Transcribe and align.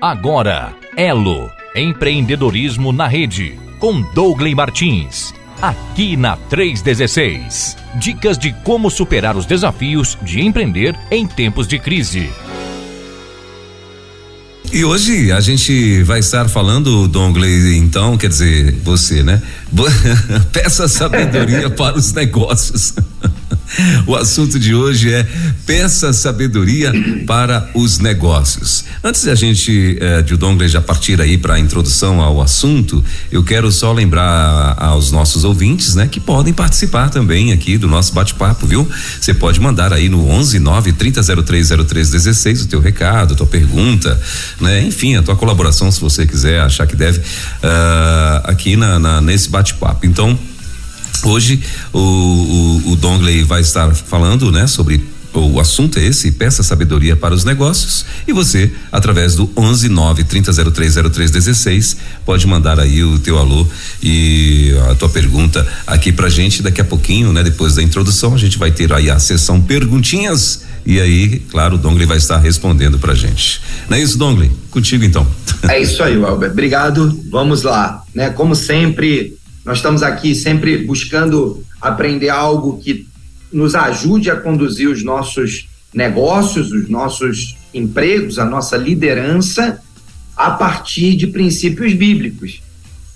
Agora, 0.00 0.72
Elo, 0.96 1.50
empreendedorismo 1.74 2.92
na 2.92 3.08
rede, 3.08 3.58
com 3.80 4.00
Douglas 4.14 4.54
Martins. 4.54 5.34
Aqui 5.60 6.16
na 6.16 6.36
316. 6.36 7.76
Dicas 7.96 8.38
de 8.38 8.52
como 8.62 8.92
superar 8.92 9.36
os 9.36 9.44
desafios 9.44 10.16
de 10.22 10.40
empreender 10.40 10.94
em 11.10 11.26
tempos 11.26 11.66
de 11.66 11.80
crise. 11.80 12.30
E 14.72 14.84
hoje 14.84 15.32
a 15.32 15.40
gente 15.40 16.04
vai 16.04 16.20
estar 16.20 16.48
falando, 16.48 17.08
Dongley, 17.08 17.76
então, 17.76 18.16
quer 18.16 18.28
dizer, 18.28 18.74
você, 18.84 19.24
né? 19.24 19.42
Peça 20.52 20.86
sabedoria 20.86 21.70
para 21.70 21.96
os 21.96 22.12
negócios. 22.12 22.94
O 24.06 24.16
assunto 24.16 24.58
de 24.58 24.74
hoje 24.74 25.12
é 25.12 25.26
peça 25.66 26.12
sabedoria 26.12 26.92
para 27.26 27.68
os 27.74 27.98
negócios. 27.98 28.84
Antes 29.02 29.24
da 29.24 29.34
gente, 29.34 29.98
eh, 30.00 30.22
de 30.22 30.34
o 30.34 30.36
Dongley 30.36 30.68
já 30.68 30.80
partir 30.80 31.20
aí 31.20 31.36
para 31.36 31.54
a 31.54 31.60
introdução 31.60 32.20
ao 32.20 32.40
assunto, 32.40 33.04
eu 33.30 33.42
quero 33.44 33.70
só 33.70 33.92
lembrar 33.92 34.76
aos 34.78 35.10
nossos 35.10 35.44
ouvintes, 35.44 35.94
né, 35.94 36.08
que 36.10 36.20
podem 36.20 36.52
participar 36.52 37.10
também 37.10 37.52
aqui 37.52 37.76
do 37.78 37.86
nosso 37.86 38.12
bate-papo, 38.12 38.66
viu? 38.66 38.88
Você 39.20 39.34
pode 39.34 39.60
mandar 39.60 39.92
aí 39.92 40.08
no 40.08 40.28
11 40.28 40.58
9 40.58 40.92
30 40.92 41.22
03 41.44 41.68
03 41.86 42.10
16 42.10 42.62
o 42.62 42.68
teu 42.68 42.80
recado, 42.80 43.34
a 43.34 43.36
tua 43.36 43.46
pergunta, 43.46 44.20
né? 44.60 44.82
Enfim, 44.82 45.16
a 45.16 45.22
tua 45.22 45.36
colaboração, 45.36 45.90
se 45.90 46.00
você 46.00 46.26
quiser, 46.26 46.60
achar 46.60 46.86
que 46.86 46.96
deve, 46.96 47.18
uh, 47.18 48.44
aqui 48.44 48.76
na, 48.76 48.98
na 48.98 49.20
nesse 49.20 49.48
bate-papo. 49.48 50.06
Então, 50.06 50.38
Hoje 51.24 51.60
o, 51.92 51.98
o, 51.98 52.92
o 52.92 52.96
Dongley 52.96 53.42
vai 53.44 53.60
estar 53.60 53.94
falando, 53.94 54.50
né, 54.52 54.66
sobre 54.66 55.02
o 55.34 55.60
assunto 55.60 55.98
é 55.98 56.04
esse, 56.04 56.32
peça 56.32 56.62
sabedoria 56.62 57.14
para 57.14 57.34
os 57.34 57.44
negócios 57.44 58.04
e 58.26 58.32
você, 58.32 58.72
através 58.90 59.34
do 59.34 59.48
11 59.56 59.88
9 59.88 60.24
30030316, 60.24 61.96
pode 62.24 62.46
mandar 62.46 62.80
aí 62.80 63.04
o 63.04 63.18
teu 63.18 63.38
alô 63.38 63.66
e 64.02 64.72
a 64.90 64.94
tua 64.94 65.08
pergunta 65.08 65.66
aqui 65.86 66.12
pra 66.12 66.28
gente 66.28 66.62
daqui 66.62 66.80
a 66.80 66.84
pouquinho, 66.84 67.32
né? 67.32 67.42
Depois 67.42 67.74
da 67.74 67.82
introdução, 67.82 68.34
a 68.34 68.38
gente 68.38 68.58
vai 68.58 68.70
ter 68.70 68.92
aí 68.92 69.10
a 69.10 69.18
sessão 69.18 69.60
perguntinhas 69.60 70.62
e 70.84 71.00
aí, 71.00 71.40
claro, 71.50 71.74
o 71.74 71.78
Dongley 71.78 72.06
vai 72.06 72.16
estar 72.16 72.38
respondendo 72.38 72.98
pra 72.98 73.14
gente. 73.14 73.60
Não 73.88 73.96
é 73.96 74.00
isso, 74.00 74.16
Dongley? 74.16 74.50
Contigo 74.70 75.04
então. 75.04 75.26
É 75.68 75.80
isso 75.80 76.02
aí, 76.02 76.16
Albert. 76.22 76.52
Obrigado. 76.52 77.20
Vamos 77.30 77.62
lá, 77.62 78.02
né? 78.14 78.30
Como 78.30 78.54
sempre, 78.54 79.36
nós 79.68 79.76
estamos 79.80 80.02
aqui 80.02 80.34
sempre 80.34 80.78
buscando 80.78 81.62
aprender 81.78 82.30
algo 82.30 82.78
que 82.78 83.06
nos 83.52 83.74
ajude 83.74 84.30
a 84.30 84.36
conduzir 84.36 84.88
os 84.88 85.04
nossos 85.04 85.68
negócios, 85.92 86.72
os 86.72 86.88
nossos 86.88 87.54
empregos, 87.74 88.38
a 88.38 88.46
nossa 88.46 88.78
liderança 88.78 89.78
a 90.34 90.52
partir 90.52 91.16
de 91.16 91.26
princípios 91.26 91.92
bíblicos. 91.92 92.62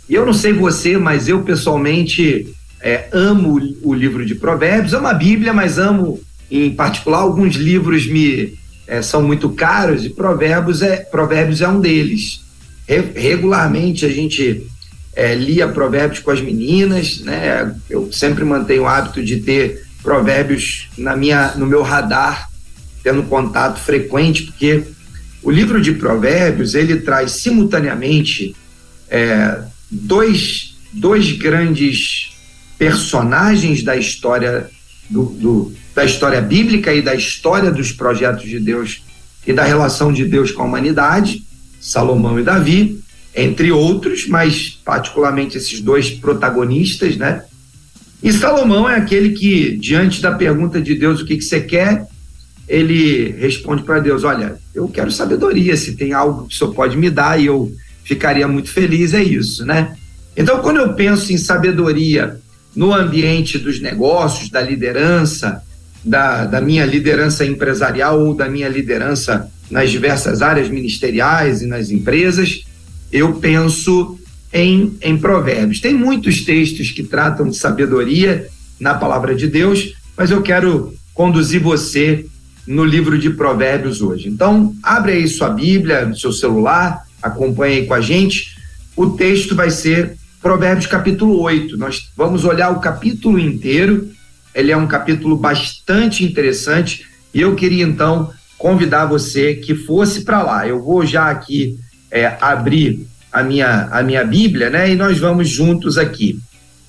E 0.06 0.14
eu 0.14 0.26
não 0.26 0.34
sei 0.34 0.52
você, 0.52 0.98
mas 0.98 1.26
eu 1.26 1.40
pessoalmente 1.40 2.54
é, 2.82 3.08
amo 3.12 3.58
o 3.82 3.94
livro 3.94 4.26
de 4.26 4.34
Provérbios, 4.34 4.92
amo 4.92 5.06
a 5.06 5.14
Bíblia, 5.14 5.54
mas 5.54 5.78
amo 5.78 6.20
em 6.50 6.70
particular 6.74 7.20
alguns 7.20 7.54
livros 7.54 8.06
me 8.06 8.58
é, 8.86 9.00
são 9.00 9.22
muito 9.22 9.48
caros 9.48 10.04
e 10.04 10.10
Provérbios 10.10 10.82
é 10.82 10.98
Provérbios 10.98 11.62
é 11.62 11.68
um 11.68 11.80
deles. 11.80 12.42
Re, 12.86 13.10
regularmente 13.14 14.04
a 14.04 14.10
gente 14.10 14.70
é, 15.14 15.34
lia 15.34 15.68
provérbios 15.68 16.20
com 16.20 16.30
as 16.30 16.40
meninas, 16.40 17.20
né? 17.20 17.74
Eu 17.88 18.10
sempre 18.12 18.44
mantenho 18.44 18.82
o 18.82 18.86
hábito 18.86 19.22
de 19.22 19.40
ter 19.40 19.86
provérbios 20.02 20.88
na 20.96 21.16
minha, 21.16 21.52
no 21.56 21.66
meu 21.66 21.82
radar, 21.82 22.48
tendo 23.02 23.22
contato 23.24 23.78
frequente, 23.80 24.44
porque 24.44 24.84
o 25.42 25.50
livro 25.50 25.80
de 25.80 25.92
provérbios 25.92 26.74
ele 26.74 27.00
traz 27.00 27.32
simultaneamente 27.32 28.54
é, 29.08 29.60
dois, 29.90 30.76
dois 30.92 31.32
grandes 31.32 32.32
personagens 32.78 33.82
da 33.82 33.96
história 33.96 34.70
do, 35.10 35.24
do, 35.24 35.74
da 35.94 36.04
história 36.04 36.40
bíblica 36.40 36.92
e 36.92 37.02
da 37.02 37.14
história 37.14 37.70
dos 37.70 37.92
projetos 37.92 38.48
de 38.48 38.58
Deus 38.58 39.02
e 39.46 39.52
da 39.52 39.64
relação 39.64 40.12
de 40.12 40.24
Deus 40.24 40.50
com 40.50 40.62
a 40.62 40.66
humanidade, 40.66 41.44
Salomão 41.80 42.38
e 42.38 42.42
Davi, 42.42 43.01
entre 43.34 43.72
outros, 43.72 44.26
mas 44.26 44.78
particularmente 44.84 45.56
esses 45.56 45.80
dois 45.80 46.10
protagonistas, 46.10 47.16
né? 47.16 47.42
E 48.22 48.32
Salomão 48.32 48.88
é 48.88 48.96
aquele 48.96 49.30
que, 49.30 49.76
diante 49.76 50.22
da 50.22 50.32
pergunta 50.32 50.80
de 50.80 50.94
Deus, 50.94 51.20
o 51.20 51.24
que, 51.24 51.36
que 51.36 51.44
você 51.44 51.60
quer, 51.60 52.06
ele 52.68 53.32
responde 53.32 53.82
para 53.82 53.98
Deus: 53.98 54.22
Olha, 54.22 54.56
eu 54.74 54.86
quero 54.86 55.10
sabedoria, 55.10 55.76
se 55.76 55.96
tem 55.96 56.12
algo 56.12 56.46
que 56.46 56.54
o 56.54 56.58
senhor 56.58 56.72
pode 56.72 56.96
me 56.96 57.10
dar 57.10 57.40
e 57.40 57.46
eu 57.46 57.72
ficaria 58.04 58.46
muito 58.46 58.70
feliz, 58.70 59.12
é 59.14 59.22
isso, 59.22 59.64
né? 59.64 59.96
Então, 60.36 60.60
quando 60.60 60.78
eu 60.78 60.94
penso 60.94 61.32
em 61.32 61.36
sabedoria 61.36 62.38
no 62.74 62.94
ambiente 62.94 63.58
dos 63.58 63.80
negócios, 63.80 64.48
da 64.48 64.60
liderança, 64.60 65.62
da, 66.04 66.46
da 66.46 66.60
minha 66.60 66.84
liderança 66.86 67.44
empresarial 67.44 68.20
ou 68.20 68.34
da 68.34 68.48
minha 68.48 68.68
liderança 68.68 69.50
nas 69.70 69.90
diversas 69.90 70.42
áreas 70.42 70.68
ministeriais 70.68 71.62
e 71.62 71.66
nas 71.66 71.90
empresas, 71.90 72.64
eu 73.12 73.34
penso 73.34 74.18
em, 74.52 74.96
em 75.02 75.16
provérbios. 75.16 75.80
Tem 75.80 75.94
muitos 75.94 76.44
textos 76.44 76.90
que 76.90 77.02
tratam 77.02 77.48
de 77.48 77.56
sabedoria 77.56 78.48
na 78.80 78.94
palavra 78.94 79.34
de 79.34 79.46
Deus, 79.46 79.94
mas 80.16 80.30
eu 80.30 80.42
quero 80.42 80.94
conduzir 81.14 81.60
você 81.60 82.26
no 82.66 82.84
livro 82.84 83.18
de 83.18 83.30
provérbios 83.30 84.00
hoje. 84.00 84.28
Então, 84.28 84.74
abre 84.82 85.12
aí 85.12 85.28
sua 85.28 85.50
Bíblia, 85.50 86.06
no 86.06 86.16
seu 86.16 86.32
celular, 86.32 87.02
acompanhe 87.20 87.80
aí 87.80 87.86
com 87.86 87.94
a 87.94 88.00
gente. 88.00 88.56
O 88.96 89.10
texto 89.10 89.54
vai 89.54 89.70
ser 89.70 90.16
Provérbios 90.40 90.86
capítulo 90.86 91.40
8. 91.40 91.76
Nós 91.76 92.10
vamos 92.16 92.44
olhar 92.44 92.70
o 92.70 92.80
capítulo 92.80 93.38
inteiro. 93.38 94.10
Ele 94.52 94.72
é 94.72 94.76
um 94.76 94.88
capítulo 94.88 95.36
bastante 95.36 96.24
interessante 96.24 97.06
e 97.32 97.40
eu 97.40 97.54
queria 97.54 97.84
então 97.84 98.32
convidar 98.58 99.06
você 99.06 99.54
que 99.54 99.74
fosse 99.74 100.24
para 100.24 100.42
lá. 100.42 100.66
Eu 100.66 100.82
vou 100.82 101.06
já 101.06 101.30
aqui 101.30 101.78
é, 102.12 102.36
abrir 102.42 103.06
a 103.32 103.42
minha, 103.42 103.88
a 103.90 104.02
minha 104.02 104.22
Bíblia, 104.22 104.68
né? 104.68 104.92
E 104.92 104.94
nós 104.94 105.18
vamos 105.18 105.48
juntos 105.48 105.96
aqui. 105.96 106.38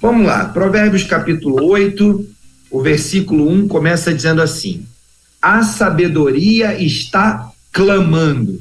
Vamos 0.02 0.28
lá, 0.28 0.50
Provérbios 0.50 1.04
capítulo 1.04 1.66
8, 1.66 2.28
o 2.70 2.82
versículo 2.82 3.50
1 3.50 3.70
começa 3.70 4.14
dizendo 4.14 4.42
assim: 4.42 4.86
A 5.42 5.64
sabedoria 5.64 6.78
está 6.78 7.50
clamando. 7.72 8.60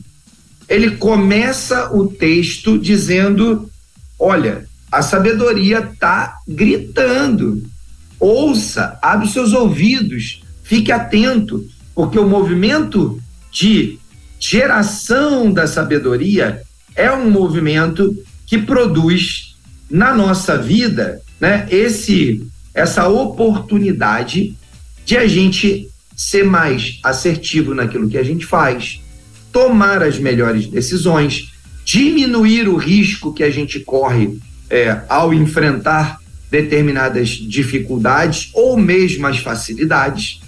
Ele 0.69 0.93
começa 0.93 1.93
o 1.93 2.07
texto 2.07 2.79
dizendo: 2.79 3.69
Olha, 4.17 4.65
a 4.91 5.03
sabedoria 5.03 5.81
está 5.81 6.39
gritando. 6.47 7.61
Ouça, 8.21 8.97
abre 9.03 9.27
seus 9.27 9.53
ouvidos, 9.53 10.45
fique 10.63 10.93
atento, 10.93 11.67
porque 11.93 12.21
o 12.21 12.29
movimento 12.29 13.21
de 13.51 13.99
geração 14.43 15.53
da 15.53 15.69
sabedoria 15.69 16.63
é 16.97 17.11
um 17.13 17.31
movimento 17.31 18.15
que 18.45 18.59
produz 18.59 19.55
na 19.89 20.13
nossa 20.13 20.59
vida, 20.59 21.21
né, 21.41 21.67
esse 21.71 22.45
essa 22.75 23.07
oportunidade 23.07 24.57
de 25.05 25.17
a 25.17 25.27
gente 25.27 25.89
ser 26.17 26.45
mais 26.45 26.99
assertivo 27.03 27.75
naquilo 27.75 28.09
que 28.09 28.19
a 28.19 28.23
gente 28.23 28.45
faz, 28.45 29.01
tomar 29.53 30.03
as 30.03 30.19
melhores 30.19 30.67
decisões, 30.67 31.53
diminuir 31.85 32.69
o 32.69 32.77
risco 32.77 33.33
que 33.33 33.45
a 33.45 33.51
gente 33.51 33.79
corre 33.81 34.39
é, 34.71 35.03
ao 35.09 35.33
enfrentar 35.35 36.19
determinadas 36.51 37.29
dificuldades 37.29 38.51
ou 38.55 38.77
mesmo 38.77 39.27
as 39.27 39.39
facilidades. 39.39 40.41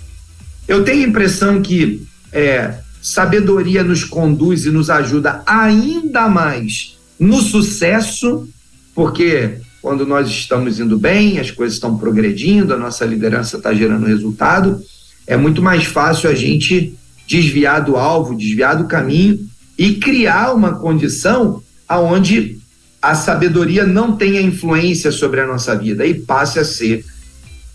Eu 0.66 0.82
tenho 0.82 1.04
a 1.04 1.08
impressão 1.08 1.60
que 1.60 2.02
é, 2.32 2.74
sabedoria 3.04 3.84
nos 3.84 4.02
conduz 4.02 4.64
e 4.64 4.70
nos 4.70 4.88
ajuda 4.88 5.42
ainda 5.44 6.26
mais 6.26 6.96
no 7.20 7.42
sucesso, 7.42 8.48
porque 8.94 9.58
quando 9.82 10.06
nós 10.06 10.26
estamos 10.26 10.80
indo 10.80 10.98
bem, 10.98 11.38
as 11.38 11.50
coisas 11.50 11.74
estão 11.74 11.98
progredindo, 11.98 12.72
a 12.72 12.78
nossa 12.78 13.04
liderança 13.04 13.58
está 13.58 13.74
gerando 13.74 14.06
resultado, 14.06 14.82
é 15.26 15.36
muito 15.36 15.60
mais 15.60 15.84
fácil 15.84 16.30
a 16.30 16.34
gente 16.34 16.94
desviar 17.28 17.84
do 17.84 17.98
alvo, 17.98 18.34
desviar 18.34 18.74
do 18.74 18.86
caminho 18.88 19.38
e 19.76 19.96
criar 19.96 20.54
uma 20.54 20.76
condição 20.76 21.62
aonde 21.86 22.56
a 23.02 23.14
sabedoria 23.14 23.86
não 23.86 24.16
tenha 24.16 24.40
influência 24.40 25.12
sobre 25.12 25.42
a 25.42 25.46
nossa 25.46 25.76
vida 25.76 26.06
e 26.06 26.14
passe 26.14 26.58
a 26.58 26.64
ser 26.64 27.04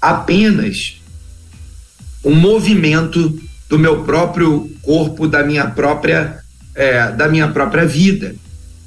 apenas 0.02 1.00
um 2.26 2.34
movimento 2.34 3.40
do 3.70 3.78
meu 3.78 4.04
próprio 4.04 4.70
corpo, 4.90 5.28
da 5.28 5.44
minha 5.44 5.68
própria, 5.68 6.40
é, 6.74 7.12
da 7.12 7.28
minha 7.28 7.48
própria 7.50 7.86
vida. 7.86 8.36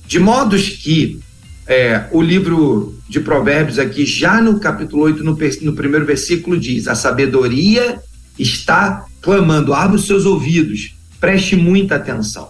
De 0.04 0.19
modos 0.19 0.69
que 0.69 1.20
é, 1.64 2.06
o 2.10 2.20
livro 2.20 2.99
de 3.08 3.20
Provérbios 3.20 3.78
aqui, 3.78 4.04
já 4.04 4.40
no 4.40 4.58
capítulo 4.58 5.04
8, 5.04 5.22
no, 5.22 5.38
no 5.60 5.72
primeiro 5.75 6.04
versículo, 6.04 6.58
diz: 6.58 6.88
A 6.88 6.96
sabedoria 6.96 8.00
está 8.37 9.04
clamando, 9.20 9.72
abra 9.72 9.94
os 9.94 10.04
seus 10.04 10.26
ouvidos, 10.26 10.93
preste 11.20 11.54
muita 11.54 11.94
atenção. 11.94 12.49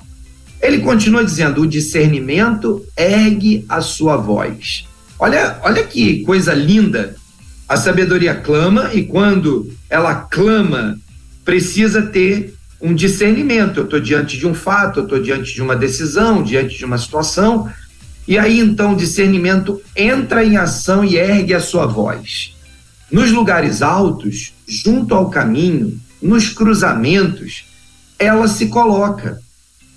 Ele 0.58 0.78
continua 0.78 1.22
dizendo: 1.22 1.60
o 1.60 1.66
discernimento 1.66 2.82
ergue 2.96 3.66
a 3.68 3.82
sua 3.82 4.16
voz. 4.16 4.86
Olha, 5.18 5.58
olha 5.62 5.84
que 5.84 6.22
coisa 6.22 6.54
linda. 6.54 7.14
A 7.68 7.76
sabedoria 7.76 8.34
clama 8.34 8.94
e 8.94 9.02
quando 9.02 9.70
ela 9.90 10.14
clama, 10.14 10.98
precisa 11.44 12.00
ter 12.00 12.54
um 12.82 12.92
discernimento. 12.94 13.78
Eu 13.78 13.84
estou 13.84 14.00
diante 14.00 14.36
de 14.36 14.46
um 14.46 14.52
fato, 14.52 15.00
eu 15.00 15.04
estou 15.04 15.22
diante 15.22 15.54
de 15.54 15.62
uma 15.62 15.76
decisão, 15.76 16.42
diante 16.42 16.76
de 16.76 16.84
uma 16.84 16.98
situação. 16.98 17.72
E 18.26 18.36
aí 18.36 18.58
então 18.58 18.92
o 18.92 18.96
discernimento 18.96 19.80
entra 19.96 20.44
em 20.44 20.56
ação 20.56 21.04
e 21.04 21.16
ergue 21.16 21.54
a 21.54 21.60
sua 21.60 21.86
voz. 21.86 22.54
Nos 23.10 23.30
lugares 23.30 23.82
altos, 23.82 24.52
junto 24.66 25.14
ao 25.14 25.30
caminho, 25.30 26.00
nos 26.20 26.48
cruzamentos, 26.48 27.64
ela 28.18 28.48
se 28.48 28.66
coloca. 28.66 29.38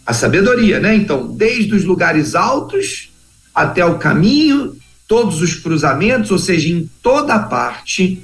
A 0.06 0.14
sabedoria, 0.14 0.80
né? 0.80 0.96
Então, 0.96 1.36
desde 1.36 1.74
os 1.74 1.84
lugares 1.84 2.36
altos 2.36 3.10
até 3.54 3.84
o 3.84 3.98
caminho, 3.98 4.76
todos 5.08 5.42
os 5.42 5.56
cruzamentos, 5.56 6.30
ou 6.30 6.38
seja, 6.38 6.70
em 6.70 6.88
toda 7.02 7.40
parte, 7.40 8.22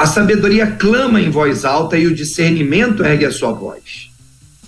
a 0.00 0.06
sabedoria 0.06 0.66
clama 0.66 1.20
em 1.20 1.28
voz 1.28 1.62
alta 1.62 1.94
e 1.98 2.06
o 2.06 2.14
discernimento 2.14 3.04
ergue 3.04 3.26
a 3.26 3.30
sua 3.30 3.52
voz. 3.52 4.08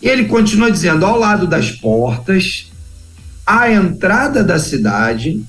E 0.03 0.07
ele 0.07 0.27
continua 0.27 0.71
dizendo: 0.71 1.07
ao 1.07 1.19
lado 1.19 1.47
das 1.47 1.71
portas, 1.71 2.71
à 3.47 3.73
entrada 3.73 4.45
da 4.45 4.59
cidade, 4.59 5.43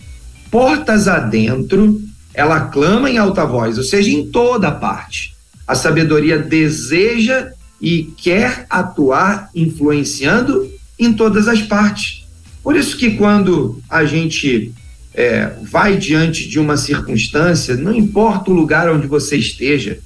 portas 0.49 1.09
adentro, 1.09 2.01
ela 2.33 2.61
clama 2.61 3.09
em 3.09 3.17
alta 3.17 3.45
voz, 3.45 3.77
ou 3.77 3.83
seja, 3.83 4.09
em 4.09 4.25
toda 4.27 4.71
parte. 4.71 5.35
A 5.67 5.75
sabedoria 5.75 6.39
deseja 6.39 7.51
e 7.81 8.03
quer 8.15 8.65
atuar 8.69 9.49
influenciando 9.53 10.65
em 10.97 11.11
todas 11.11 11.49
as 11.49 11.61
partes. 11.61 12.25
Por 12.63 12.77
isso 12.77 12.95
que 12.95 13.17
quando 13.17 13.81
a 13.89 14.05
gente 14.05 14.73
é, 15.13 15.51
vai 15.61 15.97
diante 15.97 16.47
de 16.47 16.59
uma 16.59 16.77
circunstância, 16.77 17.75
não 17.75 17.93
importa 17.93 18.51
o 18.51 18.53
lugar 18.53 18.89
onde 18.89 19.07
você 19.07 19.37
esteja, 19.37 19.99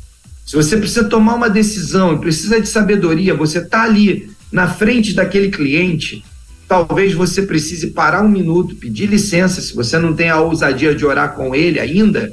se 0.47 0.55
você 0.55 0.77
precisa 0.77 1.03
tomar 1.03 1.35
uma 1.35 1.49
decisão 1.49 2.13
e 2.13 2.19
precisa 2.19 2.61
de 2.61 2.69
sabedoria, 2.69 3.35
você 3.35 3.59
está 3.59 3.83
ali 3.83 4.29
na 4.49 4.65
frente 4.65 5.13
daquele 5.13 5.49
cliente, 5.49 6.23
talvez 6.69 7.13
você 7.13 7.41
precise 7.41 7.87
parar 7.87 8.23
um 8.23 8.29
minuto, 8.29 8.75
pedir 8.75 9.07
licença. 9.07 9.59
Se 9.59 9.75
você 9.75 9.99
não 9.99 10.13
tem 10.13 10.29
a 10.29 10.39
ousadia 10.39 10.95
de 10.95 11.05
orar 11.05 11.35
com 11.35 11.53
ele 11.53 11.81
ainda, 11.81 12.31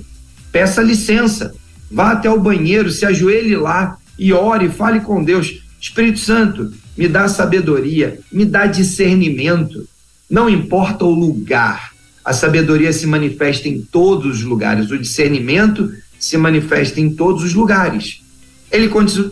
peça 0.53 0.81
licença. 0.81 1.53
Vá 1.91 2.13
até 2.13 2.31
o 2.31 2.39
banheiro, 2.39 2.89
se 2.89 3.05
ajoelhe 3.05 3.57
lá 3.57 3.99
e 4.17 4.33
ore, 4.33 4.69
fale 4.69 5.01
com 5.01 5.25
Deus. 5.25 5.65
Espírito 5.81 6.21
Santo, 6.21 6.73
me 6.97 7.09
dá 7.09 7.27
sabedoria, 7.27 8.21
me 8.31 8.45
dá 8.45 8.67
discernimento. 8.67 9.89
Não 10.31 10.49
importa 10.49 11.05
o 11.05 11.11
lugar, 11.11 11.94
a 12.25 12.33
sabedoria 12.33 12.93
se 12.93 13.07
manifesta 13.07 13.69
em 13.69 13.81
todos 13.83 14.39
os 14.39 14.43
lugares, 14.43 14.91
o 14.91 14.99
discernimento 14.99 15.93
se 16.19 16.37
manifesta 16.39 17.01
em 17.01 17.15
todos 17.15 17.45
os 17.45 17.55
lugares. 17.55 18.21
Ele 18.73 18.89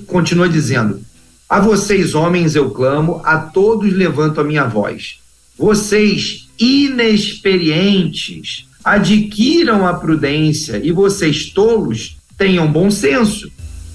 continua 0.07 0.49
dizendo: 0.49 1.01
a 1.49 1.59
vocês, 1.61 2.15
homens, 2.15 2.55
eu 2.55 2.71
clamo, 2.71 3.21
a 3.25 3.39
todos 3.39 3.93
levanto 3.93 4.41
a 4.41 4.45
minha 4.45 4.65
voz. 4.65 5.19
Vocês, 5.59 6.49
inexperientes, 6.59 8.67
adquiram 8.83 9.87
a 9.87 9.93
prudência, 9.95 10.81
e 10.83 10.91
vocês, 10.93 11.51
tolos, 11.51 12.17
tenham 12.39 12.73
bom 12.73 12.91
senso. 12.91 13.53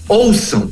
Ouçam, 0.08 0.70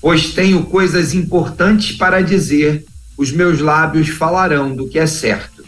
pois 0.00 0.32
tenho 0.32 0.62
coisas 0.64 1.12
importantes 1.12 1.96
para 1.96 2.22
dizer, 2.22 2.84
os 3.16 3.32
meus 3.32 3.58
lábios 3.58 4.08
falarão 4.08 4.76
do 4.76 4.88
que 4.88 4.98
é 4.98 5.06
certo. 5.06 5.62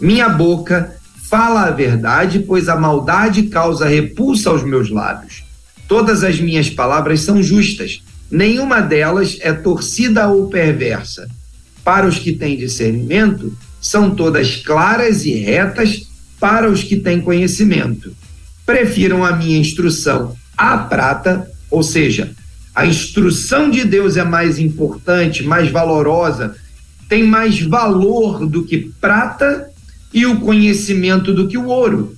Minha 0.00 0.28
boca 0.28 0.96
fala 1.28 1.64
a 1.64 1.70
verdade, 1.70 2.40
pois 2.40 2.68
a 2.68 2.76
maldade 2.76 3.44
causa 3.44 3.86
repulsa 3.86 4.50
aos 4.50 4.62
meus 4.62 4.90
lábios. 4.90 5.44
Todas 5.86 6.22
as 6.22 6.40
minhas 6.40 6.68
palavras 6.68 7.20
são 7.20 7.42
justas 7.42 8.02
nenhuma 8.30 8.80
delas 8.80 9.38
é 9.40 9.52
torcida 9.52 10.28
ou 10.28 10.48
perversa. 10.48 11.28
Para 11.84 12.06
os 12.06 12.18
que 12.18 12.32
têm 12.32 12.56
discernimento, 12.56 13.56
são 13.80 14.10
todas 14.10 14.56
claras 14.56 15.24
e 15.24 15.32
retas 15.32 16.06
para 16.38 16.70
os 16.70 16.82
que 16.82 16.96
têm 16.96 17.20
conhecimento. 17.20 18.14
Prefiram 18.66 19.24
a 19.24 19.32
minha 19.32 19.58
instrução 19.58 20.36
à 20.56 20.76
prata, 20.76 21.50
ou 21.70 21.82
seja, 21.82 22.32
a 22.74 22.86
instrução 22.86 23.70
de 23.70 23.84
Deus 23.84 24.16
é 24.16 24.24
mais 24.24 24.58
importante, 24.58 25.42
mais 25.42 25.70
valorosa, 25.70 26.54
tem 27.08 27.24
mais 27.24 27.60
valor 27.60 28.46
do 28.46 28.64
que 28.64 28.92
prata 29.00 29.70
e 30.12 30.26
o 30.26 30.40
conhecimento 30.40 31.32
do 31.34 31.48
que 31.48 31.58
o 31.58 31.66
ouro. 31.66 32.16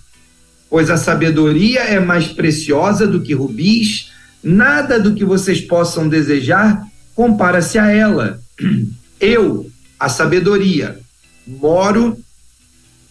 Pois 0.69 0.91
a 0.91 0.97
sabedoria 0.97 1.81
é 1.81 1.99
mais 1.99 2.29
preciosa 2.29 3.07
do 3.07 3.21
que 3.21 3.35
rubis, 3.35 4.11
Nada 4.43 4.99
do 4.99 5.15
que 5.15 5.25
vocês 5.25 5.61
possam 5.61 6.09
desejar 6.09 6.83
compara-se 7.15 7.79
a 7.79 7.91
ela. 7.91 8.41
Eu, 9.21 9.71
a 9.99 10.09
sabedoria, 10.09 10.99
moro 11.47 12.19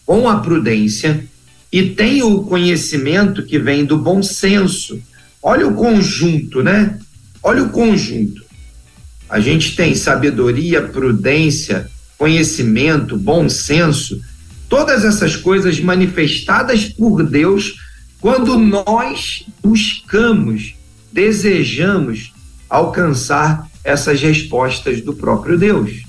com 0.04 0.28
a 0.28 0.40
prudência 0.40 1.24
e 1.70 1.90
tenho 1.90 2.34
o 2.34 2.44
conhecimento 2.44 3.44
que 3.44 3.60
vem 3.60 3.84
do 3.84 3.96
bom 3.96 4.22
senso. 4.22 5.00
Olha 5.40 5.68
o 5.68 5.74
conjunto, 5.74 6.64
né? 6.64 6.98
Olha 7.40 7.62
o 7.62 7.70
conjunto. 7.70 8.44
A 9.28 9.38
gente 9.38 9.76
tem 9.76 9.94
sabedoria, 9.94 10.82
prudência, 10.82 11.88
conhecimento, 12.18 13.16
bom 13.16 13.48
senso, 13.48 14.20
todas 14.70 15.04
essas 15.04 15.36
coisas 15.36 15.80
manifestadas 15.80 16.84
por 16.84 17.22
Deus 17.24 17.74
quando 18.20 18.56
nós 18.56 19.44
buscamos 19.62 20.74
desejamos 21.12 22.32
alcançar 22.68 23.68
essas 23.82 24.20
respostas 24.22 25.00
do 25.00 25.12
próprio 25.12 25.58
Deus. 25.58 26.04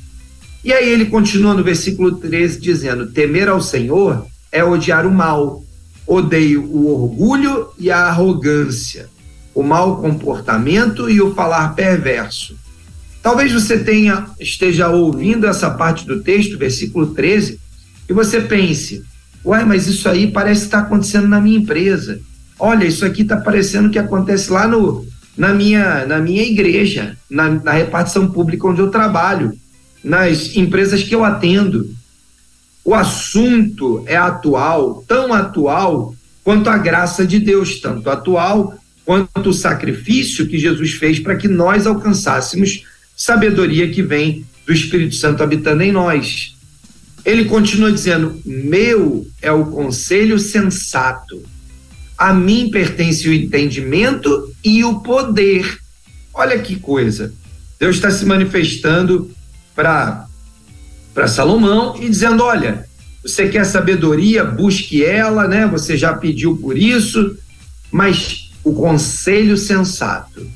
E 0.64 0.72
aí 0.72 0.90
ele 0.90 1.06
continua 1.06 1.56
no 1.56 1.64
versículo 1.64 2.18
13 2.18 2.62
dizendo: 2.62 3.12
temer 3.12 3.50
ao 3.50 3.60
Senhor 3.60 4.28
é 4.52 4.64
odiar 4.64 5.08
o 5.08 5.12
mal, 5.12 5.64
odeio 6.06 6.64
o 6.66 6.88
orgulho 6.94 7.70
e 7.80 7.90
a 7.90 8.06
arrogância, 8.06 9.10
o 9.56 9.64
mau 9.64 10.00
comportamento 10.00 11.10
e 11.10 11.20
o 11.20 11.34
falar 11.34 11.70
perverso. 11.70 12.56
Talvez 13.24 13.52
você 13.52 13.80
tenha 13.80 14.28
esteja 14.40 14.90
ouvindo 14.90 15.48
essa 15.48 15.72
parte 15.72 16.06
do 16.06 16.22
texto, 16.22 16.60
versículo 16.60 17.08
13, 17.08 17.60
e 18.12 18.14
você 18.14 18.42
pense: 18.42 19.04
uai, 19.44 19.66
mas 19.66 19.88
isso 19.88 20.08
aí 20.08 20.32
parece 20.32 20.66
estar 20.66 20.80
acontecendo 20.80 21.28
na 21.28 21.42
minha 21.42 21.58
empresa 21.58 22.20
olha, 22.62 22.86
isso 22.86 23.04
aqui 23.04 23.24
está 23.24 23.36
parecendo 23.38 23.90
que 23.90 23.98
acontece 23.98 24.52
lá 24.52 24.68
no, 24.68 25.06
na, 25.36 25.52
minha, 25.52 26.06
na 26.06 26.20
minha 26.20 26.44
igreja, 26.44 27.18
na, 27.28 27.50
na 27.50 27.72
repartição 27.72 28.32
pública 28.32 28.68
onde 28.68 28.80
eu 28.80 28.92
trabalho, 28.92 29.52
nas 30.04 30.56
empresas 30.56 31.02
que 31.02 31.14
eu 31.14 31.26
atendo. 31.26 31.90
O 32.86 32.94
assunto 32.94 34.04
é 34.06 34.16
atual, 34.16 35.04
tão 35.08 35.34
atual 35.34 36.16
quanto 36.44 36.70
a 36.70 36.78
graça 36.78 37.26
de 37.26 37.40
Deus, 37.40 37.80
tanto 37.80 38.10
atual 38.10 38.78
quanto 39.04 39.50
o 39.50 39.54
sacrifício 39.54 40.48
que 40.48 40.60
Jesus 40.60 40.92
fez 40.94 41.20
para 41.20 41.36
que 41.36 41.48
nós 41.48 41.88
alcançássemos 41.88 42.84
sabedoria 43.18 43.90
que 43.90 44.04
vem 44.04 44.46
do 44.66 44.74
Espírito 44.74 45.16
Santo 45.16 45.42
habitando 45.42 45.82
em 45.82 45.92
nós. 45.92 46.56
Ele 47.26 47.46
continua 47.46 47.92
dizendo: 47.92 48.40
Meu 48.46 49.26
é 49.42 49.52
o 49.52 49.66
conselho 49.66 50.40
sensato 50.40 51.42
a 52.22 52.36
mim 52.36 52.70
pertence 52.70 53.28
o 53.28 53.34
entendimento 53.34 54.54
e 54.64 54.84
o 54.84 55.00
poder. 55.00 55.80
Olha 56.32 56.60
que 56.60 56.76
coisa. 56.76 57.34
Deus 57.80 57.96
está 57.96 58.12
se 58.12 58.24
manifestando 58.26 59.32
para 59.76 60.28
para 61.16 61.28
Salomão 61.28 61.96
e 62.00 62.08
dizendo: 62.08 62.44
olha, 62.44 62.86
você 63.24 63.50
quer 63.50 63.66
sabedoria, 63.66 64.46
busque 64.46 65.04
ela, 65.04 65.48
né? 65.48 65.66
Você 65.66 65.98
já 65.98 66.14
pediu 66.14 66.56
por 66.58 66.78
isso, 66.78 67.36
mas 67.92 68.52
o 68.64 68.74
conselho 68.74 69.58
sensato, 69.58 70.48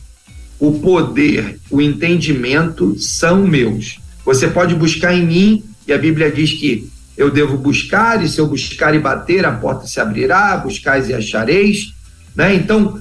o 0.60 0.80
poder, 0.80 1.60
o 1.72 1.82
entendimento 1.82 2.96
são 3.00 3.48
meus. 3.48 3.98
Você 4.24 4.48
pode 4.48 4.76
buscar 4.76 5.16
em 5.16 5.26
mim, 5.26 5.64
e 5.88 5.94
a 5.94 5.98
Bíblia 5.98 6.32
diz 6.32 6.54
que 6.54 6.90
eu 7.18 7.32
devo 7.32 7.58
buscar, 7.58 8.24
e 8.24 8.28
se 8.28 8.40
eu 8.40 8.48
buscar 8.48 8.94
e 8.94 9.00
bater, 9.00 9.46
a 9.46 9.52
porta 9.52 9.88
se 9.88 10.00
abrirá, 10.00 10.58
buscais 10.58 11.08
e 11.08 11.14
achareis. 11.14 11.94
Né? 12.36 12.56
Então, 12.56 13.00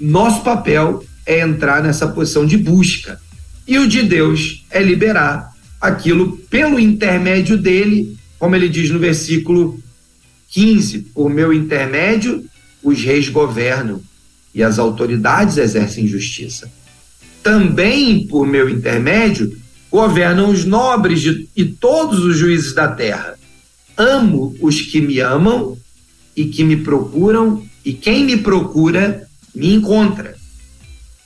nosso 0.00 0.42
papel 0.42 1.04
é 1.26 1.40
entrar 1.40 1.82
nessa 1.82 2.06
posição 2.06 2.46
de 2.46 2.56
busca. 2.56 3.20
E 3.66 3.78
o 3.78 3.88
de 3.88 4.02
Deus 4.02 4.64
é 4.70 4.82
liberar 4.82 5.52
aquilo 5.80 6.38
pelo 6.50 6.78
intermédio 6.78 7.56
dele, 7.56 8.16
como 8.38 8.54
ele 8.54 8.68
diz 8.68 8.90
no 8.90 8.98
versículo 8.98 9.78
15: 10.50 11.00
por 11.14 11.28
meu 11.28 11.52
intermédio, 11.52 12.44
os 12.82 13.02
reis 13.02 13.28
governam 13.28 14.00
e 14.54 14.62
as 14.62 14.78
autoridades 14.78 15.56
exercem 15.56 16.06
justiça. 16.06 16.70
Também 17.42 18.26
por 18.26 18.46
meu 18.46 18.68
intermédio, 18.68 19.56
governam 19.90 20.50
os 20.50 20.64
nobres 20.64 21.20
de, 21.20 21.48
e 21.56 21.64
todos 21.64 22.24
os 22.24 22.36
juízes 22.36 22.74
da 22.74 22.88
terra. 22.88 23.34
Amo 23.96 24.54
os 24.60 24.80
que 24.80 25.00
me 25.00 25.20
amam 25.20 25.76
e 26.36 26.44
que 26.44 26.62
me 26.62 26.76
procuram, 26.76 27.64
e 27.84 27.92
quem 27.92 28.24
me 28.24 28.36
procura 28.36 29.26
me 29.54 29.74
encontra. 29.74 30.36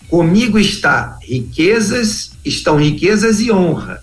Comigo 0.08 0.58
está 0.58 1.18
riquezas, 1.22 2.32
estão 2.44 2.76
riquezas 2.76 3.40
e 3.40 3.50
honra, 3.50 4.00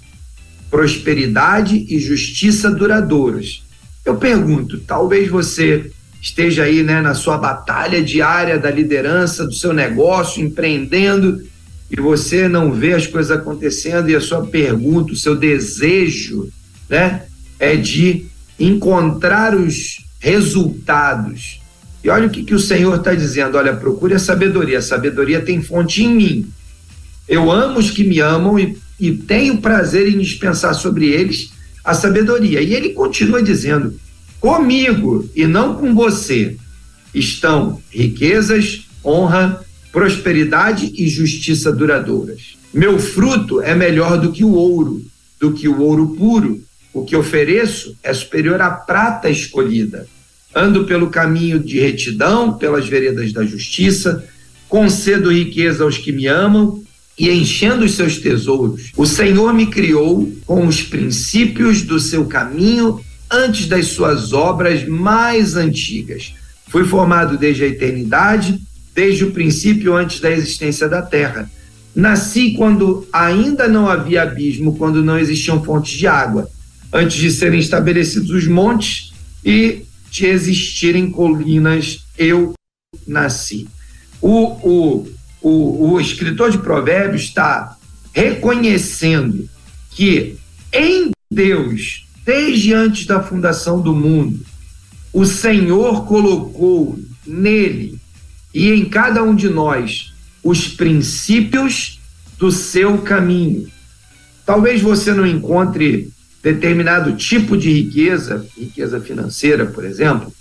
prosperidade 0.70 1.86
e 1.90 2.00
justiça 2.00 2.70
duradouros. 2.70 3.64
Eu 4.06 4.18
pergunto, 4.18 4.80
talvez 4.80 5.30
você 5.30 5.92
esteja 6.22 6.64
aí, 6.64 6.84
né, 6.84 7.02
na 7.02 7.14
sua 7.14 7.38
batalha 7.38 8.04
diária 8.04 8.60
da 8.60 8.70
liderança 8.70 9.46
do 9.46 9.54
seu 9.54 9.74
negócio, 9.74 10.44
empreendendo, 10.44 11.42
e 11.90 12.00
você 12.00 12.48
não 12.48 12.72
vê 12.72 12.94
as 12.94 13.08
coisas 13.08 13.32
acontecendo 13.32 14.10
e 14.10 14.16
a 14.16 14.22
sua 14.22 14.46
pergunta, 14.46 15.14
o 15.14 15.18
seu 15.18 15.36
desejo, 15.36 16.50
né, 16.88 17.24
é 17.60 17.76
de 17.76 18.28
encontrar 18.60 19.56
os 19.56 20.06
resultados. 20.20 21.60
E 22.04 22.10
olha 22.10 22.28
o 22.28 22.30
que, 22.30 22.44
que 22.44 22.54
o 22.54 22.60
Senhor 22.60 22.96
está 22.96 23.14
dizendo: 23.14 23.58
olha, 23.58 23.76
procure 23.76 24.14
a 24.14 24.20
sabedoria, 24.20 24.80
a 24.80 24.84
sabedoria 24.84 25.42
tem 25.42 25.62
fonte 25.62 26.04
em 26.04 26.14
mim. 26.14 26.50
Eu 27.28 27.52
amo 27.52 27.80
os 27.80 27.92
que 27.92 28.04
me 28.04 28.20
amam 28.20 28.58
e, 28.60 28.78
e 29.00 29.12
tenho 29.12 29.58
prazer 29.58 30.08
em 30.08 30.20
dispensar 30.20 30.74
sobre 30.74 31.08
eles 31.08 31.52
a 31.84 31.94
sabedoria. 31.94 32.62
E 32.62 32.74
ele 32.74 32.90
continua 32.90 33.42
dizendo: 33.42 34.00
comigo 34.40 35.30
e 35.36 35.46
não 35.46 35.76
com 35.76 35.94
você 35.94 36.56
estão 37.14 37.82
riquezas, 37.92 38.86
honra, 39.04 39.66
prosperidade 39.92 40.92
e 40.96 41.08
justiça 41.08 41.72
duradouras. 41.72 42.58
Meu 42.74 43.00
fruto 43.00 43.62
é 43.62 43.74
melhor 43.74 44.20
do 44.20 44.32
que 44.32 44.44
o 44.44 44.54
ouro, 44.54 45.04
do 45.40 45.54
que 45.54 45.68
o 45.68 45.82
ouro 45.82 46.16
puro. 46.18 46.62
O 46.94 47.04
que 47.04 47.16
ofereço 47.16 47.96
é 48.04 48.14
superior 48.14 48.62
à 48.62 48.70
prata 48.70 49.30
escolhida. 49.30 50.08
Ando 50.56 50.86
pelo 50.86 51.10
caminho 51.10 51.60
de 51.60 51.80
retidão, 51.80 52.54
pelas 52.54 52.88
veredas 52.88 53.32
da 53.32 53.46
justiça, 53.46 54.28
concedo 54.68 55.32
riqueza 55.32 55.84
aos 55.84 55.98
que 55.98 56.12
me 56.12 56.28
amam 56.28 56.84
e 57.18 57.30
enchendo 57.30 57.86
os 57.86 57.96
seus 57.96 58.18
tesouros. 58.18 58.92
O 58.96 59.06
Senhor 59.06 59.54
me 59.54 59.68
criou 59.68 60.32
com 60.46 60.66
os 60.66 60.82
princípios 60.82 61.82
do 61.82 62.00
seu 62.00 62.26
caminho 62.26 63.00
antes 63.30 63.68
das 63.68 63.88
suas 63.88 64.34
obras 64.34 64.88
mais 64.88 65.56
antigas. 65.56 66.34
Fui 66.68 66.84
formado 66.86 67.38
desde 67.38 67.64
a 67.64 67.68
eternidade 67.68 68.60
desde 68.94 69.26
o 69.26 69.32
princípio, 69.32 69.96
antes 69.96 70.20
da 70.20 70.32
existência 70.32 70.88
da 70.88 71.02
Terra. 71.02 71.50
Nasci 71.96 72.52
quando 72.52 73.08
ainda 73.12 73.68
não 73.68 73.88
havia 73.88 74.24
abismo, 74.24 74.78
quando 74.78 75.04
não 75.04 75.18
existiam 75.18 75.64
fontes 75.64 75.98
de 75.98 76.08
água, 76.08 76.50
antes 76.94 77.18
de 77.18 77.32
serem 77.32 77.60
estabelecidos 77.60 78.30
os 78.30 78.48
montes 78.48 79.12
e 79.44 79.84
de 80.10 80.26
existirem 80.26 81.12
colinas, 81.12 82.06
eu 82.18 82.54
nasci. 83.08 83.68
O, 84.22 84.46
o, 84.68 85.08
o, 85.42 85.92
o 85.92 86.02
escritor 86.02 86.52
de 86.52 86.58
Provérbios 86.58 87.24
está 87.24 87.78
reconhecendo 88.14 89.48
que 89.92 90.38
em 90.74 91.12
Deus, 91.32 92.08
desde 92.26 92.74
antes 92.74 93.06
da 93.06 93.22
fundação 93.22 93.82
do 93.82 93.94
mundo, 93.94 94.40
o 95.14 95.26
Senhor 95.26 96.06
colocou 96.06 97.00
nele 97.26 97.99
e 98.54 98.72
em 98.72 98.86
cada 98.86 99.24
um 99.24 99.36
de 99.36 99.50
nós 99.50 100.14
os 100.44 100.68
princípios 100.68 102.00
do 102.38 102.52
seu 102.52 103.00
caminho. 103.00 103.68
Talvez 104.46 104.82
você 104.82 105.14
não 105.14 105.26
encontre 105.26 106.12
determinado 106.42 107.16
tipo 107.16 107.58
de 107.58 107.72
riqueza, 107.72 108.46
riqueza 108.58 109.00
financeira, 109.00 109.66
por 109.66 109.84
exemplo, 109.84 110.34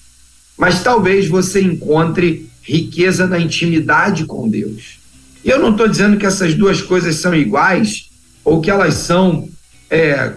mas 0.56 0.82
talvez 0.82 1.28
você 1.28 1.60
encontre 1.60 2.48
riqueza 2.62 3.26
na 3.26 3.38
intimidade 3.38 4.24
com 4.24 4.48
Deus. 4.48 4.98
E 5.44 5.50
eu 5.50 5.58
não 5.58 5.70
estou 5.70 5.88
dizendo 5.88 6.16
que 6.16 6.26
essas 6.26 6.54
duas 6.54 6.80
coisas 6.80 7.16
são 7.16 7.34
iguais 7.34 8.08
ou 8.44 8.60
que 8.60 8.70
elas 8.70 8.94
são 8.94 9.48
é, 9.90 10.32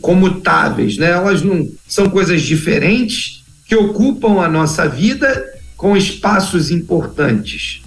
comutáveis, 0.00 0.96
né? 0.96 1.10
Elas 1.10 1.42
não 1.42 1.68
são 1.86 2.08
coisas 2.08 2.42
diferentes 2.42 3.42
que 3.66 3.76
ocupam 3.76 4.40
a 4.40 4.48
nossa 4.48 4.88
vida 4.88 5.51
com 5.82 5.96
espaços 5.96 6.70
importantes. 6.70 7.82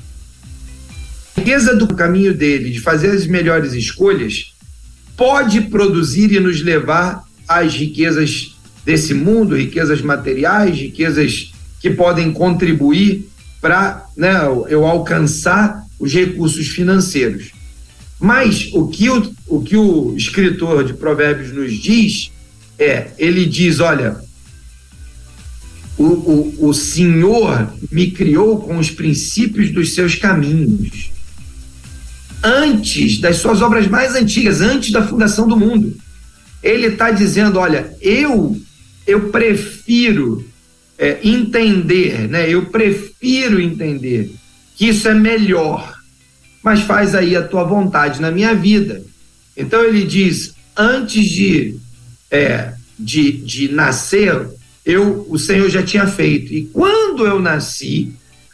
A 1.33 1.39
riqueza 1.39 1.73
do 1.73 1.87
caminho 1.95 2.33
dele, 2.33 2.69
de 2.69 2.81
fazer 2.81 3.11
as 3.11 3.25
melhores 3.25 3.71
escolhas, 3.71 4.53
pode 5.15 5.61
produzir 5.61 6.29
e 6.33 6.41
nos 6.41 6.61
levar 6.61 7.23
às 7.47 7.73
riquezas 7.73 8.53
desse 8.83 9.13
mundo, 9.13 9.55
riquezas 9.55 10.01
materiais, 10.01 10.77
riquezas 10.77 11.53
que 11.79 11.89
podem 11.89 12.33
contribuir 12.33 13.29
para 13.61 14.05
né, 14.17 14.41
eu 14.67 14.85
alcançar 14.85 15.81
os 15.97 16.13
recursos 16.13 16.67
financeiros. 16.67 17.53
Mas 18.19 18.71
o 18.73 18.89
que 18.89 19.09
o, 19.09 19.33
o 19.47 19.61
que 19.61 19.77
o 19.77 20.13
escritor 20.17 20.83
de 20.83 20.93
Provérbios 20.93 21.53
nos 21.53 21.73
diz 21.73 22.29
é: 22.77 23.11
ele 23.17 23.45
diz, 23.45 23.79
olha, 23.79 24.17
o, 25.97 26.03
o, 26.03 26.69
o 26.69 26.73
Senhor 26.73 27.73
me 27.91 28.11
criou 28.11 28.59
com 28.59 28.77
os 28.77 28.91
princípios 28.91 29.71
dos 29.71 29.93
seus 29.93 30.15
caminhos. 30.15 31.11
Antes 32.43 33.19
das 33.19 33.37
suas 33.37 33.61
obras 33.61 33.87
mais 33.87 34.13
antigas, 34.15 34.61
antes 34.61 34.91
da 34.91 35.05
fundação 35.05 35.47
do 35.47 35.57
mundo. 35.57 35.95
Ele 36.61 36.87
está 36.87 37.11
dizendo: 37.11 37.59
olha, 37.59 37.95
eu, 38.01 38.59
eu 39.07 39.29
prefiro 39.29 40.45
é, 40.97 41.19
entender, 41.23 42.27
né? 42.27 42.49
eu 42.49 42.65
prefiro 42.67 43.61
entender 43.61 44.33
que 44.75 44.87
isso 44.87 45.07
é 45.07 45.13
melhor, 45.13 45.95
mas 46.63 46.81
faz 46.81 47.15
aí 47.15 47.35
a 47.35 47.47
tua 47.47 47.63
vontade 47.63 48.19
na 48.19 48.31
minha 48.31 48.53
vida. 48.53 49.01
Então 49.55 49.83
ele 49.83 50.03
diz: 50.03 50.53
antes 50.75 51.25
de, 51.25 51.77
é, 52.29 52.73
de, 52.99 53.31
de 53.31 53.71
nascer, 53.71 54.47
eu, 54.85 55.25
o 55.29 55.39
Senhor 55.39 55.69
já 55.69 55.81
tinha 55.81 56.05
feito. 56.05 56.53
E 56.53 56.65
quando 56.65 57.25
eu 57.25 57.39
nasci, 57.39 58.13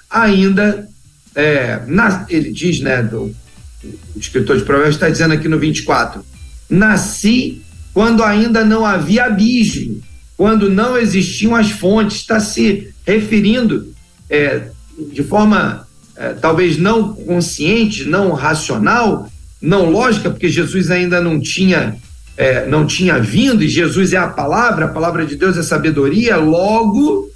ainda, 0.09 0.88
é, 1.35 1.81
na, 1.88 2.25
ele 2.29 2.51
diz, 2.51 2.79
né, 2.79 3.03
do, 3.03 3.35
o 3.83 4.19
escritor 4.19 4.57
de 4.57 4.63
Provérbios 4.63 4.95
está 4.95 5.09
dizendo 5.09 5.33
aqui 5.33 5.47
no 5.47 5.59
24: 5.59 6.23
nasci 6.69 7.61
quando 7.93 8.23
ainda 8.23 8.63
não 8.63 8.85
havia 8.85 9.25
abismo, 9.25 10.01
quando 10.38 10.69
não 10.69 10.97
existiam 10.97 11.55
as 11.55 11.71
fontes, 11.71 12.17
está 12.17 12.39
se 12.39 12.89
referindo 13.05 13.93
é, 14.29 14.69
de 15.11 15.23
forma 15.23 15.85
é, 16.15 16.33
talvez 16.33 16.77
não 16.77 17.13
consciente, 17.13 18.05
não 18.05 18.31
racional, 18.31 19.29
não 19.61 19.89
lógica, 19.89 20.29
porque 20.29 20.47
Jesus 20.47 20.89
ainda 20.89 21.19
não 21.19 21.39
tinha 21.39 21.97
é, 22.38 22.65
não 22.65 22.85
tinha 22.85 23.19
vindo, 23.19 23.63
e 23.63 23.67
Jesus 23.67 24.13
é 24.13 24.17
a 24.17 24.27
palavra, 24.27 24.85
a 24.85 24.89
palavra 24.89 25.25
de 25.25 25.35
Deus 25.35 25.57
é 25.57 25.63
sabedoria, 25.63 26.38
logo, 26.38 27.29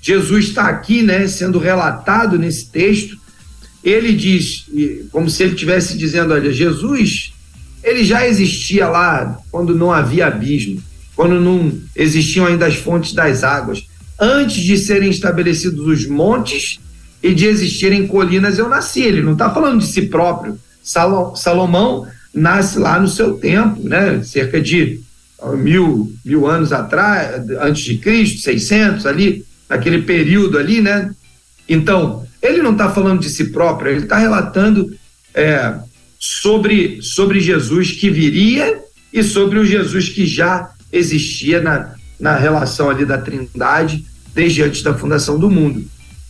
Jesus 0.00 0.48
está 0.48 0.68
aqui, 0.68 1.02
né, 1.02 1.26
sendo 1.26 1.58
relatado 1.58 2.38
nesse 2.38 2.66
texto. 2.66 3.16
Ele 3.82 4.12
diz, 4.12 4.66
como 5.10 5.28
se 5.28 5.42
ele 5.42 5.52
estivesse 5.52 5.96
dizendo: 5.96 6.32
olha, 6.32 6.52
Jesus, 6.52 7.32
ele 7.82 8.04
já 8.04 8.26
existia 8.26 8.88
lá 8.88 9.38
quando 9.50 9.74
não 9.74 9.92
havia 9.92 10.26
abismo, 10.26 10.82
quando 11.14 11.40
não 11.40 11.72
existiam 11.94 12.46
ainda 12.46 12.66
as 12.66 12.76
fontes 12.76 13.12
das 13.12 13.44
águas. 13.44 13.86
Antes 14.18 14.62
de 14.62 14.78
serem 14.78 15.10
estabelecidos 15.10 15.86
os 15.86 16.06
montes 16.06 16.80
e 17.22 17.34
de 17.34 17.46
existirem 17.46 18.06
colinas, 18.06 18.58
eu 18.58 18.68
nasci. 18.68 19.02
Ele 19.02 19.22
não 19.22 19.32
está 19.32 19.50
falando 19.50 19.80
de 19.80 19.86
si 19.86 20.02
próprio. 20.02 20.58
Salomão 20.82 22.06
nasce 22.34 22.78
lá 22.78 22.98
no 22.98 23.08
seu 23.08 23.34
tempo, 23.34 23.80
né? 23.86 24.22
cerca 24.22 24.60
de 24.60 25.00
mil, 25.56 26.12
mil 26.24 26.46
anos 26.46 26.72
atrás, 26.72 27.48
antes 27.60 27.84
de 27.84 27.98
Cristo, 27.98 28.40
600 28.40 29.06
ali, 29.06 29.44
naquele 29.68 30.02
período 30.02 30.58
ali, 30.58 30.80
né? 30.80 31.10
Então, 31.68 32.26
ele 32.42 32.62
não 32.62 32.72
está 32.72 32.90
falando 32.90 33.20
de 33.20 33.30
si 33.30 33.46
próprio, 33.46 33.90
ele 33.90 34.04
está 34.04 34.16
relatando 34.16 34.94
é, 35.34 35.74
sobre, 36.18 37.00
sobre 37.02 37.40
Jesus 37.40 37.92
que 37.92 38.10
viria 38.10 38.80
e 39.12 39.22
sobre 39.22 39.58
o 39.58 39.64
Jesus 39.64 40.08
que 40.08 40.26
já 40.26 40.70
existia 40.92 41.60
na, 41.60 41.94
na 42.18 42.36
relação 42.36 42.90
ali 42.90 43.04
da 43.04 43.18
Trindade 43.18 44.04
desde 44.34 44.62
antes 44.62 44.82
da 44.82 44.94
fundação 44.94 45.38
do 45.38 45.50
mundo. 45.50 45.84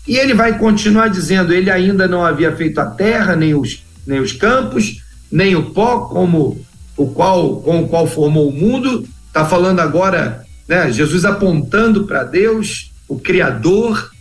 E 0.06 0.16
ele 0.16 0.34
vai 0.34 0.58
continuar 0.58 1.08
dizendo: 1.08 1.52
ele 1.52 1.70
ainda 1.70 2.06
não 2.06 2.24
havia 2.24 2.54
feito 2.54 2.78
a 2.78 2.86
terra, 2.86 3.34
nem 3.34 3.54
os, 3.54 3.82
nem 4.06 4.20
os 4.20 4.32
campos, 4.32 5.02
nem 5.34 5.56
o 5.56 5.70
pó 5.70 6.02
como 6.02 6.64
o 6.96 7.08
qual 7.08 7.56
com 7.56 7.82
o 7.82 7.88
qual 7.88 8.06
formou 8.06 8.48
o 8.48 8.52
mundo. 8.52 9.04
Está 9.26 9.44
falando 9.44 9.80
agora, 9.80 10.46
né? 10.68 10.92
Jesus 10.92 11.24
apontando 11.24 12.04
para 12.04 12.22
Deus, 12.22 12.92
o 13.08 13.18
Criador. 13.18 14.12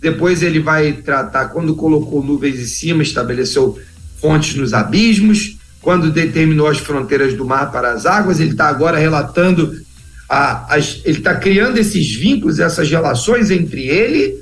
Depois 0.00 0.42
ele 0.42 0.58
vai 0.58 0.94
tratar 0.94 1.50
quando 1.50 1.76
colocou 1.76 2.24
nuvens 2.24 2.58
em 2.58 2.66
cima, 2.66 3.04
estabeleceu 3.04 3.78
fontes 4.20 4.56
nos 4.56 4.74
abismos, 4.74 5.56
quando 5.80 6.10
determinou 6.10 6.66
as 6.66 6.78
fronteiras 6.78 7.34
do 7.34 7.44
mar 7.44 7.70
para 7.70 7.92
as 7.92 8.04
águas, 8.04 8.40
ele 8.40 8.50
está 8.50 8.68
agora 8.68 8.98
relatando, 8.98 9.80
a, 10.28 10.76
ele 11.04 11.18
está 11.18 11.36
criando 11.36 11.78
esses 11.78 12.14
vínculos, 12.16 12.58
essas 12.58 12.90
relações 12.90 13.48
entre 13.50 13.86
ele, 13.86 14.34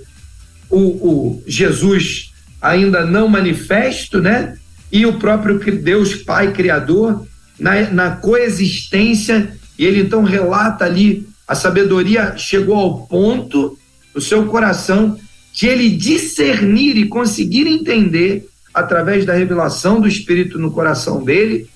o, 0.71 0.79
o 0.79 1.43
Jesus 1.47 2.33
ainda 2.61 3.05
não 3.05 3.29
manifesto, 3.29 4.21
né? 4.21 4.57
E 4.97 5.05
o 5.05 5.19
próprio 5.19 5.59
Deus 5.59 6.15
Pai 6.15 6.55
Criador 6.55 7.26
na, 7.61 7.91
na 7.91 8.11
coexistência, 8.12 9.55
e 9.79 9.85
ele 9.85 10.00
então 10.00 10.23
relata 10.23 10.87
ali 10.87 11.29
a 11.47 11.55
sabedoria 11.55 12.35
chegou 12.38 12.76
ao 12.76 13.07
ponto 13.07 13.79
do 14.15 14.23
seu 14.23 14.47
coração 14.47 15.19
de 15.53 15.67
ele 15.67 15.91
discernir 15.91 16.97
e 16.97 17.09
conseguir 17.09 17.67
entender 17.67 18.49
através 18.73 19.26
da 19.26 19.35
revelação 19.35 20.00
do 20.00 20.09
Espírito 20.09 20.59
no 20.59 20.71
coração 20.71 21.23
dele 21.23 21.69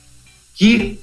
que 0.55 0.99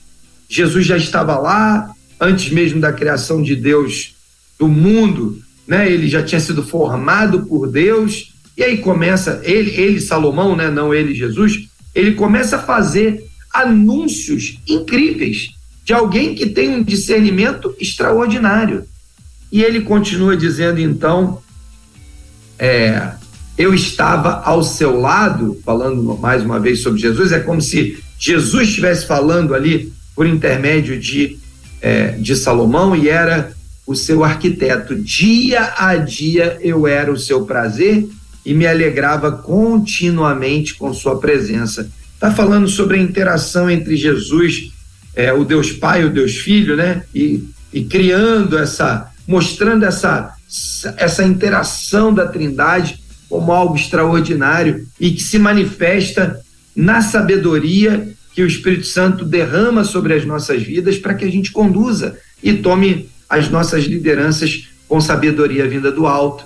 Jesus 0.50 0.88
já 0.88 0.98
estava 0.98 1.38
lá 1.38 1.92
antes 2.20 2.52
mesmo 2.52 2.82
da 2.82 2.92
criação 2.92 3.44
de 3.44 3.56
Deus 3.56 4.16
do 4.58 4.68
mundo, 4.68 5.40
né? 5.68 5.88
Ele 5.88 6.08
já 6.08 6.24
tinha 6.24 6.42
sido 6.42 6.64
formado 6.64 7.46
por 7.46 7.70
Deus 7.70 8.34
e 8.58 8.64
aí 8.64 8.80
começa 8.80 9.40
ele, 9.44 9.70
ele 9.80 10.02
Salomão, 10.02 10.56
né? 10.56 10.72
Não 10.72 10.92
ele 10.92 11.14
Jesus, 11.14 11.67
ele 11.98 12.14
começa 12.14 12.58
a 12.58 12.62
fazer 12.62 13.26
anúncios 13.52 14.60
incríveis 14.68 15.50
de 15.84 15.94
alguém 15.94 16.36
que 16.36 16.46
tem 16.46 16.70
um 16.70 16.84
discernimento 16.84 17.76
extraordinário. 17.80 18.86
E 19.52 19.64
ele 19.64 19.82
continua 19.82 20.38
dizendo 20.38 20.80
então, 20.80 21.42
é, 22.60 23.14
eu 23.58 23.74
estava 23.74 24.44
ao 24.44 24.62
seu 24.62 25.00
lado, 25.00 25.60
falando 25.66 26.16
mais 26.20 26.44
uma 26.44 26.60
vez 26.60 26.84
sobre 26.84 27.02
Jesus, 27.02 27.32
é 27.32 27.40
como 27.40 27.60
se 27.60 27.98
Jesus 28.20 28.68
estivesse 28.68 29.08
falando 29.08 29.56
ali 29.56 29.92
por 30.16 30.28
intermédio 30.28 31.00
de, 31.00 31.40
é, 31.82 32.10
de 32.12 32.36
Salomão 32.36 32.96
e 32.96 33.10
era 33.10 33.54
o 33.88 33.96
seu 33.96 34.24
arquiteto. 34.24 34.94
Dia 34.94 35.74
a 35.76 35.96
dia 35.96 36.60
eu 36.62 36.86
era 36.86 37.12
o 37.12 37.18
seu 37.18 37.44
prazer 37.44 38.08
e 38.48 38.54
me 38.54 38.66
alegrava 38.66 39.30
continuamente 39.30 40.76
com 40.76 40.94
sua 40.94 41.20
presença. 41.20 41.92
Está 42.14 42.32
falando 42.32 42.66
sobre 42.70 42.98
a 42.98 43.02
interação 43.02 43.70
entre 43.70 43.98
Jesus 43.98 44.72
é, 45.14 45.34
o 45.34 45.44
Deus 45.44 45.74
Pai, 45.74 46.06
o 46.06 46.10
Deus 46.10 46.38
Filho, 46.38 46.78
né? 46.78 47.04
E, 47.14 47.44
e 47.74 47.84
criando 47.84 48.58
essa, 48.58 49.12
mostrando 49.28 49.84
essa, 49.84 50.34
essa 50.96 51.24
interação 51.26 52.14
da 52.14 52.26
Trindade 52.26 53.04
como 53.28 53.52
algo 53.52 53.76
extraordinário 53.76 54.88
e 54.98 55.12
que 55.12 55.22
se 55.22 55.38
manifesta 55.38 56.40
na 56.74 57.02
sabedoria 57.02 58.08
que 58.34 58.42
o 58.42 58.48
Espírito 58.48 58.88
Santo 58.88 59.26
derrama 59.26 59.84
sobre 59.84 60.14
as 60.14 60.24
nossas 60.24 60.64
vidas 60.64 60.98
para 60.98 61.16
que 61.16 61.26
a 61.26 61.32
gente 61.32 61.52
conduza 61.52 62.18
e 62.42 62.54
tome 62.54 63.10
as 63.28 63.50
nossas 63.50 63.84
lideranças 63.84 64.70
com 64.88 65.02
sabedoria 65.02 65.68
vinda 65.68 65.92
do 65.92 66.08
alto. 66.08 66.46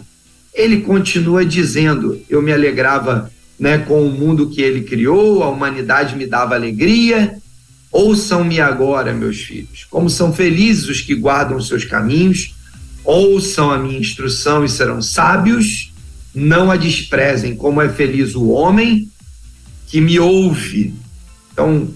Ele 0.53 0.81
continua 0.81 1.45
dizendo: 1.45 2.19
Eu 2.29 2.41
me 2.41 2.51
alegrava 2.51 3.31
né, 3.59 3.77
com 3.79 4.05
o 4.05 4.11
mundo 4.11 4.49
que 4.49 4.61
ele 4.61 4.81
criou, 4.81 5.43
a 5.43 5.49
humanidade 5.49 6.15
me 6.15 6.25
dava 6.25 6.55
alegria, 6.55 7.41
Ouçam-me 7.91 8.61
agora, 8.61 9.13
meus 9.13 9.41
filhos, 9.41 9.85
como 9.89 10.09
são 10.09 10.33
felizes 10.33 10.87
os 10.87 11.01
que 11.01 11.13
guardam 11.13 11.57
os 11.57 11.67
seus 11.67 11.83
caminhos, 11.83 12.55
ouçam 13.03 13.69
a 13.69 13.77
minha 13.77 13.99
instrução 13.99 14.63
e 14.63 14.69
serão 14.69 15.01
sábios, 15.01 15.91
não 16.33 16.71
a 16.71 16.77
desprezem, 16.77 17.53
como 17.53 17.81
é 17.81 17.89
feliz 17.89 18.33
o 18.33 18.47
homem 18.47 19.09
que 19.87 19.99
me 19.99 20.17
ouve. 20.17 20.93
Então, 21.51 21.89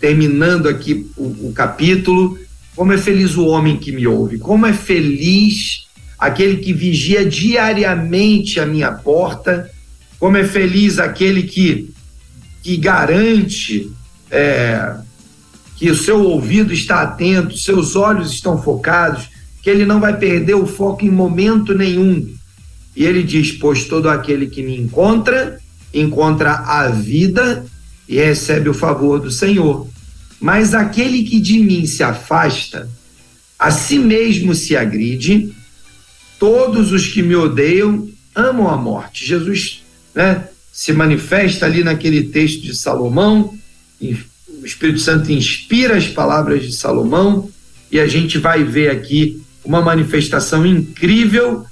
terminando 0.00 0.66
aqui 0.66 1.06
o, 1.14 1.48
o 1.48 1.52
capítulo, 1.54 2.38
como 2.74 2.94
é 2.94 2.96
feliz 2.96 3.36
o 3.36 3.44
homem 3.44 3.76
que 3.76 3.92
me 3.92 4.06
ouve, 4.06 4.38
como 4.38 4.64
é 4.64 4.72
feliz 4.72 5.86
aquele 6.18 6.58
que 6.58 6.72
vigia 6.72 7.24
diariamente 7.24 8.60
a 8.60 8.66
minha 8.66 8.92
porta, 8.92 9.70
como 10.18 10.36
é 10.36 10.44
feliz 10.44 10.98
aquele 10.98 11.42
que, 11.42 11.92
que 12.62 12.76
garante 12.76 13.90
é, 14.30 14.94
que 15.76 15.90
o 15.90 15.94
seu 15.94 16.22
ouvido 16.22 16.72
está 16.72 17.02
atento, 17.02 17.58
seus 17.58 17.96
olhos 17.96 18.32
estão 18.32 18.62
focados, 18.62 19.28
que 19.62 19.70
ele 19.70 19.84
não 19.84 20.00
vai 20.00 20.16
perder 20.16 20.54
o 20.54 20.66
foco 20.66 21.04
em 21.04 21.10
momento 21.10 21.74
nenhum. 21.74 22.32
E 22.96 23.04
ele 23.04 23.22
diz: 23.22 23.52
Pois 23.52 23.84
todo 23.84 24.08
aquele 24.08 24.46
que 24.46 24.62
me 24.62 24.78
encontra, 24.78 25.58
encontra 25.92 26.52
a 26.52 26.88
vida 26.88 27.64
e 28.08 28.16
recebe 28.16 28.68
o 28.68 28.74
favor 28.74 29.20
do 29.20 29.30
Senhor. 29.30 29.88
Mas 30.40 30.74
aquele 30.74 31.22
que 31.22 31.40
de 31.40 31.58
mim 31.60 31.86
se 31.86 32.02
afasta, 32.02 32.88
a 33.58 33.70
si 33.70 33.98
mesmo 33.98 34.54
se 34.54 34.76
agride, 34.76 35.53
todos 36.44 36.92
os 36.92 37.06
que 37.06 37.22
me 37.22 37.34
odeiam 37.34 38.06
amam 38.34 38.68
a 38.68 38.76
morte. 38.76 39.24
Jesus 39.24 39.82
né, 40.14 40.46
se 40.70 40.92
manifesta 40.92 41.64
ali 41.64 41.82
naquele 41.82 42.24
texto 42.24 42.60
de 42.60 42.76
Salomão, 42.76 43.54
o 43.98 44.66
Espírito 44.66 44.98
Santo 44.98 45.32
inspira 45.32 45.96
as 45.96 46.06
palavras 46.06 46.62
de 46.62 46.70
Salomão 46.72 47.48
e 47.90 47.98
a 47.98 48.06
gente 48.06 48.36
vai 48.36 48.62
ver 48.62 48.90
aqui 48.90 49.42
uma 49.64 49.80
manifestação 49.80 50.66
incrível 50.66 51.64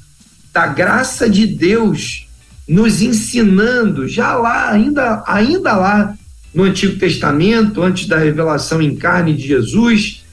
da 0.54 0.68
graça 0.68 1.28
de 1.28 1.46
Deus 1.46 2.26
nos 2.66 3.02
ensinando 3.02 4.08
já 4.08 4.34
lá, 4.36 4.70
ainda, 4.70 5.22
ainda 5.26 5.76
lá 5.76 6.16
no 6.54 6.62
Antigo 6.62 6.98
Testamento, 6.98 7.82
antes 7.82 8.06
da 8.06 8.16
revelação 8.16 8.80
em 8.80 8.96
carne 8.96 9.34
de 9.34 9.48
Jesus, 9.48 10.24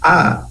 a, 0.00 0.44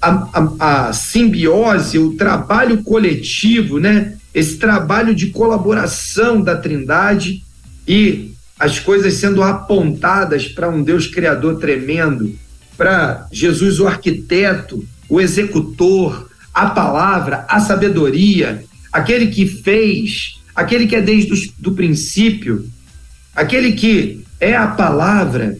a, 0.00 0.28
a, 0.60 0.88
a 0.88 0.92
simbiose, 0.92 1.98
o 1.98 2.14
trabalho 2.16 2.82
coletivo, 2.82 3.78
né? 3.78 4.18
esse 4.34 4.56
trabalho 4.56 5.14
de 5.14 5.28
colaboração 5.28 6.40
da 6.40 6.56
Trindade 6.56 7.42
e 7.86 8.32
as 8.58 8.78
coisas 8.78 9.14
sendo 9.14 9.42
apontadas 9.42 10.46
para 10.46 10.68
um 10.68 10.82
Deus 10.82 11.06
criador 11.06 11.58
tremendo, 11.58 12.34
para 12.76 13.26
Jesus 13.32 13.80
o 13.80 13.86
arquiteto, 13.86 14.84
o 15.08 15.20
executor, 15.20 16.28
a 16.52 16.70
palavra, 16.70 17.44
a 17.48 17.60
sabedoria, 17.60 18.64
aquele 18.92 19.28
que 19.28 19.46
fez, 19.46 20.40
aquele 20.54 20.86
que 20.86 20.96
é 20.96 21.00
desde 21.00 21.52
o 21.64 21.72
princípio, 21.72 22.68
aquele 23.34 23.72
que 23.72 24.24
é 24.40 24.56
a 24.56 24.68
palavra. 24.68 25.56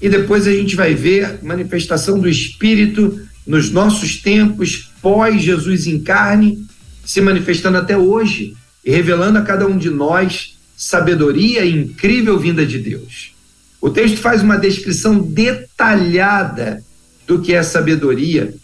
E 0.00 0.08
depois 0.08 0.46
a 0.46 0.52
gente 0.52 0.76
vai 0.76 0.94
ver 0.94 1.38
manifestação 1.42 2.18
do 2.18 2.28
Espírito 2.28 3.18
nos 3.46 3.70
nossos 3.70 4.16
tempos, 4.16 4.90
pós 5.00 5.40
Jesus 5.40 5.86
em 5.86 6.00
carne, 6.00 6.66
se 7.04 7.20
manifestando 7.20 7.78
até 7.78 7.96
hoje 7.96 8.56
e 8.84 8.90
revelando 8.90 9.38
a 9.38 9.42
cada 9.42 9.66
um 9.66 9.78
de 9.78 9.88
nós 9.88 10.56
sabedoria 10.76 11.64
incrível 11.64 12.38
vinda 12.38 12.66
de 12.66 12.78
Deus. 12.78 13.32
O 13.80 13.88
texto 13.88 14.18
faz 14.18 14.42
uma 14.42 14.56
descrição 14.56 15.18
detalhada 15.18 16.82
do 17.26 17.40
que 17.40 17.54
é 17.54 17.62
sabedoria 17.62 18.54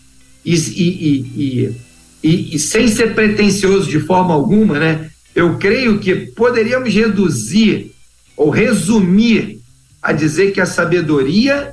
e, 0.44 0.54
e, 0.54 1.74
e, 2.22 2.54
e, 2.54 2.58
sem 2.58 2.88
ser 2.88 3.14
pretensioso 3.14 3.88
de 3.88 4.00
forma 4.00 4.34
alguma, 4.34 4.78
né? 4.78 5.10
Eu 5.34 5.56
creio 5.58 5.98
que 5.98 6.14
poderíamos 6.14 6.92
reduzir 6.92 7.92
ou 8.36 8.50
resumir 8.50 9.60
a 10.02 10.12
dizer 10.12 10.52
que 10.52 10.60
a 10.60 10.66
sabedoria 10.66 11.72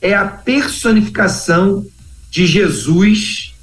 é 0.00 0.14
a 0.14 0.24
personificação 0.24 1.84
de 2.34 2.48
Jesus, 2.48 3.54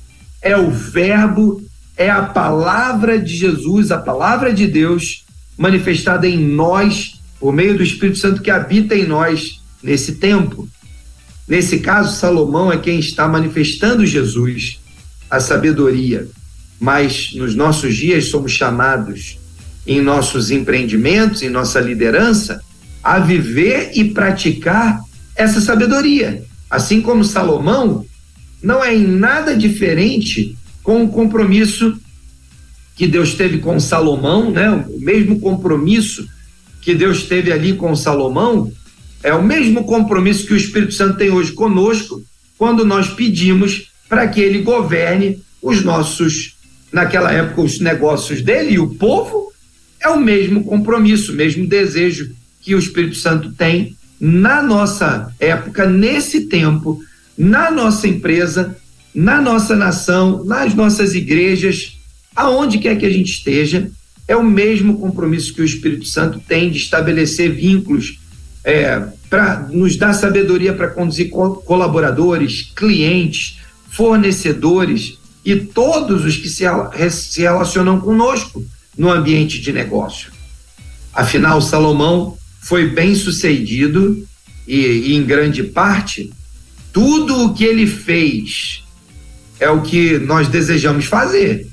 é 0.42 0.56
o 0.56 0.72
Verbo, 0.72 1.62
é 1.98 2.10
a 2.10 2.22
palavra 2.22 3.20
de 3.20 3.36
Jesus, 3.36 3.92
a 3.92 3.98
palavra 3.98 4.54
de 4.54 4.66
Deus 4.66 5.26
manifestada 5.58 6.26
em 6.26 6.38
nós 6.38 7.20
por 7.38 7.52
meio 7.52 7.76
do 7.76 7.84
Espírito 7.84 8.20
Santo 8.20 8.42
que 8.42 8.50
habita 8.50 8.96
em 8.96 9.06
nós 9.06 9.60
nesse 9.84 10.16
tempo. 10.16 10.70
Nesse 11.46 11.80
caso, 11.80 12.18
Salomão 12.18 12.72
é 12.72 12.78
quem 12.78 12.98
está 12.98 13.28
manifestando 13.28 14.06
Jesus, 14.06 14.80
a 15.30 15.42
sabedoria. 15.42 16.30
Mas 16.80 17.34
nos 17.34 17.54
nossos 17.54 17.94
dias 17.94 18.30
somos 18.30 18.54
chamados, 18.54 19.38
em 19.86 20.00
nossos 20.00 20.50
empreendimentos, 20.50 21.42
em 21.42 21.50
nossa 21.50 21.82
liderança, 21.82 22.62
a 23.04 23.20
viver 23.20 23.92
e 23.96 24.06
praticar 24.14 24.98
essa 25.36 25.60
sabedoria. 25.60 26.42
Assim 26.70 27.02
como 27.02 27.26
Salomão, 27.26 28.06
não 28.62 28.84
é 28.84 28.95
em 28.95 29.06
nada 29.06 29.56
diferente 29.56 30.56
com 30.84 31.04
o 31.04 31.10
compromisso 31.10 32.00
que 32.95 33.08
Deus 33.08 33.34
teve 33.34 33.60
com 33.60 33.80
Salomão, 33.80 34.52
né? 34.52 34.69
O 34.69 35.00
mesmo 35.00 35.39
compromisso 35.39 36.28
que 36.82 36.93
Deus 36.93 37.24
teve 37.24 37.52
ali 37.52 37.74
com 37.74 37.95
Salomão, 37.95 38.71
é 39.24 39.34
o 39.34 39.43
mesmo 39.43 39.84
compromisso 39.84 40.47
que 40.47 40.54
o 40.54 40.58
Espírito 40.58 40.93
Santo 40.93 41.17
tem 41.17 41.30
hoje 41.30 41.52
conosco, 41.52 42.24
quando 42.58 42.84
nós 42.84 43.10
pedimos 43.10 43.91
para 44.10 44.28
que 44.28 44.41
ele 44.41 44.62
governe 44.62 45.41
os 45.62 45.84
nossos, 45.84 46.56
naquela 46.91 47.32
época, 47.32 47.62
os 47.62 47.80
negócios 47.80 48.41
dele 48.41 48.74
e 48.74 48.80
o 48.80 48.95
povo, 48.95 49.52
é 50.00 50.10
o 50.10 50.19
mesmo 50.19 50.63
compromisso, 50.63 51.32
o 51.32 51.36
mesmo 51.36 51.67
desejo 51.67 52.32
que 52.60 52.74
o 52.74 52.80
Espírito 52.80 53.15
Santo 53.15 53.52
tem 53.52 53.95
na 54.19 54.62
nossa 54.62 55.34
época, 55.39 55.88
nesse 55.88 56.41
tempo, 56.47 57.00
na 57.41 57.71
nossa 57.71 58.08
empresa, 58.08 58.77
na 59.15 59.41
nossa 59.41 59.75
nação, 59.75 60.45
nas 60.45 60.75
nossas 60.75 61.15
igrejas, 61.15 61.97
aonde 62.36 62.77
quer 62.77 62.95
que 62.99 63.06
a 63.06 63.10
gente 63.10 63.32
esteja, 63.32 63.89
é 64.27 64.36
o 64.36 64.43
mesmo 64.43 64.99
compromisso 64.99 65.51
que 65.51 65.62
o 65.62 65.65
Espírito 65.65 66.06
Santo 66.06 66.39
tem 66.39 66.69
de 66.69 66.77
estabelecer 66.77 67.51
vínculos 67.51 68.19
é, 68.63 69.01
para 69.27 69.67
nos 69.71 69.95
dar 69.95 70.13
sabedoria 70.13 70.71
para 70.71 70.89
conduzir 70.89 71.32
colaboradores, 71.32 72.71
clientes, 72.75 73.58
fornecedores 73.89 75.17
e 75.43 75.56
todos 75.56 76.23
os 76.23 76.38
que 76.38 76.47
se, 76.47 76.63
se 77.10 77.41
relacionam 77.41 77.99
conosco 77.99 78.63
no 78.95 79.12
ambiente 79.12 79.60
de 79.60 79.73
negócio. 79.73 80.32
Afinal, 81.12 81.60
Salomão 81.60 82.38
foi 82.62 82.88
bem 82.88 83.15
sucedido 83.15 84.23
e, 84.67 84.77
e, 84.77 85.15
em 85.15 85.23
grande 85.23 85.63
parte, 85.63 86.32
tudo 86.91 87.45
o 87.45 87.54
que 87.54 87.63
ele 87.63 87.88
fez 87.88 88.84
é 89.60 89.69
o 89.69 89.82
que 89.82 90.17
nós 90.19 90.47
desejamos 90.47 91.06
fazer. 91.06 91.67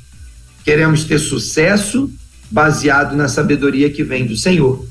Queremos 0.65 1.05
ter 1.05 1.19
sucesso 1.19 2.11
baseado 2.51 3.17
na 3.17 3.29
sabedoria 3.29 3.91
que 3.91 4.05
vem 4.05 4.27
do 4.27 4.37
Senhor. 4.37 4.87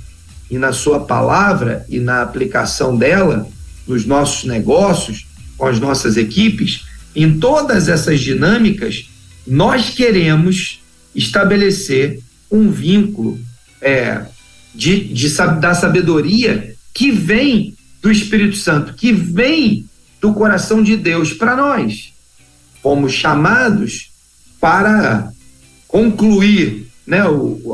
E 0.49 0.57
na 0.57 0.71
Sua 0.71 1.01
palavra 1.01 1.85
e 1.89 1.99
na 1.99 2.21
aplicação 2.21 2.97
dela 2.97 3.47
nos 3.87 4.05
nossos 4.05 4.43
negócios, 4.43 5.25
com 5.57 5.65
as 5.65 5.79
nossas 5.79 6.17
equipes, 6.17 6.85
em 7.15 7.39
todas 7.39 7.87
essas 7.87 8.19
dinâmicas, 8.19 9.09
nós 9.45 9.89
queremos 9.91 10.81
estabelecer 11.15 12.19
um 12.51 12.69
vínculo 12.69 13.39
é, 13.81 14.25
de, 14.75 15.05
de, 15.05 15.29
da 15.59 15.73
sabedoria 15.73 16.75
que 16.93 17.11
vem 17.11 17.75
do 18.01 18.11
Espírito 18.11 18.57
Santo, 18.57 18.93
que 18.93 19.11
vem 19.11 19.85
do 20.21 20.34
coração 20.34 20.82
de 20.82 20.95
Deus 20.95 21.34
para 21.34 21.56
nós. 21.56 22.13
Fomos 22.82 23.13
chamados 23.13 24.12
para 24.60 25.30
concluir 25.88 26.88
né, 27.06 27.21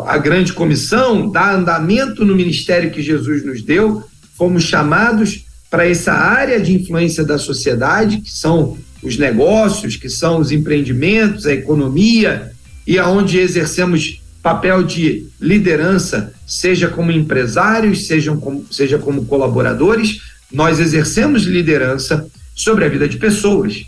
a 0.05 0.17
grande 0.17 0.53
comissão, 0.53 1.29
dar 1.29 1.55
andamento 1.55 2.23
no 2.23 2.35
ministério 2.35 2.91
que 2.91 3.01
Jesus 3.01 3.43
nos 3.43 3.63
deu, 3.63 4.03
fomos 4.35 4.63
chamados 4.63 5.45
para 5.69 5.87
essa 5.87 6.13
área 6.13 6.59
de 6.59 6.73
influência 6.73 7.23
da 7.23 7.39
sociedade, 7.39 8.17
que 8.17 8.29
são 8.29 8.77
os 9.01 9.17
negócios, 9.17 9.95
que 9.95 10.07
são 10.07 10.39
os 10.39 10.51
empreendimentos, 10.51 11.47
a 11.47 11.53
economia, 11.53 12.51
e 12.85 12.99
aonde 12.99 13.39
exercemos 13.39 14.21
papel 14.41 14.83
de 14.83 15.25
liderança, 15.39 16.33
seja 16.45 16.89
como 16.89 17.11
empresários, 17.11 18.07
como, 18.39 18.65
seja 18.69 18.99
como 18.99 19.25
colaboradores, 19.25 20.19
nós 20.53 20.79
exercemos 20.79 21.43
liderança 21.43 22.29
sobre 22.55 22.85
a 22.85 22.89
vida 22.89 23.09
de 23.09 23.17
pessoas, 23.17 23.85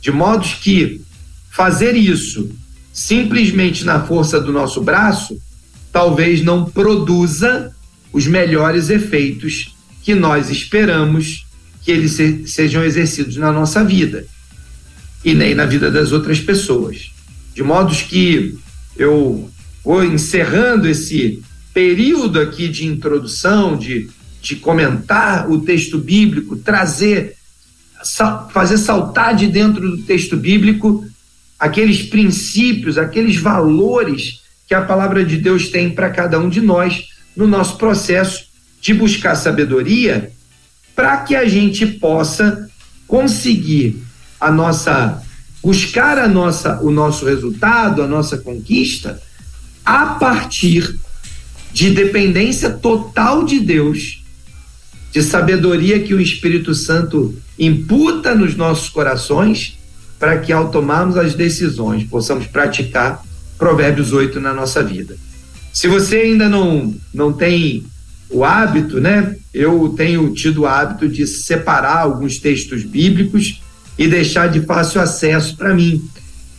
de 0.00 0.10
modo 0.10 0.48
que 0.62 1.02
fazer 1.50 1.94
isso 1.94 2.50
simplesmente 2.92 3.84
na 3.84 4.04
força 4.04 4.40
do 4.40 4.50
nosso 4.50 4.80
braço 4.80 5.38
talvez 5.92 6.42
não 6.42 6.64
produza 6.64 7.72
os 8.12 8.26
melhores 8.26 8.88
efeitos 8.90 9.74
que 10.02 10.14
nós 10.14 10.50
esperamos 10.50 11.46
que 11.82 11.90
eles 11.90 12.12
se, 12.12 12.46
sejam 12.46 12.84
exercidos 12.84 13.36
na 13.36 13.52
nossa 13.52 13.84
vida 13.84 14.26
e 15.24 15.34
nem 15.34 15.54
na 15.54 15.66
vida 15.66 15.90
das 15.90 16.12
outras 16.12 16.40
pessoas. 16.40 17.10
De 17.54 17.62
modos 17.62 18.02
que 18.02 18.56
eu 18.96 19.50
vou 19.84 20.04
encerrando 20.04 20.88
esse 20.88 21.42
período 21.72 22.40
aqui 22.40 22.68
de 22.68 22.86
introdução, 22.86 23.76
de, 23.76 24.08
de 24.40 24.56
comentar 24.56 25.50
o 25.50 25.60
texto 25.60 25.98
bíblico, 25.98 26.56
trazer, 26.56 27.36
fazer 28.52 28.78
saltar 28.78 29.34
de 29.34 29.46
dentro 29.46 29.80
do 29.80 30.02
texto 30.02 30.36
bíblico 30.36 31.04
aqueles 31.58 32.02
princípios, 32.02 32.96
aqueles 32.96 33.36
valores 33.36 34.42
que 34.66 34.74
a 34.74 34.82
palavra 34.82 35.24
de 35.24 35.36
Deus 35.36 35.68
tem 35.68 35.90
para 35.90 36.10
cada 36.10 36.38
um 36.38 36.48
de 36.48 36.60
nós 36.60 37.08
no 37.34 37.46
nosso 37.46 37.76
processo 37.76 38.46
de 38.80 38.94
buscar 38.94 39.34
sabedoria, 39.34 40.30
para 40.94 41.16
que 41.18 41.34
a 41.34 41.48
gente 41.48 41.86
possa 41.86 42.68
conseguir 43.06 44.02
a 44.40 44.50
nossa 44.50 45.22
buscar 45.60 46.18
a 46.18 46.28
nossa 46.28 46.80
o 46.82 46.90
nosso 46.90 47.24
resultado, 47.24 48.02
a 48.02 48.06
nossa 48.06 48.38
conquista 48.38 49.20
a 49.84 50.06
partir 50.06 50.96
de 51.72 51.90
dependência 51.90 52.70
total 52.70 53.44
de 53.44 53.58
Deus, 53.58 54.22
de 55.18 55.24
sabedoria 55.24 55.98
que 55.98 56.14
o 56.14 56.20
Espírito 56.20 56.72
Santo 56.76 57.34
imputa 57.58 58.36
nos 58.36 58.54
nossos 58.54 58.88
corações, 58.88 59.76
para 60.16 60.38
que 60.38 60.52
ao 60.52 60.70
tomarmos 60.70 61.16
as 61.16 61.34
decisões 61.34 62.04
possamos 62.04 62.46
praticar 62.46 63.20
Provérbios 63.58 64.12
8 64.12 64.38
na 64.38 64.54
nossa 64.54 64.80
vida. 64.80 65.16
Se 65.72 65.88
você 65.88 66.18
ainda 66.18 66.48
não 66.48 66.94
não 67.12 67.32
tem 67.32 67.84
o 68.30 68.44
hábito, 68.44 69.00
né? 69.00 69.34
Eu 69.52 69.92
tenho 69.96 70.32
tido 70.34 70.60
o 70.62 70.66
hábito 70.66 71.08
de 71.08 71.26
separar 71.26 71.98
alguns 71.98 72.38
textos 72.38 72.84
bíblicos 72.84 73.60
e 73.98 74.06
deixar 74.06 74.48
de 74.48 74.60
fácil 74.60 75.00
acesso 75.00 75.56
para 75.56 75.74
mim, 75.74 76.00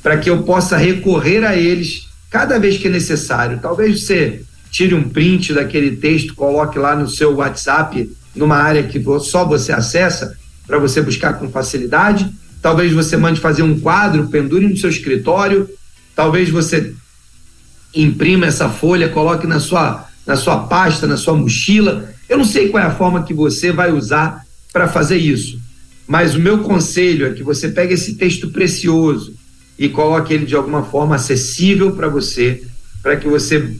para 0.04 0.18
que 0.18 0.30
eu 0.30 0.44
possa 0.44 0.76
recorrer 0.76 1.46
a 1.46 1.56
eles 1.56 2.10
cada 2.30 2.60
vez 2.60 2.78
que 2.78 2.88
é 2.88 2.92
necessário. 2.92 3.60
Talvez 3.62 4.04
você 4.04 4.42
tire 4.70 4.94
um 4.94 5.08
print 5.08 5.54
daquele 5.54 5.96
texto, 5.96 6.36
coloque 6.36 6.78
lá 6.78 6.94
no 6.94 7.08
seu 7.08 7.36
WhatsApp, 7.36 8.19
numa 8.36 8.58
área 8.58 8.84
que 8.84 9.04
só 9.22 9.46
você 9.46 9.72
acessa, 9.72 10.38
para 10.66 10.78
você 10.78 11.02
buscar 11.02 11.34
com 11.34 11.50
facilidade. 11.50 12.32
Talvez 12.62 12.94
você 12.94 13.18
mande 13.18 13.40
fazer 13.40 13.64
um 13.64 13.80
quadro, 13.80 14.28
pendure 14.28 14.68
no 14.68 14.78
seu 14.78 14.90
escritório. 14.90 15.68
Talvez 16.16 16.50
você 16.50 16.94
imprima 17.94 18.46
essa 18.46 18.70
folha, 18.70 19.10
coloque 19.10 19.48
na 19.48 19.60
sua, 19.60 20.06
na 20.26 20.36
sua 20.36 20.68
pasta, 20.68 21.08
na 21.08 21.18
sua 21.18 21.36
mochila. 21.36 22.14
Eu 22.28 22.38
não 22.38 22.46
sei 22.46 22.70
qual 22.70 22.84
é 22.84 22.86
a 22.86 22.92
forma 22.92 23.24
que 23.24 23.34
você 23.34 23.72
vai 23.72 23.92
usar 23.92 24.46
para 24.72 24.88
fazer 24.88 25.18
isso. 25.18 25.60
Mas 26.08 26.36
o 26.36 26.40
meu 26.40 26.60
conselho 26.60 27.28
é 27.28 27.34
que 27.34 27.44
você 27.44 27.70
pegue 27.70 27.94
esse 27.94 28.16
texto 28.16 28.50
precioso 28.50 29.34
e 29.78 29.88
coloque 29.88 30.34
ele 30.34 30.46
de 30.46 30.56
alguma 30.56 30.84
forma 30.84 31.16
acessível 31.16 31.94
para 31.94 32.10
você, 32.10 32.64
para 33.02 33.16
que 33.16 33.28
você 33.28 33.76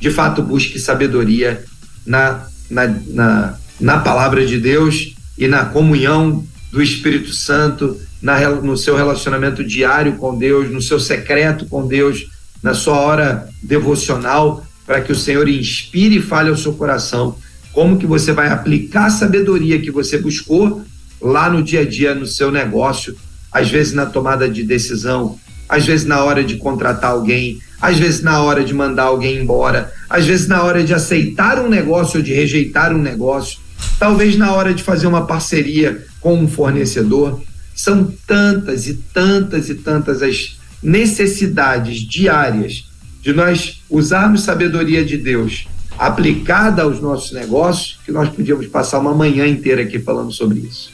de 0.00 0.10
fato 0.10 0.42
busque 0.42 0.78
sabedoria 0.78 1.64
na, 2.06 2.46
na, 2.70 2.86
na, 3.06 3.58
na, 3.80 3.98
palavra 3.98 4.44
de 4.46 4.58
Deus 4.58 5.14
e 5.36 5.46
na 5.48 5.64
comunhão 5.64 6.44
do 6.70 6.82
Espírito 6.82 7.32
Santo, 7.32 8.00
na, 8.20 8.48
no 8.50 8.76
seu 8.76 8.96
relacionamento 8.96 9.64
diário 9.64 10.16
com 10.16 10.36
Deus, 10.36 10.70
no 10.70 10.80
seu 10.80 10.98
secreto 10.98 11.66
com 11.66 11.86
Deus, 11.86 12.26
na 12.62 12.74
sua 12.74 12.98
hora 12.98 13.48
devocional, 13.62 14.64
para 14.86 15.00
que 15.00 15.12
o 15.12 15.16
Senhor 15.16 15.48
inspire 15.48 16.16
e 16.16 16.22
fale 16.22 16.50
ao 16.50 16.56
seu 16.56 16.72
coração 16.74 17.36
como 17.72 17.98
que 17.98 18.06
você 18.06 18.32
vai 18.32 18.48
aplicar 18.48 19.06
a 19.06 19.10
sabedoria 19.10 19.80
que 19.80 19.90
você 19.90 20.16
buscou 20.16 20.84
lá 21.20 21.50
no 21.50 21.62
dia 21.62 21.80
a 21.80 21.84
dia 21.84 22.14
no 22.14 22.26
seu 22.26 22.50
negócio, 22.50 23.16
às 23.50 23.68
vezes 23.68 23.92
na 23.92 24.06
tomada 24.06 24.48
de 24.48 24.62
decisão, 24.62 25.38
às 25.68 25.84
vezes 25.86 26.06
na 26.06 26.22
hora 26.22 26.44
de 26.44 26.56
contratar 26.56 27.10
alguém, 27.12 27.58
às 27.80 27.98
vezes 27.98 28.22
na 28.22 28.40
hora 28.42 28.64
de 28.64 28.72
mandar 28.72 29.04
alguém 29.04 29.38
embora, 29.38 29.92
às 30.08 30.24
vezes 30.26 30.46
na 30.46 30.62
hora 30.62 30.82
de 30.82 30.94
aceitar 30.94 31.58
um 31.58 31.68
negócio 31.68 32.18
ou 32.18 32.22
de 32.22 32.32
rejeitar 32.32 32.92
um 32.94 32.98
negócio, 32.98 33.58
talvez 33.98 34.36
na 34.36 34.52
hora 34.52 34.72
de 34.72 34.82
fazer 34.82 35.06
uma 35.06 35.26
parceria 35.26 36.04
com 36.20 36.34
um 36.34 36.48
fornecedor. 36.48 37.42
São 37.74 38.12
tantas 38.26 38.86
e 38.86 38.94
tantas 38.94 39.68
e 39.68 39.74
tantas 39.74 40.22
as 40.22 40.56
necessidades 40.82 42.00
diárias 42.00 42.84
de 43.20 43.32
nós 43.32 43.82
usarmos 43.90 44.42
sabedoria 44.42 45.04
de 45.04 45.16
Deus 45.16 45.66
aplicada 45.98 46.82
aos 46.82 47.00
nossos 47.00 47.32
negócios 47.32 47.98
que 48.04 48.12
nós 48.12 48.28
podíamos 48.28 48.66
passar 48.66 48.98
uma 48.98 49.14
manhã 49.14 49.46
inteira 49.46 49.82
aqui 49.82 49.98
falando 49.98 50.32
sobre 50.32 50.60
isso. 50.60 50.92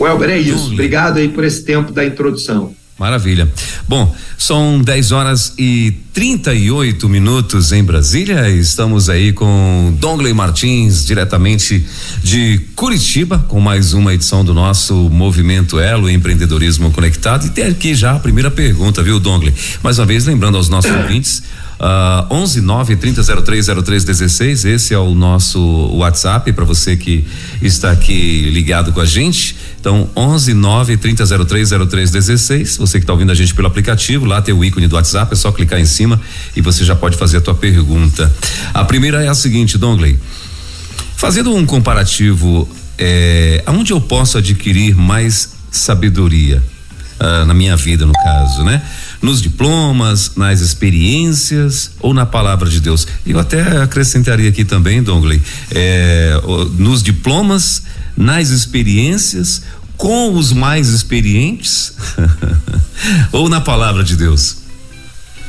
Welber, 0.00 0.30
é 0.30 0.38
isso. 0.38 0.72
Obrigado 0.72 1.18
aí 1.18 1.28
por 1.28 1.44
esse 1.44 1.64
tempo 1.64 1.92
da 1.92 2.04
introdução. 2.04 2.74
Maravilha. 3.02 3.52
Bom, 3.88 4.14
são 4.38 4.80
10 4.80 5.10
horas 5.10 5.54
e 5.58 5.92
38 6.14 7.08
minutos 7.08 7.72
em 7.72 7.82
Brasília. 7.82 8.48
Estamos 8.48 9.10
aí 9.10 9.32
com 9.32 9.92
Dongley 9.98 10.32
Martins, 10.32 11.04
diretamente 11.04 11.84
de 12.22 12.60
Curitiba, 12.76 13.44
com 13.48 13.58
mais 13.58 13.92
uma 13.92 14.14
edição 14.14 14.44
do 14.44 14.54
nosso 14.54 14.94
Movimento 15.10 15.80
Elo 15.80 16.08
Empreendedorismo 16.08 16.92
Conectado. 16.92 17.44
E 17.44 17.50
tem 17.50 17.64
aqui 17.64 17.92
já 17.92 18.12
a 18.12 18.20
primeira 18.20 18.52
pergunta, 18.52 19.02
viu, 19.02 19.18
Dongley? 19.18 19.52
Mais 19.82 19.98
uma 19.98 20.06
vez, 20.06 20.24
lembrando 20.26 20.56
aos 20.56 20.68
nossos 20.68 20.92
ouvintes 20.92 21.42
Uh, 21.82 22.32
11 22.32 22.60
9 22.60 22.94
30 22.94 23.42
03 23.42 23.66
03 23.66 24.04
16. 24.04 24.64
Esse 24.66 24.94
é 24.94 24.98
o 24.98 25.16
nosso 25.16 25.58
WhatsApp 25.96 26.52
para 26.52 26.64
você 26.64 26.96
que 26.96 27.24
está 27.60 27.90
aqui 27.90 28.48
ligado 28.50 28.92
com 28.92 29.00
a 29.00 29.04
gente. 29.04 29.56
Então, 29.80 30.08
11 30.14 30.54
9 30.54 30.96
30 30.96 31.44
03 31.44 31.70
03 31.90 32.10
16. 32.12 32.76
Você 32.76 32.98
que 32.98 33.02
está 33.02 33.12
ouvindo 33.12 33.32
a 33.32 33.34
gente 33.34 33.52
pelo 33.52 33.66
aplicativo, 33.66 34.24
lá 34.24 34.40
tem 34.40 34.54
o 34.54 34.64
ícone 34.64 34.86
do 34.86 34.94
WhatsApp, 34.94 35.32
é 35.32 35.36
só 35.36 35.50
clicar 35.50 35.80
em 35.80 35.84
cima 35.84 36.20
e 36.54 36.60
você 36.60 36.84
já 36.84 36.94
pode 36.94 37.16
fazer 37.16 37.38
a 37.38 37.40
tua 37.40 37.54
pergunta. 37.54 38.32
A 38.72 38.84
primeira 38.84 39.24
é 39.24 39.28
a 39.28 39.34
seguinte, 39.34 39.76
Dongley. 39.76 40.16
Fazendo 41.16 41.52
um 41.52 41.66
comparativo, 41.66 42.68
é, 42.96 43.60
aonde 43.66 43.92
eu 43.92 44.00
posso 44.00 44.38
adquirir 44.38 44.94
mais 44.94 45.54
sabedoria? 45.68 46.62
Ah, 47.24 47.44
na 47.44 47.54
minha 47.54 47.76
vida, 47.76 48.04
no 48.04 48.12
caso, 48.12 48.64
né? 48.64 48.82
Nos 49.22 49.40
diplomas, 49.40 50.32
nas 50.34 50.60
experiências 50.60 51.92
ou 52.00 52.12
na 52.12 52.26
palavra 52.26 52.68
de 52.68 52.80
Deus. 52.80 53.06
Eu 53.24 53.38
até 53.38 53.80
acrescentaria 53.80 54.48
aqui 54.48 54.64
também, 54.64 55.00
Dongley, 55.00 55.40
é, 55.70 56.32
nos 56.76 57.00
diplomas, 57.00 57.84
nas 58.16 58.48
experiências, 58.48 59.62
com 59.96 60.34
os 60.34 60.52
mais 60.52 60.88
experientes 60.88 61.94
ou 63.30 63.48
na 63.48 63.60
palavra 63.60 64.02
de 64.02 64.16
Deus? 64.16 64.56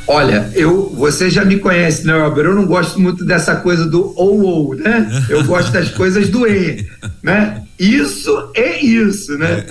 Olha, 0.06 0.52
eu, 0.54 0.94
você 0.96 1.28
já 1.28 1.44
me 1.44 1.58
conhece, 1.58 2.06
né, 2.06 2.16
Robert? 2.16 2.44
Eu 2.44 2.54
não 2.54 2.66
gosto 2.66 3.00
muito 3.00 3.24
dessa 3.24 3.56
coisa 3.56 3.84
do 3.84 4.12
ou 4.14 4.42
ou, 4.42 4.74
né? 4.76 5.24
Eu 5.28 5.42
gosto 5.42 5.72
das 5.72 5.88
coisas 5.88 6.28
do 6.28 6.46
e, 6.46 6.86
né? 7.20 7.63
Isso 7.78 8.50
é 8.54 8.80
isso, 8.84 9.36
né? 9.38 9.66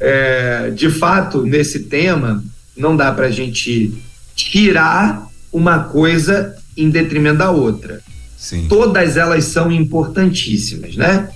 É, 0.00 0.70
de 0.70 0.90
fato, 0.90 1.42
nesse 1.42 1.80
tema, 1.80 2.42
não 2.76 2.96
dá 2.96 3.12
para 3.12 3.26
a 3.26 3.30
gente 3.30 3.94
tirar 4.34 5.28
uma 5.52 5.84
coisa 5.84 6.56
em 6.76 6.90
detrimento 6.90 7.38
da 7.38 7.50
outra. 7.50 8.02
Sim. 8.36 8.66
Todas 8.68 9.16
elas 9.16 9.44
são 9.44 9.70
importantíssimas, 9.70 10.96
né? 10.96 11.30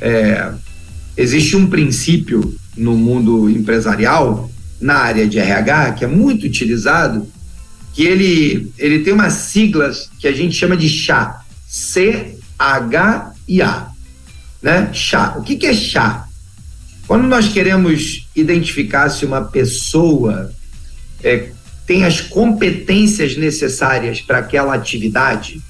É, 0.00 0.50
existe 1.16 1.56
um 1.56 1.66
princípio 1.66 2.54
no 2.76 2.96
mundo 2.96 3.50
empresarial, 3.50 4.50
na 4.80 4.94
área 4.94 5.26
de 5.26 5.38
RH, 5.38 5.92
que 5.92 6.04
é 6.04 6.08
muito 6.08 6.46
utilizado, 6.46 7.28
que 7.92 8.02
ele, 8.04 8.72
ele 8.78 9.00
tem 9.00 9.12
umas 9.12 9.34
siglas 9.34 10.08
que 10.18 10.26
a 10.26 10.32
gente 10.32 10.56
chama 10.56 10.76
de 10.76 10.88
chá. 10.88 11.42
C-H-I-A. 11.68 12.34
Né? 14.64 14.88
Chá. 14.94 15.34
O 15.36 15.42
que, 15.42 15.56
que 15.56 15.66
é 15.66 15.74
chá? 15.74 16.26
Quando 17.06 17.28
nós 17.28 17.48
queremos 17.48 18.26
identificar 18.34 19.10
se 19.10 19.26
uma 19.26 19.42
pessoa 19.42 20.50
é, 21.22 21.50
tem 21.86 22.04
as 22.04 22.22
competências 22.22 23.36
necessárias 23.36 24.22
para 24.22 24.38
aquela 24.38 24.74
atividade, 24.74 25.60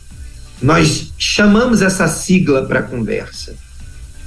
nós 0.63 1.13
chamamos 1.19 1.83
essa 1.83 2.07
sigla 2.07 2.67
para 2.67 2.85
conversa. 2.85 3.57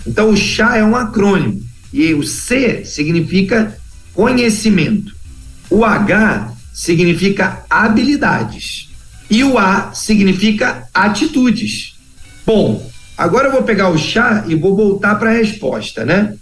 Então, 0.05 0.31
o 0.31 0.35
chá 0.35 0.75
é 0.75 0.83
um 0.83 0.97
acrônimo. 0.97 1.65
E 1.93 2.13
o 2.13 2.21
C 2.23 2.83
significa 2.83 3.79
conhecimento. 4.13 5.15
O 5.69 5.85
H 5.85 6.51
significa 6.73 7.63
habilidades. 7.69 8.89
E 9.29 9.45
o 9.45 9.57
A 9.57 9.93
significa 9.93 10.89
atitudes. 10.93 11.95
Bom, 12.45 12.91
agora 13.17 13.47
eu 13.47 13.51
vou 13.51 13.63
pegar 13.63 13.89
o 13.89 13.97
chá 13.97 14.45
e 14.47 14.55
vou 14.55 14.75
voltar 14.75 15.15
para 15.15 15.29
a 15.29 15.33
resposta, 15.33 16.05
né? 16.05 16.35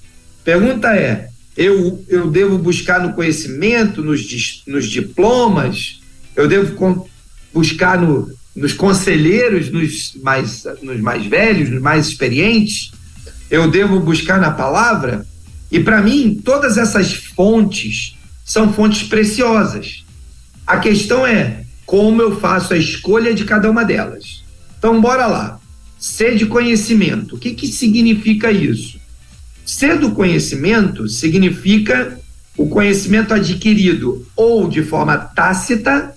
Pergunta 0.44 0.96
é: 0.96 1.30
eu, 1.56 2.04
eu 2.08 2.30
devo 2.30 2.58
buscar 2.58 3.02
no 3.02 3.14
conhecimento, 3.14 4.04
nos, 4.04 4.64
nos 4.68 4.90
diplomas, 4.90 6.02
eu 6.36 6.48
devo 6.48 7.08
buscar 7.54 8.00
no, 8.00 8.30
nos 8.56 8.74
conselheiros, 8.74 9.72
nos 9.72 10.14
mais, 10.22 10.66
nos 10.82 11.00
mais 11.00 11.26
velhos, 11.26 11.70
nos 11.70 11.82
mais 11.82 12.08
experientes, 12.08 12.92
eu 13.50 13.70
devo 13.70 14.00
buscar 14.00 14.40
na 14.40 14.52
palavra? 14.52 15.26
E 15.72 15.80
para 15.80 16.02
mim, 16.02 16.40
todas 16.44 16.78
essas 16.78 17.14
fontes 17.14 18.16
são 18.44 18.72
fontes 18.72 19.04
preciosas. 19.04 20.06
A 20.66 20.78
questão 20.78 21.26
é 21.26 21.64
como 21.86 22.22
eu 22.22 22.40
faço 22.40 22.74
a 22.74 22.78
escolha 22.78 23.34
de 23.34 23.46
cada 23.46 23.70
uma 23.70 23.84
delas. 23.84 24.44
Então, 24.78 25.00
bora 25.00 25.26
lá. 25.28 25.60
Ser 26.06 26.36
de 26.36 26.46
conhecimento. 26.46 27.36
O 27.36 27.40
que, 27.40 27.56
que 27.56 27.66
significa 27.66 28.52
isso? 28.52 29.00
Ser 29.66 29.98
do 29.98 30.12
conhecimento 30.12 31.10
significa 31.10 32.20
o 32.56 32.70
conhecimento 32.70 33.34
adquirido 33.34 34.24
ou 34.36 34.70
de 34.70 34.84
forma 34.84 35.18
tácita 35.18 36.14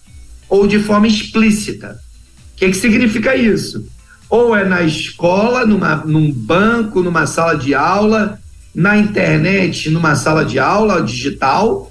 ou 0.46 0.68
de 0.68 0.78
forma 0.78 1.08
explícita. 1.08 1.98
O 2.52 2.58
que, 2.58 2.68
que 2.68 2.76
significa 2.76 3.34
isso? 3.34 3.88
Ou 4.28 4.54
é 4.54 4.62
na 4.62 4.82
escola, 4.82 5.64
numa, 5.64 5.96
num 6.04 6.30
banco, 6.30 7.02
numa 7.02 7.26
sala 7.26 7.54
de 7.54 7.74
aula, 7.74 8.38
na 8.74 8.98
internet, 8.98 9.88
numa 9.88 10.14
sala 10.14 10.44
de 10.44 10.58
aula 10.58 11.02
digital, 11.02 11.90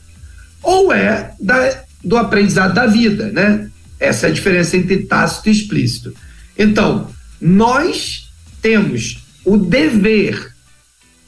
ou 0.62 0.94
é 0.94 1.34
da, 1.40 1.82
do 2.04 2.16
aprendizado 2.16 2.76
da 2.76 2.86
vida, 2.86 3.32
né? 3.32 3.72
Essa 4.00 4.28
é 4.28 4.30
a 4.30 4.34
diferença 4.34 4.78
entre 4.78 4.98
tácito 4.98 5.50
e 5.50 5.52
explícito. 5.52 6.14
Então, 6.56 7.17
nós 7.40 8.30
temos 8.62 9.20
o 9.46 9.58
dever 9.58 10.54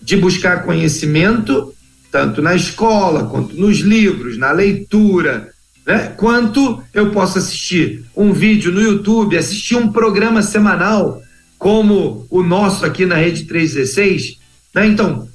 de 0.02 0.18
buscar 0.18 0.64
conhecimento, 0.64 1.74
tanto 2.12 2.42
na 2.42 2.56
escola, 2.56 3.26
quanto 3.30 3.56
nos 3.56 3.80
livros, 3.80 4.38
na 4.38 4.52
leitura, 4.52 5.50
né? 5.86 6.14
quanto 6.18 6.82
eu 6.94 7.12
posso 7.12 7.38
assistir 7.38 8.04
um 8.16 8.34
vídeo 8.34 8.72
no 8.72 8.82
YouTube, 8.82 9.38
assistir 9.38 9.76
um 9.76 9.92
programa 9.92 10.42
semanal, 10.42 11.22
como 11.58 12.26
o 12.30 12.42
nosso 12.42 12.86
aqui 12.86 13.06
na 13.06 13.16
Rede 13.16 13.44
316. 13.46 14.38
Né? 14.74 14.88
Então, 14.88 15.28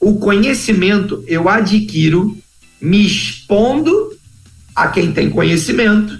o 0.00 0.18
conhecimento 0.18 1.22
eu 1.26 1.48
adquiro 1.48 2.36
me 2.80 3.06
expondo 3.06 4.16
a 4.74 4.88
quem 4.88 5.12
tem 5.12 5.30
conhecimento 5.30 6.18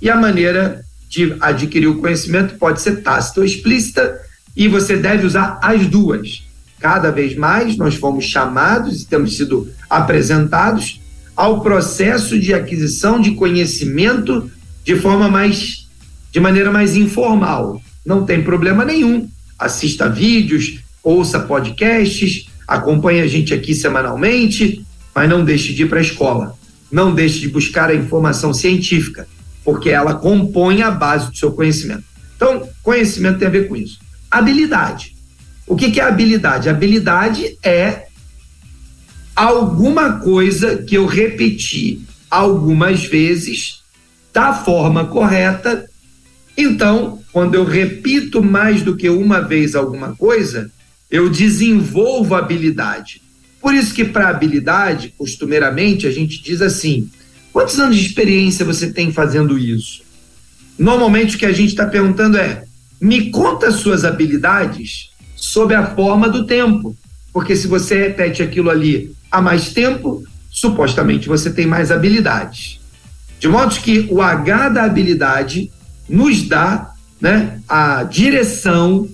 e 0.00 0.08
a 0.08 0.16
maneira 0.16 0.84
de 1.08 1.36
adquirir 1.40 1.88
o 1.88 1.98
conhecimento 1.98 2.56
pode 2.56 2.80
ser 2.80 3.02
tácita 3.02 3.40
ou 3.40 3.46
explícita 3.46 4.20
e 4.56 4.68
você 4.68 4.96
deve 4.96 5.26
usar 5.26 5.58
as 5.62 5.86
duas. 5.86 6.44
Cada 6.78 7.10
vez 7.10 7.36
mais 7.36 7.76
nós 7.76 7.94
fomos 7.94 8.24
chamados 8.24 9.02
e 9.02 9.06
temos 9.06 9.36
sido 9.36 9.68
apresentados 9.88 11.00
ao 11.34 11.60
processo 11.60 12.38
de 12.38 12.52
aquisição 12.52 13.20
de 13.20 13.32
conhecimento 13.32 14.50
de 14.84 14.96
forma 14.96 15.28
mais 15.28 15.88
de 16.30 16.40
maneira 16.40 16.70
mais 16.70 16.94
informal. 16.94 17.80
Não 18.04 18.24
tem 18.24 18.42
problema 18.42 18.84
nenhum. 18.84 19.28
Assista 19.58 20.08
vídeos, 20.08 20.80
ouça 21.02 21.40
podcasts, 21.40 22.48
acompanhe 22.66 23.20
a 23.22 23.26
gente 23.26 23.54
aqui 23.54 23.74
semanalmente, 23.74 24.84
mas 25.14 25.28
não 25.28 25.44
deixe 25.44 25.72
de 25.72 25.82
ir 25.82 25.88
para 25.88 25.98
a 25.98 26.02
escola 26.02 26.58
não 26.90 27.14
deixe 27.14 27.40
de 27.40 27.48
buscar 27.48 27.90
a 27.90 27.94
informação 27.94 28.52
científica, 28.52 29.28
porque 29.68 29.90
ela 29.90 30.14
compõe 30.14 30.80
a 30.80 30.90
base 30.90 31.30
do 31.30 31.36
seu 31.36 31.52
conhecimento. 31.52 32.04
Então, 32.34 32.66
conhecimento 32.82 33.40
tem 33.40 33.48
a 33.48 33.50
ver 33.50 33.68
com 33.68 33.76
isso. 33.76 33.98
Habilidade. 34.30 35.14
O 35.66 35.76
que, 35.76 35.90
que 35.90 36.00
é 36.00 36.04
habilidade? 36.04 36.70
Habilidade 36.70 37.58
é 37.62 38.06
alguma 39.36 40.20
coisa 40.20 40.78
que 40.78 40.94
eu 40.94 41.04
repeti 41.04 42.00
algumas 42.30 43.04
vezes 43.04 43.82
da 44.32 44.54
forma 44.54 45.04
correta. 45.04 45.86
Então, 46.56 47.20
quando 47.30 47.54
eu 47.54 47.64
repito 47.66 48.42
mais 48.42 48.80
do 48.80 48.96
que 48.96 49.10
uma 49.10 49.42
vez 49.42 49.74
alguma 49.74 50.16
coisa, 50.16 50.72
eu 51.10 51.28
desenvolvo 51.28 52.34
habilidade. 52.34 53.20
Por 53.60 53.74
isso 53.74 53.92
que 53.92 54.06
para 54.06 54.30
habilidade, 54.30 55.12
costumeiramente, 55.18 56.06
a 56.06 56.10
gente 56.10 56.42
diz 56.42 56.62
assim: 56.62 57.10
quantos 57.58 57.80
anos 57.80 57.96
de 57.96 58.06
experiência 58.06 58.64
você 58.64 58.92
tem 58.92 59.10
fazendo 59.10 59.58
isso? 59.58 60.02
Normalmente 60.78 61.34
o 61.34 61.38
que 61.40 61.44
a 61.44 61.50
gente 61.50 61.70
está 61.70 61.86
perguntando 61.86 62.38
é: 62.38 62.62
me 63.00 63.30
conta 63.32 63.72
suas 63.72 64.04
habilidades 64.04 65.10
sob 65.34 65.74
a 65.74 65.84
forma 65.84 66.28
do 66.28 66.46
tempo. 66.46 66.96
Porque 67.32 67.56
se 67.56 67.66
você 67.66 67.98
repete 68.00 68.44
aquilo 68.44 68.70
ali 68.70 69.12
há 69.28 69.42
mais 69.42 69.72
tempo, 69.72 70.22
supostamente 70.52 71.28
você 71.28 71.50
tem 71.50 71.66
mais 71.66 71.90
habilidades. 71.90 72.78
De 73.40 73.48
modo 73.48 73.74
que 73.80 74.06
o 74.08 74.22
H 74.22 74.68
da 74.68 74.84
habilidade 74.84 75.72
nos 76.08 76.42
dá 76.42 76.92
né, 77.20 77.60
a 77.68 78.04
direção 78.04 79.08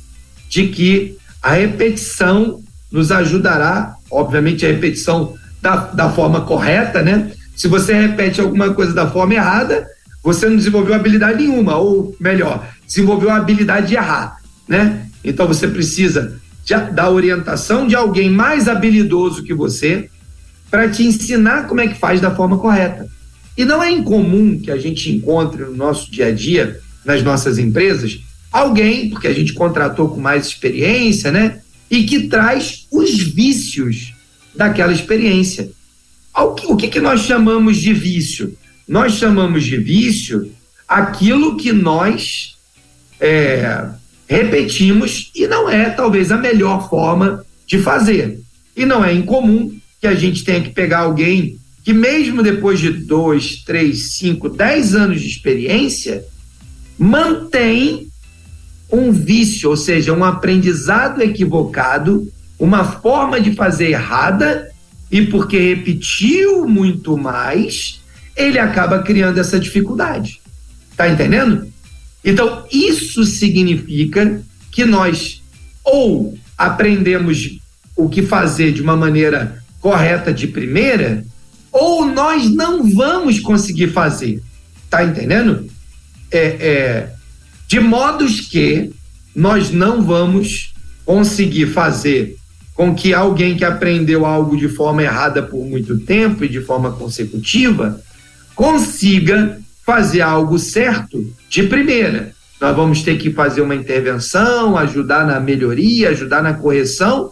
de 0.51 0.69
que 0.69 1.17
a 1.43 1.55
repetição 1.55 2.63
nos 2.93 3.11
ajudará 3.11 3.97
obviamente, 4.11 4.65
a 4.65 4.69
repetição 4.69 5.35
da, 5.61 5.77
da 5.77 6.11
forma 6.11 6.43
correta, 6.43 7.03
né? 7.03 7.33
Se 7.55 7.69
você 7.69 7.95
repete 7.95 8.41
alguma 8.41 8.73
coisa 8.73 8.93
da 8.93 9.11
forma 9.11 9.35
errada, 9.35 9.87
você 10.23 10.49
não 10.49 10.57
desenvolveu 10.57 10.95
habilidade 10.95 11.39
nenhuma, 11.39 11.77
ou 11.77 12.17
melhor, 12.19 12.69
desenvolveu 12.87 13.31
a 13.31 13.37
habilidade 13.37 13.89
de 13.89 13.95
errar, 13.95 14.39
né? 14.69 15.07
Então 15.23 15.47
você 15.47 15.69
precisa 15.69 16.41
de, 16.65 16.75
da 16.93 17.11
orientação 17.11 17.87
de 17.87 17.95
alguém 17.95 18.31
mais 18.31 18.69
habilidoso 18.69 19.43
que 19.43 19.55
você 19.55 20.09
para 20.71 20.89
te 20.89 21.05
ensinar 21.05 21.69
como 21.69 21.81
é 21.81 21.89
que 21.89 21.99
faz 21.99 22.21
da 22.21 22.35
forma 22.35 22.59
correta. 22.59 23.07
E 23.57 23.65
não 23.65 23.83
é 23.83 23.91
incomum 23.91 24.59
que 24.59 24.71
a 24.71 24.77
gente 24.77 25.11
encontre 25.13 25.63
no 25.63 25.77
nosso 25.77 26.11
dia 26.11 26.27
a 26.27 26.33
dia, 26.33 26.81
nas 27.05 27.23
nossas 27.23 27.59
empresas, 27.59 28.19
alguém, 28.51 29.11
porque 29.11 29.29
a 29.29 29.33
gente 29.33 29.53
contratou 29.53 30.09
com 30.09 30.21
mais 30.21 30.47
experiência, 30.47 31.31
né? 31.31 31.61
e 31.91 32.05
que 32.05 32.29
traz 32.29 32.87
os 32.91 33.17
vícios 33.19 34.15
daquela 34.55 34.93
experiência. 34.93 35.71
O 36.37 36.77
que, 36.77 36.89
que 36.89 37.01
nós 37.01 37.21
chamamos 37.21 37.77
de 37.77 37.93
vício? 37.93 38.57
Nós 38.89 39.13
chamamos 39.15 39.65
de 39.65 39.77
vício 39.77 40.51
aquilo 40.89 41.57
que 41.57 41.73
nós 41.73 42.57
é, 43.21 43.87
repetimos 44.29 45.31
e 45.35 45.47
não 45.47 45.69
é 45.69 45.91
talvez 45.91 46.33
a 46.33 46.37
melhor 46.37 46.89
forma 46.91 47.45
de 47.67 47.79
fazer. 47.79 48.41
E 48.77 48.85
não 48.85 49.05
é 49.05 49.13
incomum 49.13 49.77
que 50.01 50.07
a 50.07 50.15
gente 50.15 50.45
tenha 50.45 50.61
que 50.61 50.71
pegar 50.71 51.01
alguém 51.01 51.57
que, 51.85 51.93
mesmo 51.93 52.43
depois 52.43 52.81
de 52.81 52.91
dois, 52.91 53.63
três, 53.65 54.13
cinco, 54.13 54.49
dez 54.49 54.95
anos 54.95 55.21
de 55.21 55.29
experiência, 55.29 56.25
mantém 56.99 58.09
um 58.91 59.13
vício, 59.13 59.71
ou 59.71 59.77
seja, 59.77 60.13
um 60.13 60.25
aprendizado 60.25 61.21
equivocado, 61.21 62.31
uma 62.59 62.85
forma 62.85 63.41
de 63.41 63.53
fazer 63.53 63.91
errada, 63.91 64.71
e 65.11 65.23
porque 65.27 65.59
repetiu 65.59 66.67
muito 66.67 67.17
mais, 67.17 68.01
ele 68.37 68.59
acaba 68.59 69.01
criando 69.01 69.39
essa 69.39 69.59
dificuldade. 69.59 70.41
Tá 70.97 71.09
entendendo? 71.09 71.73
Então, 72.25 72.65
isso 72.73 73.25
significa 73.25 74.43
que 74.71 74.85
nós 74.85 75.43
ou 75.85 76.37
aprendemos 76.57 77.59
o 77.95 78.09
que 78.09 78.23
fazer 78.23 78.73
de 78.73 78.81
uma 78.83 78.97
maneira 78.97 79.63
correta 79.81 80.33
de 80.33 80.47
primeira, 80.47 81.25
ou 81.71 82.07
nós 82.07 82.49
não 82.51 82.91
vamos 82.91 83.39
conseguir 83.39 83.89
fazer. 83.89 84.43
Tá 84.89 85.05
entendendo? 85.05 85.69
É, 86.31 86.41
é, 86.41 87.13
de 87.69 87.81
modos 87.81 88.41
que 88.41 88.91
nós 89.35 89.71
não 89.71 90.03
vamos 90.03 90.73
conseguir 91.05 91.67
fazer 91.67 92.37
com 92.75 92.95
que 92.95 93.15
alguém 93.15 93.57
que 93.57 93.65
aprendeu 93.65 94.27
algo 94.27 94.57
de 94.57 94.69
forma 94.69 95.03
errada 95.03 95.43
por 95.43 95.65
muito 95.65 95.99
tempo 96.01 96.45
e 96.45 96.49
de 96.49 96.61
forma 96.61 96.91
consecutiva 96.93 98.01
consiga 98.55 99.59
fazer 99.87 100.23
algo 100.23 100.59
certo 100.59 101.25
de 101.49 101.63
primeira. 101.65 102.33
Nós 102.61 102.75
vamos 102.75 103.03
ter 103.03 103.19
que 103.19 103.33
fazer 103.33 103.61
uma 103.61 103.75
intervenção, 103.75 104.77
ajudar 104.77 105.27
na 105.27 105.39
melhoria, 105.39 106.11
ajudar 106.11 106.43
na 106.43 106.55
correção, 106.55 107.31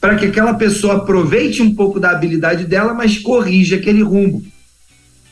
para 0.00 0.16
que 0.16 0.26
aquela 0.26 0.54
pessoa 0.54 0.96
aproveite 0.96 1.62
um 1.62 1.74
pouco 1.74 2.00
da 2.00 2.10
habilidade 2.10 2.64
dela, 2.64 2.92
mas 2.92 3.18
corrija 3.18 3.76
aquele 3.76 4.02
rumo. 4.02 4.44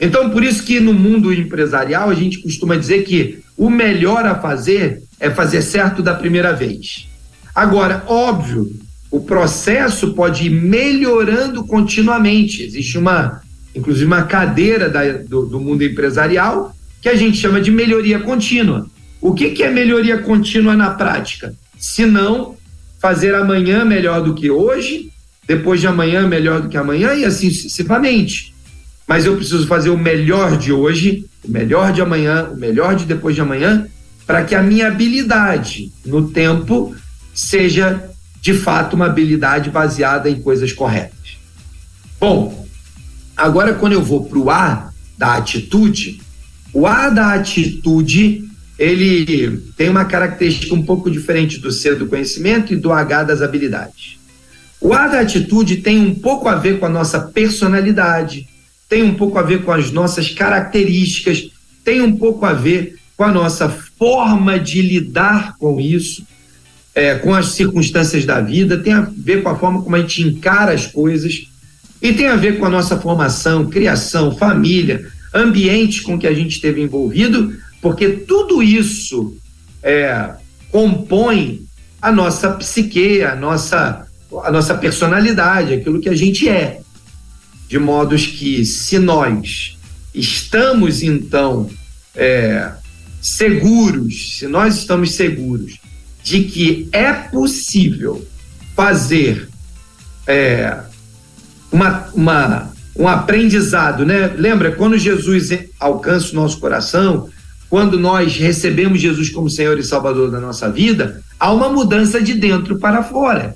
Então, 0.00 0.30
por 0.30 0.42
isso 0.42 0.62
que 0.62 0.80
no 0.80 0.94
mundo 0.94 1.32
empresarial 1.32 2.08
a 2.08 2.14
gente 2.14 2.38
costuma 2.38 2.76
dizer 2.76 3.02
que 3.02 3.40
o 3.56 3.68
melhor 3.68 4.24
a 4.24 4.36
fazer 4.36 5.02
é 5.18 5.28
fazer 5.28 5.60
certo 5.60 6.02
da 6.02 6.14
primeira 6.14 6.52
vez. 6.52 7.08
Agora, 7.54 8.04
óbvio, 8.06 8.70
o 9.10 9.20
processo 9.20 10.14
pode 10.14 10.46
ir 10.46 10.50
melhorando 10.50 11.64
continuamente. 11.64 12.62
Existe 12.62 12.96
uma, 12.96 13.42
inclusive, 13.74 14.06
uma 14.06 14.22
cadeira 14.22 14.88
da, 14.88 15.12
do, 15.12 15.46
do, 15.46 15.58
mundo 15.58 15.82
empresarial 15.82 16.74
que 17.02 17.08
a 17.08 17.16
gente 17.16 17.36
chama 17.36 17.60
de 17.60 17.70
melhoria 17.70 18.20
contínua. 18.20 18.86
O 19.20 19.34
que, 19.34 19.50
que 19.50 19.62
é 19.62 19.70
melhoria 19.70 20.18
contínua 20.18 20.76
na 20.76 20.90
prática? 20.90 21.52
Se 21.78 22.06
não 22.06 22.56
fazer 23.00 23.34
amanhã 23.34 23.84
melhor 23.84 24.22
do 24.22 24.34
que 24.34 24.50
hoje, 24.50 25.10
depois 25.46 25.80
de 25.80 25.86
amanhã 25.86 26.26
melhor 26.28 26.60
do 26.60 26.68
que 26.68 26.76
amanhã 26.76 27.14
e 27.14 27.24
assim 27.24 27.50
sucessivamente. 27.50 28.54
Mas 29.08 29.26
eu 29.26 29.34
preciso 29.34 29.66
fazer 29.66 29.90
o 29.90 29.98
melhor 29.98 30.56
de 30.56 30.72
hoje, 30.72 31.24
o 31.42 31.50
melhor 31.50 31.92
de 31.92 32.00
amanhã, 32.00 32.48
o 32.52 32.56
melhor 32.56 32.94
de 32.94 33.04
depois 33.04 33.34
de 33.34 33.40
amanhã, 33.40 33.88
para 34.24 34.44
que 34.44 34.54
a 34.54 34.62
minha 34.62 34.86
habilidade 34.86 35.90
no 36.06 36.28
tempo 36.28 36.94
seja 37.34 38.08
de 38.40 38.54
fato 38.54 38.94
uma 38.94 39.06
habilidade 39.06 39.70
baseada 39.70 40.30
em 40.30 40.40
coisas 40.40 40.72
corretas. 40.72 41.38
Bom, 42.18 42.66
agora 43.36 43.74
quando 43.74 43.92
eu 43.92 44.02
vou 44.02 44.24
para 44.24 44.38
o 44.38 44.50
A 44.50 44.90
da 45.16 45.34
atitude, 45.34 46.20
o 46.72 46.86
A 46.86 47.10
da 47.10 47.34
atitude 47.34 48.48
ele 48.78 49.58
tem 49.76 49.90
uma 49.90 50.06
característica 50.06 50.74
um 50.74 50.82
pouco 50.82 51.10
diferente 51.10 51.58
do 51.58 51.70
C 51.70 51.94
do 51.94 52.06
conhecimento 52.06 52.72
e 52.72 52.76
do 52.76 52.90
H 52.90 53.24
das 53.24 53.42
habilidades. 53.42 54.18
O 54.80 54.94
A 54.94 55.06
da 55.06 55.20
atitude 55.20 55.76
tem 55.76 55.98
um 55.98 56.14
pouco 56.14 56.48
a 56.48 56.54
ver 56.54 56.78
com 56.78 56.86
a 56.86 56.88
nossa 56.88 57.20
personalidade, 57.20 58.48
tem 58.88 59.02
um 59.02 59.14
pouco 59.14 59.38
a 59.38 59.42
ver 59.42 59.62
com 59.62 59.70
as 59.70 59.90
nossas 59.90 60.30
características, 60.30 61.50
tem 61.84 62.00
um 62.00 62.16
pouco 62.16 62.46
a 62.46 62.54
ver 62.54 62.98
com 63.16 63.24
a 63.24 63.30
nossa 63.30 63.68
forma 63.68 64.58
de 64.58 64.80
lidar 64.80 65.58
com 65.58 65.78
isso, 65.78 66.26
é, 67.00 67.14
com 67.14 67.34
as 67.34 67.52
circunstâncias 67.52 68.26
da 68.26 68.42
vida, 68.42 68.76
tem 68.76 68.92
a 68.92 69.00
ver 69.00 69.42
com 69.42 69.48
a 69.48 69.56
forma 69.56 69.80
como 69.82 69.96
a 69.96 70.00
gente 70.00 70.22
encara 70.22 70.74
as 70.74 70.86
coisas 70.86 71.46
e 72.02 72.12
tem 72.12 72.26
a 72.26 72.36
ver 72.36 72.58
com 72.58 72.66
a 72.66 72.68
nossa 72.68 73.00
formação, 73.00 73.70
criação, 73.70 74.36
família, 74.36 75.06
ambiente 75.32 76.02
com 76.02 76.18
que 76.18 76.26
a 76.26 76.34
gente 76.34 76.56
esteve 76.56 76.82
envolvido, 76.82 77.56
porque 77.80 78.10
tudo 78.10 78.62
isso 78.62 79.34
é, 79.82 80.34
compõe 80.70 81.62
a 82.02 82.12
nossa 82.12 82.50
psique, 82.50 83.22
a 83.22 83.34
nossa, 83.34 84.06
a 84.44 84.50
nossa 84.52 84.74
personalidade, 84.74 85.72
aquilo 85.72 86.02
que 86.02 86.08
a 86.10 86.14
gente 86.14 86.50
é. 86.50 86.80
De 87.66 87.78
modos 87.78 88.26
que, 88.26 88.62
se 88.66 88.98
nós 88.98 89.78
estamos, 90.14 91.02
então, 91.02 91.70
é, 92.14 92.72
seguros, 93.22 94.38
se 94.38 94.46
nós 94.46 94.76
estamos 94.76 95.12
seguros 95.12 95.80
de 96.22 96.44
que 96.44 96.88
é 96.92 97.12
possível 97.12 98.26
fazer 98.74 99.48
é, 100.26 100.78
uma, 101.70 102.08
uma, 102.14 102.72
um 102.96 103.08
aprendizado, 103.08 104.04
né? 104.04 104.28
Lembra, 104.36 104.72
quando 104.72 104.98
Jesus 104.98 105.50
alcança 105.78 106.32
o 106.32 106.34
nosso 106.34 106.58
coração, 106.58 107.28
quando 107.68 107.98
nós 107.98 108.36
recebemos 108.36 109.00
Jesus 109.00 109.30
como 109.30 109.48
Senhor 109.48 109.78
e 109.78 109.84
Salvador 109.84 110.30
da 110.30 110.40
nossa 110.40 110.70
vida, 110.70 111.22
há 111.38 111.52
uma 111.52 111.68
mudança 111.68 112.20
de 112.20 112.34
dentro 112.34 112.78
para 112.78 113.02
fora. 113.02 113.54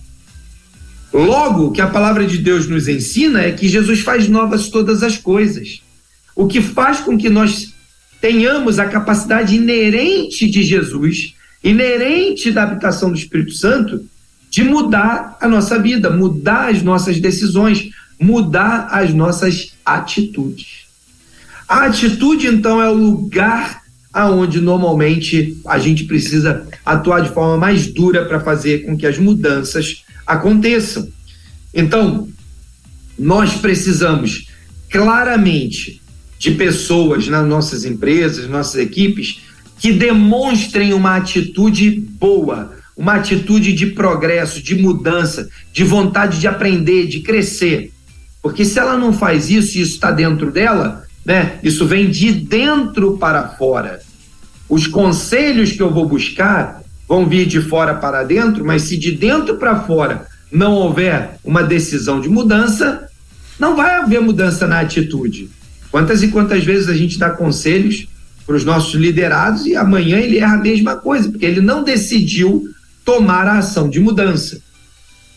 Logo, 1.13 1.67
o 1.67 1.73
que 1.73 1.81
a 1.81 1.87
palavra 1.87 2.27
de 2.27 2.39
Deus 2.39 2.67
nos 2.67 2.89
ensina 2.89 3.43
é 3.43 3.53
que 3.53 3.69
Jesus 3.69 4.01
faz 4.01 4.29
novas 4.29 4.69
todas 4.69 5.03
as 5.03 5.17
coisas. 5.17 5.81
O 6.35 6.47
que 6.47 6.61
faz 6.61 7.01
com 7.01 7.17
que 7.17 7.29
nós 7.29 7.73
tenhamos 8.21 8.79
a 8.79 8.87
capacidade 8.87 9.55
inerente 9.55 10.49
de 10.49 10.63
Jesus, 10.63 11.35
inerente 11.65 12.53
da 12.53 12.63
habitação 12.63 13.11
do 13.11 13.17
Espírito 13.17 13.53
Santo, 13.53 14.05
de 14.51 14.63
mudar 14.63 15.37
a 15.41 15.49
nossa 15.49 15.79
vida, 15.79 16.11
mudar 16.11 16.71
as 16.71 16.83
nossas 16.83 17.19
decisões, 17.19 17.91
mudar 18.21 18.89
as 18.91 19.13
nossas 19.13 19.73
atitudes. 19.85 20.85
A 21.67 21.87
atitude, 21.87 22.47
então, 22.47 22.81
é 22.81 22.89
o 22.89 22.95
lugar 22.95 23.83
aonde 24.13 24.61
normalmente 24.61 25.59
a 25.67 25.79
gente 25.79 26.05
precisa 26.05 26.69
atuar 26.85 27.21
de 27.21 27.31
forma 27.31 27.57
mais 27.57 27.93
dura 27.93 28.27
para 28.27 28.39
fazer 28.39 28.85
com 28.85 28.97
que 28.97 29.07
as 29.07 29.19
mudanças 29.19 30.05
aconteçam. 30.25 31.09
Então, 31.73 32.29
nós 33.19 33.55
precisamos 33.55 34.47
claramente 34.89 36.01
de 36.39 36.53
pessoas 36.53 37.27
nas 37.27 37.47
nossas 37.47 37.85
empresas, 37.85 38.49
nossas 38.49 38.77
equipes, 38.77 39.41
que 39.85 39.93
demonstrem 39.93 40.95
uma 40.95 41.15
atitude 41.15 41.91
boa, 41.91 42.73
uma 42.97 43.17
atitude 43.17 43.75
de 43.75 43.89
progresso, 43.89 44.63
de 44.63 44.75
mudança, 44.75 45.51
de 45.75 45.85
vontade 45.85 46.41
de 46.41 46.49
aprender, 46.49 47.07
de 47.07 47.21
crescer. 47.21 47.93
Porque 48.41 48.65
se 48.65 48.79
ela 48.79 48.97
não 48.97 49.13
faz 49.13 49.51
isso 49.51 49.77
e 49.77 49.83
isso 49.83 49.93
está 49.93 50.11
dentro 50.11 50.51
dela, 50.51 51.05
né? 51.23 51.59
Isso 51.63 51.87
vem 51.87 52.11
de 52.11 52.33
dentro 52.33 53.19
para 53.19 53.47
fora. 53.47 54.01
Os 54.71 54.87
conselhos 54.87 55.73
que 55.73 55.83
eu 55.83 55.93
vou 55.93 56.09
buscar 56.09 56.81
vão 57.07 57.27
vir 57.27 57.45
de 57.45 57.61
fora 57.61 57.93
para 57.93 58.25
dentro, 58.25 58.65
mas 58.65 58.85
se 58.85 58.97
de 58.97 59.13
dentro 59.13 59.57
para 59.57 59.81
fora 59.83 60.27
não 60.51 60.73
houver 60.73 61.37
uma 61.45 61.63
decisão 61.63 62.23
de 62.23 62.29
mudança, 62.31 63.07
não 63.61 63.77
vai 63.77 63.97
haver 63.97 64.23
mudança 64.23 64.67
na 64.67 64.81
atitude. 64.81 65.51
Quantas 65.91 66.23
e 66.23 66.29
quantas 66.29 66.65
vezes 66.65 66.89
a 66.89 66.95
gente 66.95 67.19
dá 67.19 67.29
conselhos 67.29 68.09
para 68.47 68.57
os 68.57 68.65
nossos 68.65 68.95
liderados 68.95 69.67
e 69.67 69.75
amanhã 69.75 70.19
ele 70.19 70.39
erra 70.39 70.55
a 70.55 70.63
mesma 70.63 70.97
coisa, 70.97 71.31
porque 71.31 71.47
ele 71.47 71.61
não 71.61 71.83
decidiu 71.83 72.69
tomar 73.05 73.47
a 73.47 73.59
ação 73.59 73.89
de 73.89 74.01
mudança. 74.01 74.61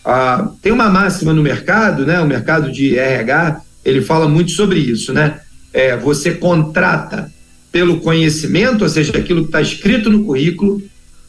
Ah, 0.03 0.49
tem 0.61 0.71
uma 0.71 0.89
máxima 0.89 1.33
no 1.33 1.41
mercado, 1.41 2.05
né? 2.05 2.19
O 2.19 2.27
mercado 2.27 2.71
de 2.71 2.97
RH, 2.97 3.61
ele 3.83 4.01
fala 4.01 4.27
muito 4.27 4.51
sobre 4.51 4.79
isso, 4.79 5.13
né? 5.13 5.41
é, 5.77 5.95
você 5.95 6.31
contrata 6.31 7.31
pelo 7.71 7.99
conhecimento, 7.99 8.83
ou 8.83 8.89
seja, 8.89 9.15
aquilo 9.15 9.41
que 9.41 9.49
está 9.49 9.61
escrito 9.61 10.09
no 10.09 10.23
currículo, 10.23 10.81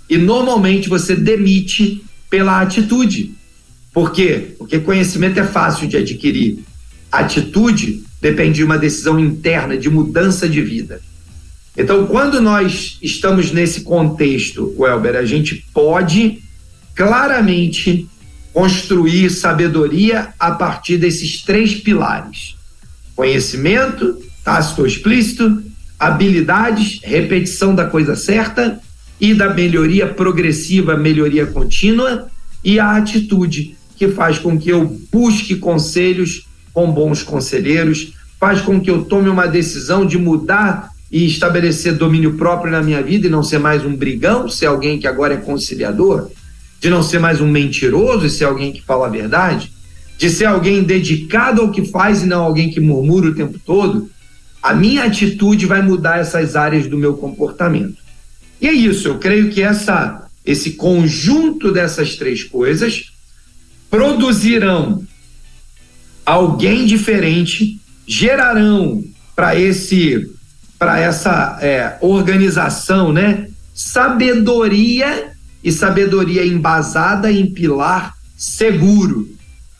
e 0.09 0.16
normalmente 0.16 0.88
você 0.88 1.14
demite 1.14 2.03
pela 2.30 2.62
atitude. 2.62 3.34
Por 3.92 4.11
quê? 4.11 4.55
Porque 4.57 4.78
conhecimento 4.78 5.38
é 5.38 5.44
fácil 5.44 5.86
de 5.86 5.98
adquirir. 5.98 6.61
Atitude 7.12 8.03
depende 8.22 8.55
de 8.55 8.64
uma 8.64 8.78
decisão 8.78 9.20
interna 9.20 9.76
de 9.76 9.90
mudança 9.90 10.48
de 10.48 10.62
vida. 10.62 11.00
Então, 11.79 12.09
quando 12.09 12.41
nós 12.41 12.99
estamos 13.01 13.53
nesse 13.53 13.83
contexto, 13.83 14.74
Welber, 14.76 15.14
a 15.14 15.24
gente 15.24 15.64
pode 15.72 16.43
claramente 16.93 18.09
construir 18.53 19.31
sabedoria 19.31 20.31
a 20.41 20.51
partir 20.51 20.99
desses 20.99 21.41
três 21.43 21.76
pilares: 21.76 22.57
conhecimento, 23.14 24.20
tácito 24.43 24.81
ou 24.81 24.89
explícito, 24.89 25.62
habilidades, 25.97 26.99
repetição 27.01 27.72
da 27.72 27.85
coisa 27.85 28.16
certa 28.16 28.81
e 29.20 29.33
da 29.33 29.55
melhoria 29.55 30.09
progressiva, 30.09 30.97
melhoria 30.97 31.47
contínua, 31.47 32.29
e 32.64 32.81
a 32.81 32.97
atitude, 32.97 33.76
que 33.95 34.09
faz 34.09 34.37
com 34.37 34.59
que 34.59 34.68
eu 34.68 34.99
busque 35.12 35.55
conselhos 35.55 36.45
com 36.72 36.91
bons 36.91 37.22
conselheiros, 37.22 38.14
faz 38.41 38.61
com 38.62 38.81
que 38.81 38.91
eu 38.91 39.05
tome 39.05 39.29
uma 39.29 39.47
decisão 39.47 40.05
de 40.05 40.18
mudar 40.18 40.91
e 41.11 41.26
estabelecer 41.26 41.94
domínio 41.94 42.34
próprio 42.34 42.70
na 42.70 42.82
minha 42.82 43.02
vida 43.02 43.26
e 43.26 43.30
não 43.30 43.42
ser 43.42 43.59
mais 43.59 43.84
um 43.84 43.96
brigão, 43.96 44.48
ser 44.48 44.66
alguém 44.66 44.98
que 44.98 45.06
agora 45.06 45.34
é 45.34 45.38
conciliador, 45.38 46.30
de 46.80 46.90
não 46.90 47.02
ser 47.02 47.18
mais 47.18 47.40
um 47.40 47.48
mentiroso 47.48 48.26
e 48.26 48.30
ser 48.30 48.44
alguém 48.44 48.72
que 48.72 48.82
fala 48.82 49.06
a 49.06 49.11
verdade, 49.11 49.72
de 50.18 50.28
ser 50.28 50.44
alguém 50.44 50.82
dedicado 50.82 51.62
ao 51.62 51.70
que 51.70 51.84
faz 51.86 52.22
e 52.22 52.26
não 52.26 52.42
alguém 52.42 52.70
que 52.70 52.80
murmura 52.80 53.28
o 53.28 53.34
tempo 53.34 53.59
todo, 53.64 54.11
a 54.62 54.74
minha 54.74 55.04
atitude 55.04 55.64
vai 55.66 55.80
mudar 55.80 56.18
essas 56.18 56.56
áreas 56.56 56.86
do 56.86 56.98
meu 56.98 57.14
comportamento. 57.14 57.96
E 58.61 58.68
é 58.68 58.72
isso, 58.72 59.09
eu 59.09 59.18
creio 59.18 59.50
que 59.50 59.62
essa, 59.62 60.28
esse 60.44 60.72
conjunto 60.72 61.72
dessas 61.72 62.16
três 62.16 62.42
coisas 62.44 63.12
produzirão 63.88 65.02
alguém 66.26 66.84
diferente, 66.84 67.80
gerarão 68.06 69.02
para 69.34 69.59
esse 69.59 70.28
para 70.79 71.01
essa 71.01 71.59
é, 71.61 71.97
organização, 72.01 73.12
né? 73.12 73.49
Sabedoria 73.74 75.33
e 75.62 75.72
sabedoria 75.72 76.47
embasada 76.47 77.31
em 77.31 77.47
pilar 77.47 78.14
seguro, 78.37 79.29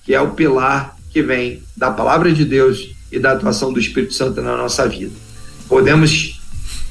que 0.05 0.15
é 0.15 0.21
o 0.21 0.33
pilar 0.33 0.97
que 1.11 1.23
vem 1.23 1.63
da 1.77 1.91
palavra 1.91 2.33
de 2.33 2.45
Deus 2.45 2.91
e 3.11 3.19
da 3.19 3.33
atuação 3.33 3.73
do 3.73 3.79
Espírito 3.79 4.15
Santo 4.15 4.43
na 4.43 4.57
nossa 4.57 4.89
vida. 4.89 5.13
Podemos 5.69 6.41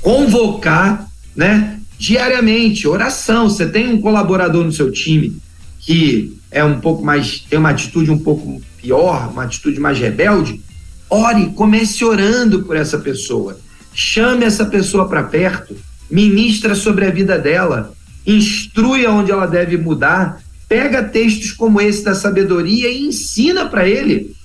convocar, 0.01 1.07
né, 1.35 1.79
diariamente, 1.97 2.87
oração. 2.87 3.49
Você 3.49 3.67
tem 3.67 3.93
um 3.93 4.01
colaborador 4.01 4.63
no 4.63 4.71
seu 4.71 4.91
time 4.91 5.37
que 5.79 6.37
é 6.51 6.63
um 6.63 6.79
pouco 6.79 7.03
mais, 7.03 7.39
tem 7.49 7.57
uma 7.57 7.69
atitude 7.69 8.11
um 8.11 8.19
pouco 8.19 8.61
pior, 8.81 9.29
uma 9.31 9.43
atitude 9.43 9.79
mais 9.79 9.97
rebelde, 9.97 10.61
ore, 11.09 11.47
comece 11.55 12.03
orando 12.03 12.63
por 12.63 12.75
essa 12.75 12.97
pessoa. 12.97 13.57
Chame 13.99 14.45
essa 14.45 14.63
pessoa 14.63 15.09
para 15.09 15.23
perto, 15.23 15.75
ministra 16.07 16.75
sobre 16.75 17.07
a 17.07 17.09
vida 17.09 17.35
dela, 17.39 17.95
instrui 18.27 19.07
aonde 19.07 19.31
ela 19.31 19.47
deve 19.47 19.75
mudar, 19.75 20.39
pega 20.69 21.01
textos 21.01 21.51
como 21.51 21.81
esse 21.81 22.03
da 22.03 22.13
sabedoria 22.13 22.91
e 22.91 23.07
ensina 23.07 23.65
para 23.65 23.89
ele. 23.89 24.35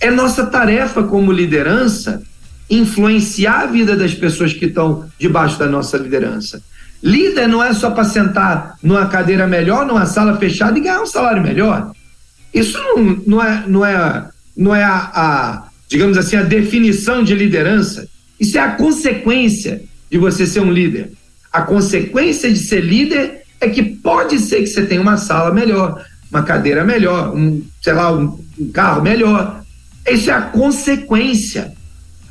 É 0.00 0.10
nossa 0.10 0.46
tarefa 0.46 1.02
como 1.02 1.30
liderança 1.30 2.22
influenciar 2.70 3.64
a 3.64 3.66
vida 3.66 3.94
das 3.94 4.14
pessoas 4.14 4.54
que 4.54 4.64
estão 4.64 5.10
debaixo 5.18 5.58
da 5.58 5.66
nossa 5.66 5.98
liderança. 5.98 6.62
Líder 7.02 7.46
não 7.46 7.62
é 7.62 7.74
só 7.74 7.90
para 7.90 8.04
sentar 8.04 8.78
numa 8.82 9.08
cadeira 9.08 9.46
melhor, 9.46 9.84
numa 9.84 10.06
sala 10.06 10.38
fechada 10.38 10.78
e 10.78 10.80
ganhar 10.80 11.02
um 11.02 11.06
salário 11.06 11.42
melhor. 11.42 11.92
Isso 12.54 12.78
não, 12.78 13.22
não 13.26 13.42
é, 13.44 13.64
não 13.66 13.84
é, 13.84 14.28
não 14.56 14.74
é 14.74 14.82
a, 14.82 15.10
a, 15.14 15.68
digamos 15.86 16.16
assim, 16.16 16.36
a 16.36 16.42
definição 16.42 17.22
de 17.22 17.34
liderança. 17.34 18.08
Isso 18.38 18.58
é 18.58 18.60
a 18.60 18.72
consequência 18.72 19.82
de 20.10 20.18
você 20.18 20.46
ser 20.46 20.60
um 20.60 20.72
líder. 20.72 21.12
A 21.52 21.62
consequência 21.62 22.52
de 22.52 22.58
ser 22.58 22.80
líder 22.80 23.42
é 23.60 23.68
que 23.68 23.82
pode 23.82 24.38
ser 24.38 24.60
que 24.60 24.66
você 24.66 24.84
tenha 24.84 25.00
uma 25.00 25.16
sala 25.16 25.52
melhor, 25.52 26.04
uma 26.30 26.42
cadeira 26.42 26.84
melhor, 26.84 27.34
um, 27.34 27.62
sei 27.80 27.92
lá, 27.92 28.12
um, 28.12 28.38
um 28.58 28.70
carro 28.70 29.02
melhor. 29.02 29.62
Isso 30.06 30.30
é 30.30 30.34
a 30.34 30.42
consequência. 30.42 31.72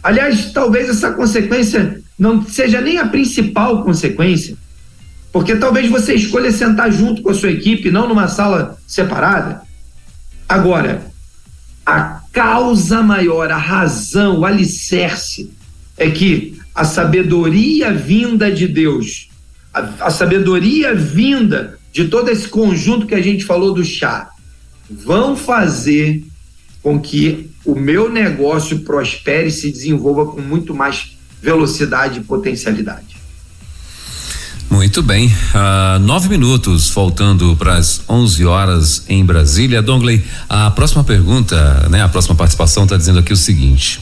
Aliás, 0.04 0.52
talvez 0.52 0.90
essa 0.90 1.12
consequência 1.12 2.02
não 2.20 2.46
seja 2.46 2.82
nem 2.82 2.98
a 2.98 3.08
principal 3.08 3.84
consequência, 3.84 4.56
porque 5.32 5.56
talvez 5.56 5.90
você 5.90 6.14
escolha 6.14 6.52
sentar 6.52 6.92
junto 6.92 7.22
com 7.22 7.30
a 7.30 7.34
sua 7.34 7.50
equipe, 7.50 7.90
não 7.90 8.08
numa 8.08 8.28
sala 8.28 8.78
separada. 8.86 9.62
Agora, 10.48 11.02
a 11.86 12.22
causa 12.32 13.02
maior, 13.02 13.52
a 13.52 13.58
razão, 13.58 14.40
o 14.40 14.46
alicerce 14.46 15.52
é 15.98 16.10
que 16.10 16.60
a 16.74 16.84
sabedoria 16.84 17.94
vinda 17.94 18.52
de 18.52 18.68
Deus, 18.68 19.30
a, 19.74 20.08
a 20.08 20.10
sabedoria 20.12 20.94
vinda 20.94 21.78
de 21.92 22.08
todo 22.08 22.30
esse 22.30 22.48
conjunto 22.48 23.06
que 23.06 23.16
a 23.16 23.22
gente 23.22 23.46
falou 23.46 23.74
do 23.74 23.84
chá, 23.84 24.30
vão 24.90 25.36
fazer 25.36 26.24
com 26.82 27.00
que 27.00 27.50
o 27.64 27.76
meu 27.76 28.12
negócio 28.12 28.80
prospere 28.80 29.48
e 29.48 29.52
se 29.52 29.72
desenvolva 29.72 30.26
com 30.26 30.42
muito 30.42 30.74
mais 30.74 31.18
velocidade 31.42 32.20
e 32.20 32.24
potencialidade. 32.24 33.23
Muito 34.74 35.04
bem, 35.04 35.28
uh, 35.28 36.00
nove 36.00 36.28
minutos 36.28 36.90
faltando 36.90 37.56
para 37.56 37.76
as 37.76 38.02
onze 38.10 38.44
horas 38.44 39.04
em 39.08 39.24
Brasília. 39.24 39.84
Dongley, 39.84 40.26
a 40.50 40.72
próxima 40.72 41.04
pergunta, 41.04 41.88
né? 41.92 42.02
A 42.02 42.10
próxima 42.10 42.34
participação 42.34 42.86
está 42.86 42.98
dizendo 42.98 43.20
aqui 43.20 43.32
o 43.32 43.38
seguinte: 43.38 44.02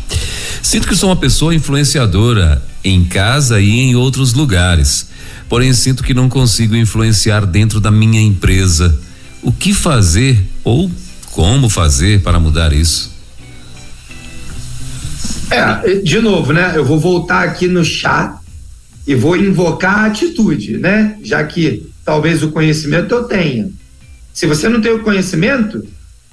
sinto 0.64 0.88
que 0.88 0.96
sou 0.96 1.10
uma 1.10 1.18
pessoa 1.18 1.54
influenciadora 1.54 2.64
em 2.86 3.04
casa 3.04 3.60
e 3.60 3.82
em 3.82 3.96
outros 3.98 4.34
lugares, 4.34 5.10
porém 5.50 5.74
sinto 5.74 6.04
que 6.04 6.14
não 6.14 6.30
consigo 6.30 6.74
influenciar 6.74 7.46
dentro 7.46 7.82
da 7.82 7.92
minha 7.92 8.22
empresa. 8.22 8.98
O 9.44 9.52
que 9.52 9.74
fazer 9.74 10.42
ou 10.64 10.90
como 11.32 11.68
fazer 11.68 12.22
para 12.22 12.40
mudar 12.40 12.72
isso? 12.72 13.12
É, 15.50 15.96
de 16.00 16.22
novo, 16.22 16.54
né? 16.54 16.72
Eu 16.78 16.86
vou 16.86 16.98
voltar 16.98 17.44
aqui 17.44 17.68
no 17.68 17.84
chat 17.84 18.41
e 19.06 19.16
vou 19.16 19.36
invocar 19.36 20.00
a 20.00 20.06
atitude, 20.06 20.78
né? 20.78 21.18
Já 21.24 21.44
que 21.44 21.90
talvez 22.06 22.44
o 22.44 22.52
conhecimento 22.52 23.14
eu 23.14 23.24
tenha. 23.24 23.70
Se 24.34 24.46
você 24.46 24.70
não 24.70 24.82
tem 24.82 24.92
o 24.92 25.04
conhecimento, 25.04 25.86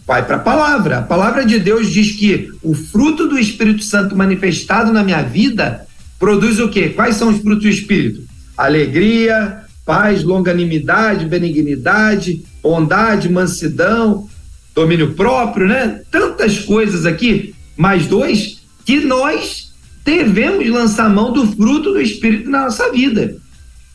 vai 0.07 0.25
para 0.25 0.37
a 0.37 0.41
palavra. 0.41 0.99
A 0.99 1.03
palavra 1.03 1.45
de 1.45 1.59
Deus 1.59 1.91
diz 1.91 2.13
que 2.13 2.51
o 2.63 2.75
fruto 2.75 3.27
do 3.27 3.39
Espírito 3.39 3.85
Santo 3.85 4.17
manifestado 4.17 4.93
na 4.93 5.03
minha 5.03 5.23
vida 5.23 5.87
produz 6.19 6.59
o 6.59 6.69
quê? 6.69 6.91
Quais 6.91 7.17
são 7.17 7.31
os 7.31 7.41
frutos 7.41 7.63
do 7.63 7.69
Espírito? 7.69 8.23
Alegria, 8.57 9.65
paz, 9.85 10.23
longanimidade, 10.23 11.27
benignidade, 11.27 12.45
bondade, 12.63 13.29
mansidão, 13.29 14.29
domínio 14.75 15.15
próprio, 15.15 15.67
né? 15.67 16.03
Tantas 16.11 16.59
coisas 16.59 17.07
aqui, 17.07 17.55
mais 17.77 18.07
dois, 18.07 18.63
que 18.85 19.01
nós 19.01 19.68
devemos 20.09 20.67
lançar 20.71 21.11
mão 21.11 21.35
do 21.35 21.47
fruto 21.53 21.93
do 21.93 22.01
Espírito 22.01 22.49
na 22.49 22.65
nossa 22.65 22.91
vida. 22.91 23.37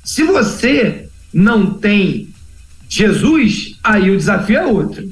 Se 0.04 0.22
você 0.22 1.10
não 1.34 1.74
tem 1.74 2.30
Jesus, 2.88 3.80
aí 3.84 4.12
o 4.12 4.18
desafio 4.18 4.58
é 4.58 4.66
outro. 4.68 5.10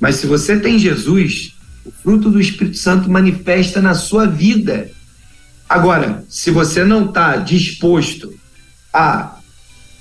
Mas 0.00 0.16
se 0.16 0.26
você 0.26 0.58
tem 0.58 0.78
Jesus, 0.78 1.54
o 1.84 1.92
fruto 2.02 2.30
do 2.30 2.40
Espírito 2.40 2.78
Santo 2.78 3.10
manifesta 3.10 3.82
na 3.82 3.92
sua 3.92 4.24
vida. 4.24 4.90
Agora, 5.68 6.24
se 6.30 6.50
você 6.50 6.82
não 6.82 7.04
está 7.04 7.36
disposto 7.36 8.32
a 8.90 9.36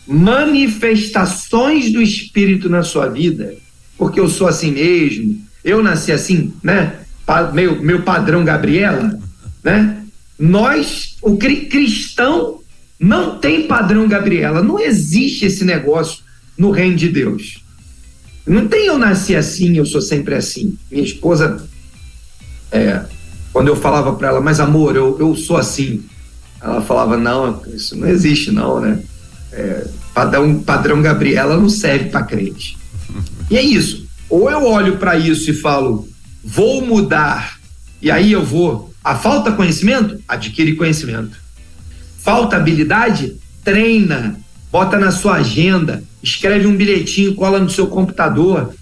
manifestações 0.07 1.91
do 1.91 2.01
Espírito 2.01 2.69
na 2.69 2.83
sua 2.83 3.09
vida, 3.09 3.53
porque 3.97 4.19
eu 4.19 4.29
sou 4.29 4.47
assim 4.47 4.71
mesmo, 4.71 5.41
eu 5.61 5.83
nasci 5.83 6.13
assim, 6.13 6.53
né? 6.63 7.01
Meu, 7.53 7.81
meu 7.81 8.01
padrão 8.03 8.45
Gabriela, 8.45 9.19
né? 9.61 10.00
Nós, 10.41 11.17
o 11.21 11.37
cristão, 11.37 12.61
não 12.99 13.37
tem 13.37 13.67
padrão 13.67 14.07
Gabriela. 14.07 14.63
Não 14.63 14.79
existe 14.79 15.45
esse 15.45 15.63
negócio 15.63 16.23
no 16.57 16.71
reino 16.71 16.95
de 16.95 17.09
Deus. 17.09 17.63
Não 18.47 18.67
tem 18.67 18.87
eu 18.87 18.97
nasci 18.97 19.35
assim, 19.35 19.77
eu 19.77 19.85
sou 19.85 20.01
sempre 20.01 20.33
assim. 20.33 20.75
Minha 20.89 21.03
esposa, 21.03 21.63
é, 22.71 23.05
quando 23.53 23.67
eu 23.67 23.75
falava 23.75 24.13
para 24.15 24.29
ela, 24.29 24.41
mas 24.41 24.59
amor, 24.59 24.95
eu, 24.95 25.15
eu 25.19 25.35
sou 25.35 25.57
assim. 25.57 26.03
Ela 26.59 26.81
falava, 26.81 27.17
não, 27.17 27.61
isso 27.67 27.95
não 27.95 28.07
existe, 28.07 28.49
não, 28.49 28.81
né? 28.81 28.99
É, 29.51 29.87
padrão, 30.11 30.59
padrão 30.59 31.03
Gabriela 31.03 31.55
não 31.55 31.69
serve 31.69 32.09
para 32.09 32.23
crente. 32.23 32.79
E 33.47 33.57
é 33.57 33.61
isso. 33.61 34.07
Ou 34.27 34.49
eu 34.49 34.65
olho 34.65 34.97
para 34.97 35.15
isso 35.19 35.51
e 35.51 35.53
falo, 35.53 36.07
vou 36.43 36.83
mudar, 36.83 37.59
e 38.01 38.09
aí 38.09 38.31
eu 38.31 38.43
vou 38.43 38.90
a 39.03 39.15
falta 39.15 39.51
conhecimento? 39.51 40.21
Adquire 40.27 40.75
conhecimento. 40.75 41.37
Falta 42.19 42.55
habilidade? 42.55 43.35
Treina. 43.63 44.39
Bota 44.71 44.97
na 44.97 45.11
sua 45.11 45.35
agenda. 45.35 46.03
Escreve 46.21 46.67
um 46.67 46.75
bilhetinho, 46.75 47.35
cola 47.35 47.59
no 47.59 47.69
seu 47.69 47.87
computador. 47.87 48.73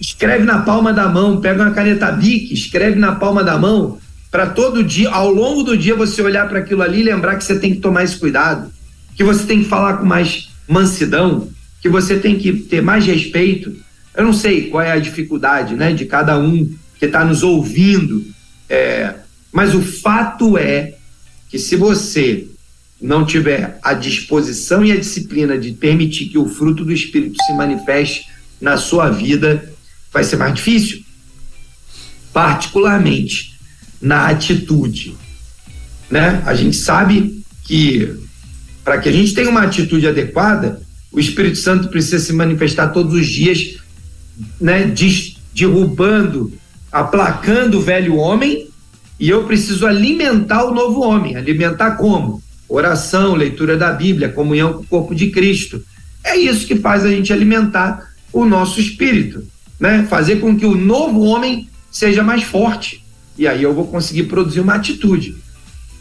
Escreve 0.00 0.44
na 0.44 0.62
palma 0.62 0.92
da 0.92 1.08
mão. 1.08 1.40
Pega 1.40 1.62
uma 1.62 1.70
caneta 1.70 2.10
Bic, 2.10 2.52
escreve 2.52 2.98
na 2.98 3.14
palma 3.14 3.44
da 3.44 3.56
mão. 3.56 3.98
Para 4.30 4.46
todo 4.46 4.82
dia, 4.82 5.08
ao 5.10 5.30
longo 5.30 5.62
do 5.62 5.76
dia, 5.76 5.94
você 5.94 6.20
olhar 6.20 6.48
para 6.48 6.58
aquilo 6.60 6.82
ali 6.82 7.00
e 7.00 7.04
lembrar 7.04 7.36
que 7.36 7.44
você 7.44 7.58
tem 7.58 7.72
que 7.74 7.80
tomar 7.80 8.04
esse 8.04 8.16
cuidado. 8.16 8.72
Que 9.14 9.22
você 9.22 9.44
tem 9.44 9.62
que 9.62 9.68
falar 9.68 9.98
com 9.98 10.04
mais 10.04 10.50
mansidão. 10.68 11.48
Que 11.80 11.88
você 11.88 12.18
tem 12.18 12.36
que 12.36 12.52
ter 12.52 12.82
mais 12.82 13.06
respeito. 13.06 13.74
Eu 14.16 14.24
não 14.24 14.32
sei 14.32 14.68
qual 14.68 14.82
é 14.82 14.90
a 14.90 14.98
dificuldade 14.98 15.76
né, 15.76 15.92
de 15.92 16.06
cada 16.06 16.36
um 16.38 16.68
que 16.98 17.06
está 17.06 17.24
nos 17.24 17.44
ouvindo. 17.44 18.24
É, 18.68 19.14
mas 19.52 19.74
o 19.74 19.82
fato 19.82 20.56
é 20.56 20.94
que 21.48 21.58
se 21.58 21.76
você 21.76 22.46
não 23.00 23.24
tiver 23.24 23.78
a 23.82 23.94
disposição 23.94 24.84
e 24.84 24.92
a 24.92 24.96
disciplina 24.96 25.58
de 25.58 25.72
permitir 25.72 26.26
que 26.26 26.38
o 26.38 26.48
fruto 26.48 26.84
do 26.84 26.92
Espírito 26.92 27.36
se 27.44 27.52
manifeste 27.54 28.26
na 28.60 28.76
sua 28.76 29.08
vida, 29.08 29.72
vai 30.12 30.22
ser 30.22 30.36
mais 30.36 30.54
difícil. 30.54 31.02
Particularmente 32.32 33.58
na 34.00 34.28
atitude. 34.28 35.16
Né? 36.10 36.42
A 36.44 36.54
gente 36.54 36.76
sabe 36.76 37.42
que 37.64 38.16
para 38.84 38.98
que 38.98 39.08
a 39.08 39.12
gente 39.12 39.34
tenha 39.34 39.50
uma 39.50 39.62
atitude 39.62 40.06
adequada, 40.06 40.80
o 41.12 41.20
Espírito 41.20 41.58
Santo 41.58 41.88
precisa 41.88 42.18
se 42.18 42.32
manifestar 42.32 42.88
todos 42.88 43.14
os 43.14 43.26
dias, 43.26 43.76
né, 44.60 44.92
derrubando, 45.54 46.52
aplacando 46.90 47.78
o 47.78 47.82
velho 47.82 48.16
homem, 48.16 48.69
e 49.20 49.28
eu 49.28 49.44
preciso 49.44 49.86
alimentar 49.86 50.64
o 50.64 50.72
novo 50.72 51.02
homem. 51.02 51.36
Alimentar 51.36 51.92
como? 51.92 52.42
Oração, 52.66 53.34
leitura 53.34 53.76
da 53.76 53.92
Bíblia, 53.92 54.30
comunhão 54.30 54.72
com 54.72 54.80
o 54.80 54.86
corpo 54.86 55.14
de 55.14 55.28
Cristo. 55.30 55.84
É 56.24 56.36
isso 56.36 56.66
que 56.66 56.76
faz 56.76 57.04
a 57.04 57.10
gente 57.10 57.30
alimentar 57.30 58.08
o 58.32 58.46
nosso 58.46 58.80
espírito, 58.80 59.46
né? 59.78 60.06
Fazer 60.08 60.36
com 60.36 60.56
que 60.56 60.64
o 60.64 60.74
novo 60.74 61.20
homem 61.20 61.68
seja 61.90 62.22
mais 62.22 62.44
forte. 62.44 63.04
E 63.36 63.46
aí 63.46 63.62
eu 63.62 63.74
vou 63.74 63.86
conseguir 63.86 64.22
produzir 64.24 64.60
uma 64.60 64.74
atitude. 64.74 65.36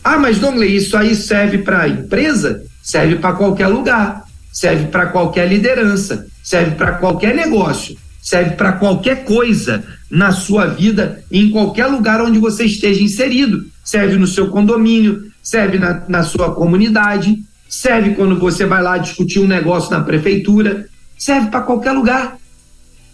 Ah, 0.01 0.17
mas 0.17 0.39
Dongley, 0.39 0.78
isso 0.78 0.95
aí 0.95 1.13
serve 1.13 1.57
para 1.57 1.89
empresa? 1.89 2.63
Serve 2.82 3.17
para 3.17 3.34
qualquer 3.34 3.67
lugar, 3.67 4.24
serve 4.53 4.86
para 4.88 5.07
qualquer 5.07 5.49
liderança, 5.49 6.26
serve 6.41 6.76
para 6.76 6.93
qualquer 6.93 7.36
negócio, 7.36 7.97
serve 8.22 8.51
para 8.51 8.74
qualquer 8.74 9.26
coisa 9.26 9.84
na 10.10 10.32
sua 10.32 10.66
vida, 10.66 11.24
em 11.32 11.51
qualquer 11.51 11.86
lugar 11.86 12.22
onde 12.22 12.39
você 12.39 12.66
esteja 12.66 13.03
inserido. 13.03 13.66
Serve 13.84 14.18
no 14.18 14.26
seu 14.26 14.49
condomínio, 14.49 15.32
serve 15.41 15.78
na, 15.78 16.03
na 16.07 16.24
sua 16.24 16.53
comunidade, 16.53 17.38
serve 17.68 18.16
quando 18.16 18.39
você 18.39 18.66
vai 18.66 18.82
lá 18.82 18.97
discutir 18.97 19.39
um 19.39 19.47
negócio 19.47 19.91
na 19.91 20.01
prefeitura, 20.01 20.88
serve 21.18 21.49
para 21.49 21.62
qualquer 21.62 21.91
lugar. 21.91 22.38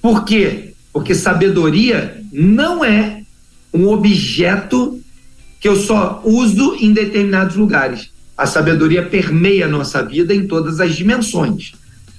Por 0.01 0.23
quê? 0.23 0.73
Porque 0.93 1.13
sabedoria 1.13 2.21
não 2.31 2.83
é 2.85 3.23
um 3.73 3.87
objeto 3.87 5.01
que 5.59 5.67
eu 5.67 5.75
só 5.75 6.21
uso 6.23 6.75
em 6.79 6.93
determinados 6.93 7.55
lugares. 7.55 8.11
A 8.37 8.45
sabedoria 8.45 9.03
permeia 9.03 9.65
a 9.65 9.69
nossa 9.69 10.03
vida 10.03 10.33
em 10.33 10.47
todas 10.47 10.79
as 10.79 10.95
dimensões. 10.95 11.73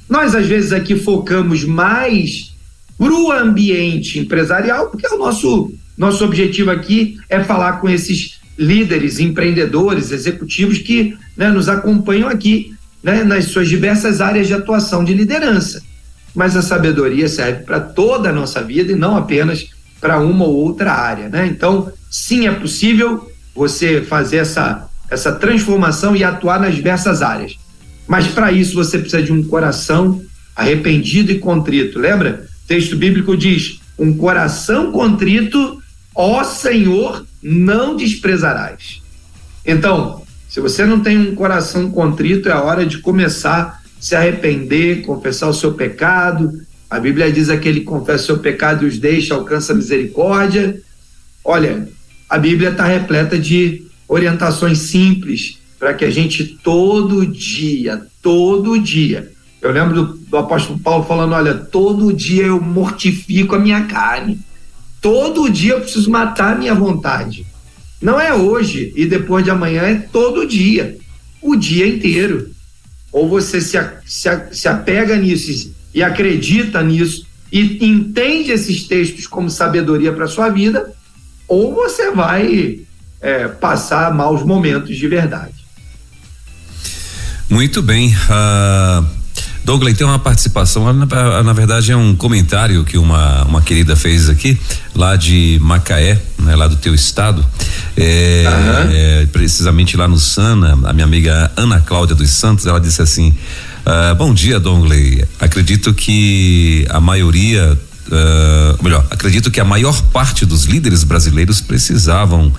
Nós, 0.08 0.34
às 0.34 0.46
vezes, 0.46 0.72
aqui 0.72 0.96
focamos 0.96 1.64
mais 1.64 2.55
para 2.98 3.12
o 3.12 3.30
ambiente 3.30 4.18
empresarial, 4.18 4.88
porque 4.88 5.06
o 5.06 5.18
nosso, 5.18 5.72
nosso 5.96 6.24
objetivo 6.24 6.70
aqui 6.70 7.18
é 7.28 7.42
falar 7.42 7.74
com 7.80 7.88
esses 7.88 8.40
líderes, 8.58 9.18
empreendedores, 9.18 10.10
executivos 10.10 10.78
que 10.78 11.16
né, 11.36 11.50
nos 11.50 11.68
acompanham 11.68 12.28
aqui 12.28 12.74
né, 13.02 13.22
nas 13.22 13.46
suas 13.46 13.68
diversas 13.68 14.20
áreas 14.20 14.46
de 14.46 14.54
atuação 14.54 15.04
de 15.04 15.12
liderança. 15.12 15.82
Mas 16.34 16.56
a 16.56 16.62
sabedoria 16.62 17.28
serve 17.28 17.64
para 17.64 17.80
toda 17.80 18.30
a 18.30 18.32
nossa 18.32 18.62
vida 18.62 18.92
e 18.92 18.96
não 18.96 19.16
apenas 19.16 19.66
para 20.00 20.18
uma 20.18 20.44
ou 20.44 20.54
outra 20.54 20.92
área. 20.92 21.28
Né? 21.28 21.46
Então, 21.46 21.90
sim, 22.10 22.46
é 22.46 22.52
possível 22.52 23.30
você 23.54 24.02
fazer 24.02 24.38
essa 24.38 24.88
essa 25.10 25.32
transformação 25.32 26.16
e 26.16 26.24
atuar 26.24 26.60
nas 26.60 26.74
diversas 26.74 27.22
áreas. 27.22 27.56
Mas 28.06 28.28
para 28.28 28.52
isso 28.52 28.74
você 28.74 28.98
precisa 28.98 29.22
de 29.22 29.32
um 29.32 29.42
coração 29.42 30.22
arrependido 30.54 31.32
e 31.32 31.38
contrito. 31.38 31.98
Lembra? 31.98 32.46
Texto 32.66 32.96
bíblico 32.96 33.36
diz: 33.36 33.80
um 33.98 34.16
coração 34.16 34.92
contrito, 34.92 35.82
ó 36.14 36.42
Senhor, 36.44 37.26
não 37.42 37.96
desprezarás. 37.96 39.02
Então, 39.64 40.22
se 40.48 40.60
você 40.60 40.84
não 40.84 41.00
tem 41.00 41.18
um 41.18 41.34
coração 41.34 41.90
contrito, 41.90 42.48
é 42.48 42.52
a 42.52 42.62
hora 42.62 42.86
de 42.86 42.98
começar 42.98 43.60
a 43.60 43.78
se 44.00 44.14
arrepender, 44.14 45.02
confessar 45.02 45.48
o 45.48 45.54
seu 45.54 45.74
pecado. 45.74 46.60
A 46.88 46.98
Bíblia 46.98 47.30
diz: 47.30 47.48
aquele 47.48 47.80
que 47.80 47.86
confessa 47.86 48.22
o 48.22 48.26
seu 48.26 48.38
pecado 48.38 48.84
e 48.84 48.88
os 48.88 48.98
deixa, 48.98 49.34
alcança 49.34 49.72
a 49.72 49.76
misericórdia. 49.76 50.80
Olha, 51.44 51.88
a 52.28 52.38
Bíblia 52.38 52.70
está 52.70 52.86
repleta 52.86 53.38
de 53.38 53.84
orientações 54.08 54.78
simples 54.78 55.58
para 55.78 55.94
que 55.94 56.04
a 56.04 56.10
gente 56.10 56.44
todo 56.62 57.26
dia, 57.26 58.06
todo 58.22 58.78
dia. 58.78 59.30
Eu 59.60 59.70
lembro 59.70 59.94
do, 59.94 60.15
do, 60.26 60.36
apóstolo 60.36 60.78
Paulo 60.78 61.04
falando: 61.04 61.32
olha, 61.32 61.54
todo 61.54 62.12
dia 62.12 62.44
eu 62.44 62.60
mortifico 62.60 63.54
a 63.54 63.58
minha 63.58 63.84
carne, 63.84 64.38
todo 65.00 65.50
dia 65.50 65.72
eu 65.72 65.80
preciso 65.80 66.10
matar 66.10 66.54
a 66.54 66.58
minha 66.58 66.74
vontade. 66.74 67.46
Não 68.00 68.20
é 68.20 68.34
hoje 68.34 68.92
e 68.94 69.06
depois 69.06 69.44
de 69.44 69.50
amanhã, 69.50 69.82
é 69.82 69.94
todo 69.94 70.46
dia, 70.46 70.96
o 71.40 71.56
dia 71.56 71.86
inteiro. 71.86 72.50
Ou 73.10 73.28
você 73.28 73.60
se, 73.60 73.78
se, 74.04 74.28
se 74.52 74.68
apega 74.68 75.16
nisso 75.16 75.74
e 75.94 76.02
acredita 76.02 76.82
nisso 76.82 77.26
e 77.50 77.86
entende 77.86 78.50
esses 78.50 78.84
textos 78.84 79.26
como 79.26 79.48
sabedoria 79.48 80.12
para 80.12 80.26
sua 80.26 80.50
vida, 80.50 80.92
ou 81.48 81.74
você 81.74 82.10
vai 82.10 82.80
é, 83.20 83.48
passar 83.48 84.12
maus 84.12 84.42
momentos 84.42 84.96
de 84.96 85.08
verdade. 85.08 85.54
Muito 87.48 87.80
bem. 87.80 88.08
Uh, 88.14 89.15
Douglas, 89.66 89.94
tem 89.94 90.06
uma 90.06 90.20
participação, 90.20 90.92
na, 90.92 91.42
na, 91.42 91.52
verdade 91.52 91.90
é 91.90 91.96
um 91.96 92.14
comentário 92.14 92.84
que 92.84 92.96
uma, 92.96 93.42
uma 93.46 93.60
querida 93.60 93.96
fez 93.96 94.28
aqui, 94.28 94.56
lá 94.94 95.16
de 95.16 95.58
Macaé, 95.60 96.22
né, 96.38 96.54
lá 96.54 96.68
do 96.68 96.76
teu 96.76 96.94
estado, 96.94 97.44
é, 97.96 98.44
uhum. 98.46 98.90
é, 98.92 99.26
precisamente 99.26 99.96
lá 99.96 100.06
no 100.06 100.20
Sana, 100.20 100.78
a 100.88 100.92
minha 100.92 101.04
amiga 101.04 101.50
Ana 101.56 101.80
Cláudia 101.80 102.14
dos 102.14 102.30
Santos, 102.30 102.64
ela 102.64 102.78
disse 102.78 103.02
assim, 103.02 103.34
uh, 103.84 104.14
bom 104.14 104.32
dia, 104.32 104.60
Dongley, 104.60 105.26
acredito 105.40 105.92
que 105.92 106.86
a 106.88 107.00
maioria 107.00 107.76
Uh, 108.06 108.80
melhor, 108.84 109.04
acredito 109.10 109.50
que 109.50 109.58
a 109.58 109.64
maior 109.64 110.00
parte 110.12 110.46
dos 110.46 110.62
líderes 110.62 111.02
brasileiros 111.02 111.60
precisavam 111.60 112.52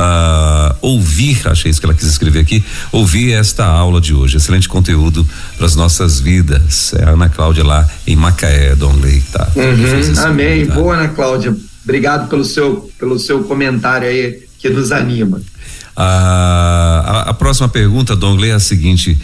uh, 0.00 0.76
ouvir, 0.80 1.46
achei 1.46 1.70
isso 1.70 1.78
que 1.78 1.86
ela 1.86 1.94
quis 1.94 2.06
escrever 2.06 2.40
aqui, 2.40 2.64
ouvir 2.90 3.32
esta 3.32 3.66
aula 3.66 4.00
de 4.00 4.14
hoje. 4.14 4.36
Excelente 4.36 4.68
conteúdo 4.68 5.26
para 5.56 5.66
as 5.66 5.76
nossas 5.76 6.20
vidas. 6.20 6.94
É 6.94 7.04
a 7.04 7.10
Ana 7.10 7.28
Cláudia 7.28 7.64
lá 7.64 7.88
em 8.06 8.16
Macaé, 8.16 8.74
Donley, 8.74 9.20
tá? 9.32 9.48
Uhum, 9.54 10.24
amém. 10.24 10.66
Boa, 10.66 10.96
Ana 10.96 11.08
Cláudia. 11.08 11.54
Obrigado 11.84 12.28
pelo 12.28 12.44
seu, 12.44 12.90
pelo 12.98 13.18
seu 13.18 13.44
comentário 13.44 14.08
aí 14.08 14.42
que 14.58 14.68
nos 14.70 14.92
anima. 14.92 15.40
Ah, 15.96 17.24
a, 17.26 17.30
a 17.30 17.34
próxima 17.34 17.68
pergunta, 17.68 18.16
Donley, 18.16 18.50
é 18.50 18.54
a 18.54 18.60
seguinte. 18.60 19.18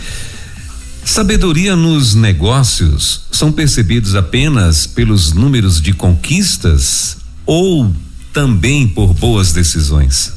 Sabedoria 1.05 1.77
nos 1.77 2.15
negócios 2.15 3.23
são 3.31 3.53
percebidos 3.53 4.17
apenas 4.17 4.87
pelos 4.87 5.33
números 5.33 5.81
de 5.81 5.93
conquistas 5.93 7.19
ou 7.47 7.95
também 8.33 8.89
por 8.89 9.15
boas 9.15 9.53
decisões? 9.53 10.36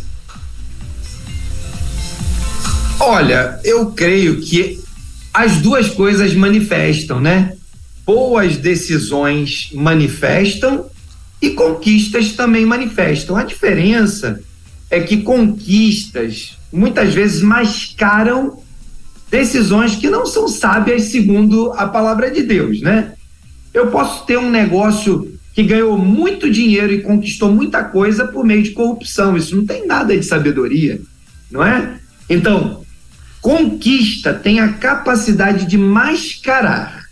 Olha, 3.11 3.59
eu 3.63 3.87
creio 3.87 4.39
que 4.39 4.79
as 5.33 5.57
duas 5.57 5.89
coisas 5.89 6.35
manifestam, 6.35 7.19
né? 7.19 7.53
Boas 8.05 8.55
decisões 8.55 9.71
manifestam 9.73 10.85
e 11.41 11.49
conquistas 11.49 12.33
também 12.33 12.67
manifestam. 12.67 13.35
A 13.35 13.43
diferença 13.43 14.39
é 14.91 14.99
que 14.99 15.23
conquistas 15.23 16.55
muitas 16.71 17.11
vezes 17.11 17.41
mascaram 17.41 18.61
decisões 19.31 19.95
que 19.95 20.07
não 20.07 20.27
são 20.27 20.47
sábias 20.47 21.05
segundo 21.05 21.73
a 21.73 21.87
palavra 21.87 22.29
de 22.29 22.43
Deus, 22.43 22.79
né? 22.79 23.13
Eu 23.73 23.87
posso 23.87 24.23
ter 24.27 24.37
um 24.37 24.51
negócio 24.51 25.33
que 25.55 25.63
ganhou 25.63 25.97
muito 25.97 26.47
dinheiro 26.47 26.93
e 26.93 27.01
conquistou 27.01 27.51
muita 27.51 27.83
coisa 27.83 28.27
por 28.27 28.45
meio 28.45 28.61
de 28.61 28.69
corrupção. 28.69 29.35
Isso 29.35 29.55
não 29.55 29.65
tem 29.65 29.87
nada 29.87 30.15
de 30.15 30.23
sabedoria, 30.23 31.01
não 31.49 31.65
é? 31.65 31.97
Então, 32.29 32.85
conquista 33.41 34.33
tem 34.33 34.59
a 34.59 34.73
capacidade 34.73 35.65
de 35.65 35.77
mascarar. 35.77 37.05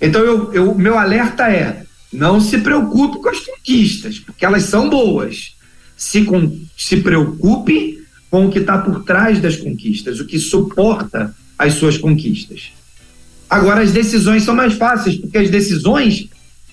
Então, 0.00 0.22
eu, 0.22 0.52
eu, 0.52 0.74
meu 0.74 0.98
alerta 0.98 1.50
é: 1.50 1.82
não 2.12 2.40
se 2.40 2.58
preocupe 2.58 3.20
com 3.20 3.28
as 3.28 3.40
conquistas, 3.40 4.18
porque 4.18 4.44
elas 4.44 4.64
são 4.64 4.88
boas. 4.88 5.56
Se, 5.96 6.24
com, 6.24 6.60
se 6.76 6.98
preocupe 6.98 7.98
com 8.30 8.46
o 8.46 8.50
que 8.50 8.60
está 8.60 8.78
por 8.78 9.04
trás 9.04 9.40
das 9.40 9.56
conquistas, 9.56 10.20
o 10.20 10.26
que 10.26 10.38
suporta 10.38 11.34
as 11.58 11.74
suas 11.74 11.98
conquistas. 11.98 12.72
Agora, 13.48 13.80
as 13.80 13.92
decisões 13.92 14.42
são 14.42 14.54
mais 14.54 14.74
fáceis, 14.74 15.16
porque 15.16 15.38
as 15.38 15.50
decisões, 15.50 16.28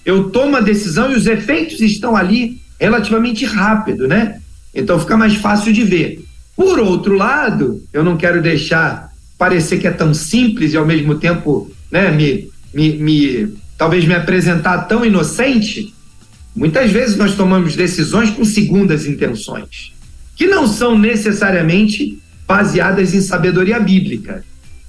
eu 0.06 0.30
tomo 0.30 0.58
a 0.58 0.62
decisão 0.62 1.12
e 1.12 1.16
os 1.16 1.26
efeitos 1.26 1.80
estão 1.80 2.16
ali 2.16 2.62
relativamente 2.80 3.46
rápido, 3.46 4.08
né? 4.08 4.42
Então 4.74 5.00
fica 5.00 5.16
mais 5.16 5.36
fácil 5.36 5.72
de 5.72 5.84
ver. 5.84 6.25
Por 6.56 6.80
outro 6.80 7.16
lado, 7.16 7.84
eu 7.92 8.04
não 8.04 8.16
quero 8.16 8.42
deixar 8.42 9.10
parecer 9.38 9.80
que 9.80 9.88
é 9.88 9.92
tão 9.92 10.14
simples 10.14 10.74
e 10.74 10.78
ao 10.78 10.86
mesmo 10.86 11.16
tempo, 11.16 11.72
né, 11.92 12.10
me, 12.12 12.50
me, 12.74 12.98
me 12.98 13.54
talvez 13.78 14.06
me 14.06 14.14
apresentar 14.14 14.84
tão 14.84 15.06
inocente. 15.06 15.94
Muitas 16.56 16.90
vezes 16.92 17.18
nós 17.18 17.36
tomamos 17.36 17.76
decisões 17.76 18.30
com 18.30 18.46
segundas 18.46 19.06
intenções, 19.06 19.94
que 20.36 20.48
não 20.48 20.68
são 20.68 20.98
necessariamente 20.98 22.18
baseadas 22.48 23.14
em 23.14 23.20
sabedoria 23.20 23.80
bíblica. 23.80 24.44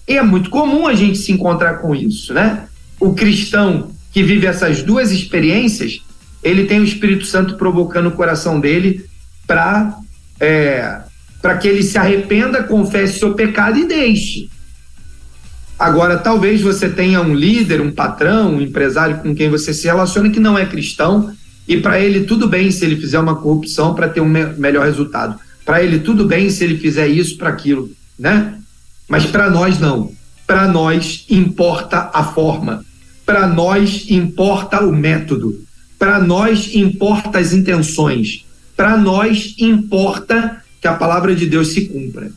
E 0.06 0.16
é 0.16 0.22
muito 0.22 0.50
comum 0.50 0.86
a 0.86 0.94
gente 0.94 1.18
se 1.18 1.32
encontrar 1.32 1.78
com 1.78 1.94
isso, 1.94 2.32
né? 2.32 2.68
O 3.00 3.12
cristão 3.14 3.90
que 4.12 4.22
vive 4.22 4.46
essas 4.46 4.82
duas 4.82 5.10
experiências, 5.10 6.00
ele 6.42 6.64
tem 6.64 6.78
o 6.78 6.84
Espírito 6.84 7.26
Santo 7.26 7.56
provocando 7.56 8.06
o 8.06 8.12
coração 8.12 8.60
dele 8.60 9.04
para 9.46 9.98
é, 10.38 11.00
para 11.46 11.58
que 11.58 11.68
ele 11.68 11.84
se 11.84 11.96
arrependa, 11.96 12.64
confesse 12.64 13.20
seu 13.20 13.32
pecado 13.34 13.78
e 13.78 13.86
deixe. 13.86 14.48
Agora, 15.78 16.18
talvez 16.18 16.60
você 16.60 16.88
tenha 16.88 17.20
um 17.20 17.36
líder, 17.36 17.80
um 17.80 17.92
patrão, 17.92 18.56
um 18.56 18.60
empresário 18.60 19.18
com 19.18 19.32
quem 19.32 19.48
você 19.48 19.72
se 19.72 19.86
relaciona 19.86 20.28
que 20.28 20.40
não 20.40 20.58
é 20.58 20.66
cristão 20.66 21.32
e 21.68 21.76
para 21.76 22.00
ele 22.00 22.24
tudo 22.24 22.48
bem 22.48 22.72
se 22.72 22.84
ele 22.84 22.96
fizer 22.96 23.20
uma 23.20 23.36
corrupção 23.36 23.94
para 23.94 24.08
ter 24.08 24.20
um 24.20 24.28
me 24.28 24.44
melhor 24.54 24.86
resultado. 24.86 25.38
Para 25.64 25.80
ele 25.84 26.00
tudo 26.00 26.24
bem 26.24 26.50
se 26.50 26.64
ele 26.64 26.78
fizer 26.78 27.06
isso 27.06 27.38
para 27.38 27.50
aquilo, 27.50 27.92
né? 28.18 28.58
Mas 29.08 29.24
para 29.24 29.48
nós 29.48 29.78
não. 29.78 30.10
Para 30.48 30.66
nós 30.66 31.26
importa 31.30 32.10
a 32.12 32.24
forma. 32.24 32.84
Para 33.24 33.46
nós 33.46 34.06
importa 34.10 34.84
o 34.84 34.90
método. 34.90 35.64
Para 35.96 36.18
nós 36.18 36.74
importa 36.74 37.38
as 37.38 37.52
intenções. 37.52 38.44
Para 38.76 38.96
nós 38.96 39.54
importa 39.60 40.65
que 40.86 40.88
a 40.88 40.94
palavra 40.94 41.34
de 41.34 41.46
Deus 41.46 41.72
se 41.72 41.86
cumpra. 41.86 42.30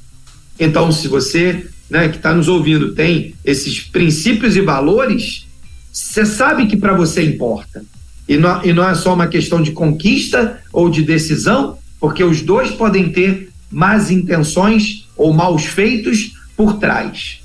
Então, 0.60 0.92
se 0.92 1.08
você 1.08 1.68
né, 1.88 2.10
que 2.10 2.18
está 2.18 2.34
nos 2.34 2.48
ouvindo 2.48 2.96
tem 2.96 3.36
esses 3.46 3.80
princípios 3.80 4.56
e 4.56 4.62
valores, 4.62 5.46
você 5.94 6.26
sabe 6.26 6.66
que 6.66 6.76
para 6.76 6.94
você 6.94 7.24
importa. 7.24 7.86
E 8.28 8.38
não, 8.38 8.66
e 8.66 8.74
não 8.74 8.90
é 8.90 8.96
só 8.96 9.14
uma 9.14 9.28
questão 9.28 9.62
de 9.62 9.72
conquista 9.72 10.60
ou 10.74 10.90
de 10.90 11.04
decisão, 11.04 11.78
porque 12.00 12.24
os 12.24 12.42
dois 12.42 12.72
podem 12.72 13.12
ter 13.12 13.52
más 13.70 14.10
intenções 14.10 15.08
ou 15.16 15.32
maus 15.32 15.66
feitos 15.66 16.34
por 16.58 16.80
trás. 16.80 17.42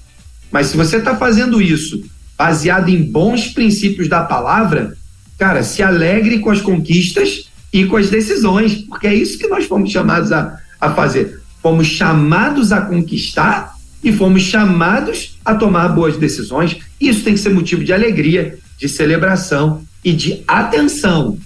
Mas 0.50 0.68
se 0.68 0.76
você 0.76 0.96
está 0.96 1.14
fazendo 1.16 1.60
isso 1.60 2.02
baseado 2.36 2.88
em 2.88 3.02
bons 3.02 3.48
princípios 3.48 4.08
da 4.08 4.22
palavra, 4.22 4.96
cara, 5.36 5.62
se 5.62 5.82
alegre 5.82 6.38
com 6.38 6.50
as 6.50 6.62
conquistas 6.62 7.50
e 7.70 7.84
com 7.84 7.96
as 7.98 8.08
decisões, 8.08 8.76
porque 8.76 9.06
é 9.06 9.14
isso 9.14 9.36
que 9.38 9.48
nós 9.48 9.66
fomos 9.66 9.90
chamados 9.90 10.32
a, 10.32 10.63
a 10.84 10.94
fazer. 10.94 11.40
Fomos 11.62 11.86
chamados 11.86 12.72
a 12.72 12.80
conquistar 12.82 13.74
e 14.02 14.12
fomos 14.12 14.42
chamados 14.42 15.38
a 15.44 15.54
tomar 15.54 15.88
boas 15.88 16.16
decisões. 16.18 16.76
Isso 17.00 17.24
tem 17.24 17.34
que 17.34 17.40
ser 17.40 17.50
motivo 17.50 17.82
de 17.82 17.92
alegria, 17.92 18.58
de 18.78 18.88
celebração 18.88 19.82
e 20.04 20.12
de 20.12 20.42
atenção, 20.46 21.38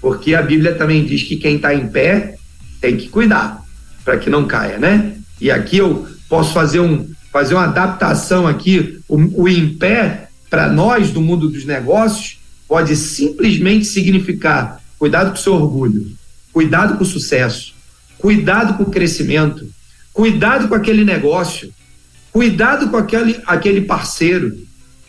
porque 0.00 0.34
a 0.34 0.40
Bíblia 0.40 0.74
também 0.74 1.04
diz 1.04 1.22
que 1.22 1.36
quem 1.36 1.56
está 1.56 1.74
em 1.74 1.88
pé 1.88 2.36
tem 2.80 2.96
que 2.96 3.08
cuidar 3.08 3.62
para 4.02 4.16
que 4.16 4.30
não 4.30 4.46
caia, 4.46 4.78
né? 4.78 5.16
E 5.38 5.50
aqui 5.50 5.76
eu 5.76 6.08
posso 6.28 6.54
fazer 6.54 6.80
um 6.80 7.10
fazer 7.30 7.54
uma 7.54 7.64
adaptação 7.64 8.46
aqui, 8.46 8.98
o, 9.06 9.42
o 9.42 9.48
em 9.48 9.74
pé 9.74 10.28
para 10.48 10.68
nós 10.68 11.10
do 11.10 11.20
mundo 11.20 11.48
dos 11.48 11.64
negócios 11.64 12.40
pode 12.66 12.96
simplesmente 12.96 13.84
significar 13.84 14.80
cuidado 14.98 15.30
com 15.30 15.36
o 15.36 15.40
seu 15.40 15.54
orgulho, 15.54 16.10
cuidado 16.52 16.96
com 16.96 17.04
o 17.04 17.06
sucesso, 17.06 17.74
cuidado 18.20 18.74
com 18.74 18.84
o 18.84 18.90
crescimento, 18.90 19.68
cuidado 20.12 20.68
com 20.68 20.74
aquele 20.74 21.04
negócio, 21.04 21.72
Cuidado 22.32 22.88
com 22.88 22.96
aquele, 22.96 23.40
aquele 23.44 23.80
parceiro, 23.82 24.56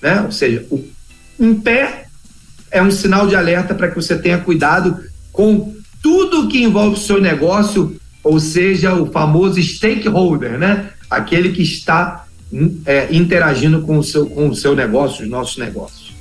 né? 0.01 0.21
Ou 0.21 0.31
seja, 0.31 0.65
o 0.69 0.83
em 1.39 1.55
pé 1.55 2.05
é 2.69 2.81
um 2.81 2.91
sinal 2.91 3.27
de 3.27 3.35
alerta 3.35 3.73
para 3.73 3.89
que 3.89 3.95
você 3.95 4.15
tenha 4.17 4.37
cuidado 4.37 5.03
com 5.31 5.75
tudo 6.01 6.47
que 6.47 6.61
envolve 6.61 6.95
o 6.95 6.99
seu 6.99 7.19
negócio, 7.19 7.95
ou 8.23 8.39
seja, 8.39 8.93
o 8.93 9.11
famoso 9.11 9.61
stakeholder, 9.61 10.57
né? 10.57 10.89
Aquele 11.09 11.49
que 11.49 11.63
está 11.63 12.25
é, 12.85 13.07
interagindo 13.11 13.81
com 13.81 13.97
o, 13.97 14.03
seu, 14.03 14.27
com 14.27 14.49
o 14.49 14.55
seu 14.55 14.75
negócio, 14.75 15.23
os 15.23 15.29
nossos 15.29 15.57
negócios. 15.57 16.11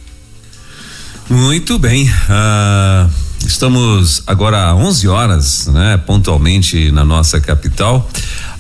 Muito 1.29 1.79
bem. 1.79 2.09
Uh, 2.09 3.11
estamos 3.47 4.23
agora 4.27 4.71
às 4.71 4.77
11 4.77 5.09
horas, 5.09 5.67
né? 5.69 5.97
Pontualmente 6.07 6.91
na 6.91 7.05
nossa 7.05 7.41
capital 7.41 8.09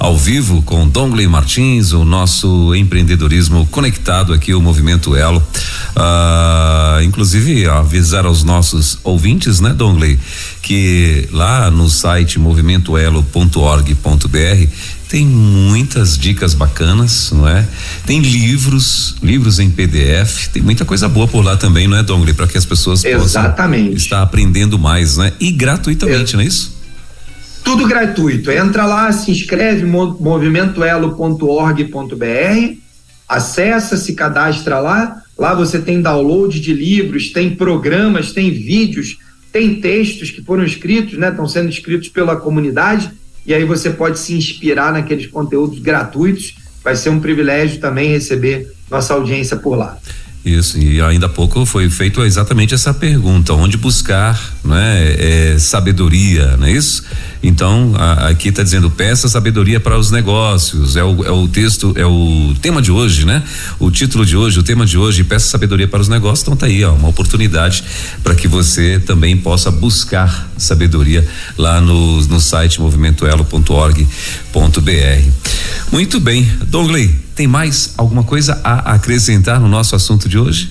ao 0.00 0.16
vivo 0.16 0.62
com 0.62 0.88
Dongley 0.88 1.28
Martins, 1.28 1.92
o 1.92 2.06
nosso 2.06 2.74
empreendedorismo 2.74 3.66
conectado 3.66 4.32
aqui, 4.32 4.54
o 4.54 4.60
Movimento 4.60 5.14
Elo. 5.14 5.42
Uh, 5.94 7.02
inclusive, 7.02 7.68
avisar 7.68 8.24
aos 8.24 8.42
nossos 8.42 8.98
ouvintes, 9.04 9.60
né, 9.60 9.74
Dongley, 9.74 10.18
que 10.62 11.28
lá 11.30 11.70
no 11.70 11.90
site 11.90 12.38
movimentoelo.org.br 12.38 14.70
tem 15.10 15.26
muitas 15.26 16.16
dicas 16.16 16.54
bacanas, 16.54 17.32
não 17.32 17.46
é? 17.46 17.66
Tem 18.06 18.20
livros, 18.20 19.16
livros 19.20 19.58
em 19.58 19.68
PDF, 19.68 20.46
tem 20.52 20.62
muita 20.62 20.84
coisa 20.84 21.08
boa 21.08 21.26
por 21.26 21.44
lá 21.44 21.56
também, 21.56 21.88
não 21.88 21.96
é, 21.96 22.02
Dongley? 22.04 22.32
Para 22.32 22.46
que 22.46 22.56
as 22.56 22.64
pessoas 22.64 23.04
Exatamente. 23.04 23.82
possam 23.82 23.96
estar 23.96 24.22
aprendendo 24.22 24.78
mais, 24.78 25.16
né? 25.16 25.32
E 25.40 25.50
gratuitamente, 25.50 26.34
é. 26.34 26.36
não 26.36 26.44
é 26.44 26.46
isso? 26.46 26.78
Tudo 27.64 27.88
gratuito. 27.88 28.52
Entra 28.52 28.86
lá, 28.86 29.10
se 29.10 29.32
inscreve 29.32 29.84
movimentoelo.org.br, 29.84 32.76
acessa, 33.28 33.96
se 33.96 34.14
cadastra 34.14 34.78
lá. 34.78 35.22
Lá 35.36 35.54
você 35.54 35.80
tem 35.80 36.00
download 36.00 36.60
de 36.60 36.72
livros, 36.72 37.30
tem 37.30 37.56
programas, 37.56 38.30
tem 38.30 38.52
vídeos, 38.52 39.18
tem 39.50 39.80
textos 39.80 40.30
que 40.30 40.40
foram 40.40 40.62
escritos, 40.62 41.18
né? 41.18 41.30
Estão 41.30 41.48
sendo 41.48 41.68
escritos 41.68 42.08
pela 42.08 42.36
comunidade. 42.36 43.10
E 43.46 43.54
aí 43.54 43.64
você 43.64 43.90
pode 43.90 44.18
se 44.18 44.34
inspirar 44.34 44.92
naqueles 44.92 45.26
conteúdos 45.26 45.78
gratuitos. 45.78 46.56
Vai 46.82 46.96
ser 46.96 47.10
um 47.10 47.20
privilégio 47.20 47.80
também 47.80 48.10
receber 48.10 48.72
nossa 48.90 49.14
audiência 49.14 49.56
por 49.56 49.76
lá. 49.76 49.98
Isso, 50.42 50.78
e 50.78 51.02
ainda 51.02 51.26
há 51.26 51.28
pouco 51.28 51.66
foi 51.66 51.90
feito 51.90 52.24
exatamente 52.24 52.72
essa 52.72 52.94
pergunta: 52.94 53.52
onde 53.52 53.76
buscar 53.76 54.40
né, 54.64 55.14
é, 55.18 55.58
sabedoria, 55.58 56.56
não 56.56 56.66
é 56.66 56.72
isso? 56.72 57.02
Então, 57.42 57.92
a, 57.94 58.28
aqui 58.28 58.48
está 58.48 58.62
dizendo: 58.62 58.90
peça 58.90 59.28
sabedoria 59.28 59.78
para 59.78 59.98
os 59.98 60.10
negócios. 60.10 60.96
É 60.96 61.04
o, 61.04 61.24
é 61.24 61.30
o 61.30 61.46
texto, 61.46 61.92
é 61.94 62.06
o 62.06 62.54
tema 62.62 62.80
de 62.80 62.90
hoje, 62.90 63.26
né? 63.26 63.42
O 63.78 63.90
título 63.90 64.24
de 64.24 64.34
hoje, 64.34 64.58
o 64.58 64.62
tema 64.62 64.86
de 64.86 64.96
hoje, 64.96 65.24
peça 65.24 65.46
sabedoria 65.46 65.86
para 65.86 66.00
os 66.00 66.08
negócios. 66.08 66.40
Então, 66.40 66.56
tá 66.56 66.64
aí, 66.64 66.82
ó, 66.84 66.94
uma 66.94 67.08
oportunidade 67.08 67.84
para 68.22 68.34
que 68.34 68.48
você 68.48 68.98
também 68.98 69.36
possa 69.36 69.70
buscar 69.70 70.50
sabedoria 70.56 71.26
lá 71.58 71.82
no, 71.82 72.22
no 72.22 72.40
site 72.40 72.80
movimentoelo.org.br. 72.80 74.00
Muito 75.92 76.18
bem, 76.18 76.50
Dongley 76.66 77.29
tem 77.40 77.46
mais 77.46 77.94
alguma 77.96 78.22
coisa 78.22 78.60
a 78.62 78.92
acrescentar 78.92 79.58
no 79.58 79.66
nosso 79.66 79.96
assunto 79.96 80.28
de 80.28 80.36
hoje? 80.36 80.70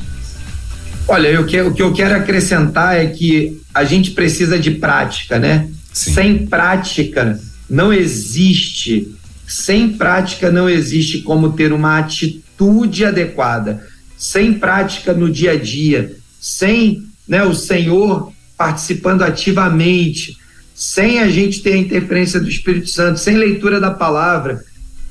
Olha, 1.08 1.28
eu 1.28 1.44
que, 1.44 1.60
o 1.60 1.74
que 1.74 1.82
eu 1.82 1.92
quero 1.92 2.16
acrescentar 2.16 2.96
é 2.96 3.08
que 3.08 3.60
a 3.74 3.84
gente 3.84 4.12
precisa 4.12 4.60
de 4.60 4.70
prática, 4.70 5.40
né? 5.40 5.68
Sim. 5.92 6.14
Sem 6.14 6.46
prática 6.46 7.40
não 7.68 7.92
existe, 7.92 9.12
sem 9.48 9.94
prática 9.94 10.52
não 10.52 10.70
existe 10.70 11.24
como 11.24 11.54
ter 11.54 11.74
uma 11.74 11.98
atitude 11.98 13.04
adequada. 13.04 13.84
Sem 14.16 14.54
prática 14.54 15.12
no 15.12 15.28
dia 15.28 15.54
a 15.54 15.58
dia, 15.58 16.16
sem 16.40 17.04
né, 17.28 17.44
o 17.44 17.56
Senhor 17.56 18.32
participando 18.56 19.24
ativamente, 19.24 20.38
sem 20.76 21.18
a 21.18 21.30
gente 21.30 21.64
ter 21.64 21.74
a 21.74 21.78
interferência 21.78 22.40
do 22.40 22.48
Espírito 22.48 22.90
Santo, 22.90 23.20
sem 23.20 23.38
leitura 23.38 23.80
da 23.80 23.90
palavra, 23.90 24.64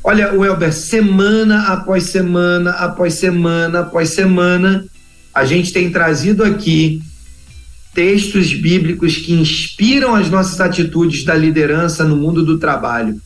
Olha, 0.03 0.32
o 0.32 0.44
Elber, 0.44 0.72
semana 0.72 1.68
após 1.68 2.05
semana, 2.05 2.70
após 2.70 3.14
semana, 3.14 3.80
após 3.80 4.11
semana, 4.11 4.84
a 5.34 5.44
gente 5.44 5.72
tem 5.72 5.90
trazido 5.90 6.44
aqui 6.44 7.03
textos 7.94 8.53
bíblicos 8.53 9.16
que 9.16 9.32
inspiram 9.32 10.14
as 10.14 10.30
nossas 10.30 10.61
atitudes 10.61 11.24
da 11.24 11.34
liderança 11.34 12.05
no 12.05 12.16
mundo 12.16 12.44
do 12.44 12.59
trabalho. 12.59 13.20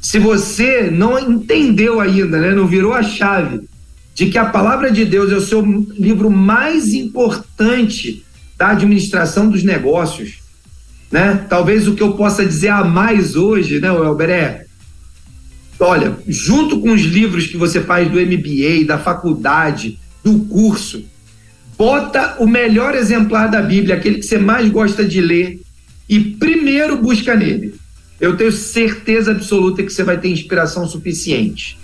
Se 0.00 0.18
você 0.18 0.90
não 0.90 1.18
entendeu 1.18 2.00
ainda, 2.00 2.38
né, 2.40 2.54
não 2.54 2.66
virou 2.66 2.94
a 2.94 3.02
chave 3.02 3.68
de 4.14 4.26
que 4.26 4.38
a 4.38 4.46
palavra 4.46 4.90
de 4.90 5.04
Deus 5.04 5.30
é 5.30 5.36
o 5.36 5.40
seu 5.40 5.64
livro 5.96 6.30
mais 6.30 6.94
importante 6.94 8.24
da 8.56 8.70
administração 8.70 9.48
dos 9.48 9.62
negócios, 9.62 10.38
né? 11.10 11.46
Talvez 11.48 11.86
o 11.86 11.94
que 11.94 12.02
eu 12.02 12.12
possa 12.14 12.44
dizer 12.44 12.68
a 12.68 12.82
mais 12.82 13.36
hoje, 13.36 13.78
né, 13.78 13.88
Elber, 13.88 14.30
é 14.30 14.64
Olha, 15.80 16.18
junto 16.26 16.80
com 16.80 16.92
os 16.92 17.02
livros 17.02 17.46
que 17.46 17.56
você 17.56 17.80
faz 17.80 18.10
do 18.10 18.20
MBA, 18.20 18.84
da 18.86 18.98
faculdade, 18.98 19.98
do 20.24 20.40
curso, 20.40 21.04
bota 21.76 22.36
o 22.40 22.46
melhor 22.46 22.94
exemplar 22.94 23.48
da 23.48 23.62
Bíblia, 23.62 23.94
aquele 23.94 24.16
que 24.16 24.26
você 24.26 24.38
mais 24.38 24.68
gosta 24.68 25.04
de 25.04 25.20
ler, 25.20 25.60
e 26.08 26.18
primeiro 26.18 26.96
busca 27.00 27.36
nele. 27.36 27.74
Eu 28.20 28.36
tenho 28.36 28.50
certeza 28.50 29.30
absoluta 29.30 29.82
que 29.82 29.92
você 29.92 30.02
vai 30.02 30.18
ter 30.18 30.28
inspiração 30.28 30.86
suficiente. 30.88 31.78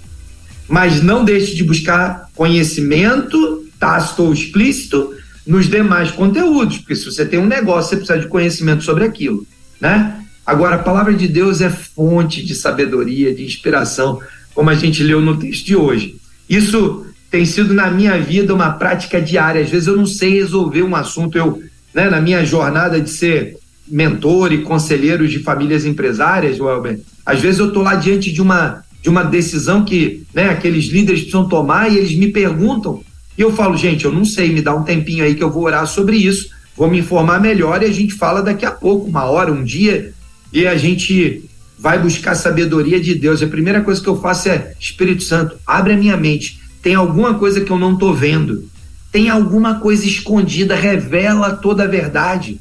Mas 0.69 1.01
não 1.01 1.25
deixe 1.25 1.55
de 1.55 1.63
buscar 1.63 2.29
conhecimento, 2.35 3.65
tácito 3.79 4.25
ou 4.25 4.33
explícito, 4.33 5.15
nos 5.47 5.69
demais 5.69 6.11
conteúdos, 6.11 6.79
porque 6.79 6.97
se 6.97 7.05
você 7.05 7.25
tem 7.25 7.39
um 7.39 7.47
negócio, 7.47 7.91
você 7.91 7.97
precisa 7.97 8.19
de 8.19 8.29
conhecimento 8.29 8.83
sobre 8.83 9.05
aquilo, 9.05 9.47
né? 9.81 10.24
Agora, 10.47 10.77
a 10.77 10.79
palavra 10.79 11.15
de 11.15 11.27
Deus 11.27 11.61
é 11.61 11.71
fonte 11.71 12.45
de 12.45 12.55
sabedoria, 12.55 13.35
de 13.35 13.45
inspiração, 13.45 14.21
como 14.55 14.71
a 14.71 14.75
gente 14.75 15.03
leu 15.03 15.21
no 15.21 15.39
texto 15.39 15.65
de 15.65 15.77
hoje. 15.77 16.17
Isso 16.49 17.07
tem 17.31 17.45
sido 17.45 17.73
na 17.75 17.91
minha 17.91 18.19
vida 18.21 18.55
uma 18.55 18.73
prática 18.73 19.21
diária. 19.21 19.63
Às 19.63 19.71
vezes 19.71 19.89
eu 19.89 19.97
não 19.97 20.07
sei 20.07 20.35
resolver 20.35 20.83
um 20.83 20.95
assunto. 20.95 21.37
Eu, 21.37 21.63
né, 21.93 22.09
na 22.11 22.21
minha 22.21 22.45
jornada 22.45 23.01
de 23.01 23.11
ser 23.11 23.57
mentor 23.89 24.53
e 24.53 24.63
conselheiro 24.63 25.27
de 25.27 25.41
famílias 25.41 25.85
empresárias, 25.85 26.61
Welber, 26.61 27.01
às 27.25 27.41
vezes 27.41 27.59
eu 27.59 27.69
estou 27.69 27.83
lá 27.83 27.95
diante 27.95 28.33
de 28.33 28.41
uma, 28.41 28.85
de 29.03 29.09
uma 29.09 29.23
decisão 29.23 29.85
que 29.85 30.23
né, 30.33 30.49
aqueles 30.49 30.87
líderes 30.87 31.23
precisam 31.23 31.49
tomar 31.49 31.91
e 31.91 31.99
eles 31.99 32.15
me 32.15 32.29
perguntam. 32.29 33.03
E 33.37 33.43
eu 33.43 33.53
falo, 33.53 33.77
gente, 33.77 34.05
eu 34.05 34.13
não 34.13 34.25
sei, 34.25 34.53
me 34.53 34.63
dá 34.63 34.75
um 34.75 34.85
tempinho 34.85 35.25
aí 35.25 35.35
que 35.35 35.43
eu 35.43 35.51
vou 35.51 35.65
orar 35.65 35.87
sobre 35.87 36.17
isso, 36.17 36.51
vou 36.77 36.89
me 36.89 37.01
informar 37.01 37.41
melhor 37.41 37.83
e 37.83 37.87
a 37.87 37.93
gente 37.93 38.15
fala 38.15 38.43
daqui 38.43 38.65
a 38.65 38.71
pouco, 38.71 39.09
uma 39.09 39.25
hora, 39.25 39.53
um 39.53 39.65
dia, 39.65 40.13
e 40.55 40.69
a 40.69 40.77
gente 40.77 41.43
vai 41.77 42.01
buscar 42.01 42.37
sabedoria 42.37 43.01
de 43.01 43.13
Deus. 43.13 43.43
A 43.43 43.47
primeira 43.49 43.81
coisa 43.81 44.01
que 44.01 44.09
eu 44.09 44.21
faço 44.21 44.49
é, 44.49 44.73
Espírito 44.79 45.25
Santo, 45.25 45.57
abre 45.67 45.95
a 45.95 45.97
minha 45.97 46.17
mente. 46.17 46.61
Tem 46.81 46.95
alguma 46.95 47.35
coisa 47.35 47.61
que 47.61 47.73
eu 47.73 47.79
não 47.79 47.95
estou 47.95 48.15
vendo? 48.15 48.71
Tem 49.11 49.29
alguma 49.29 49.81
coisa 49.81 50.07
escondida? 50.07 50.77
Revela 50.77 51.57
toda 51.57 51.83
a 51.83 51.89
verdade. 51.89 52.61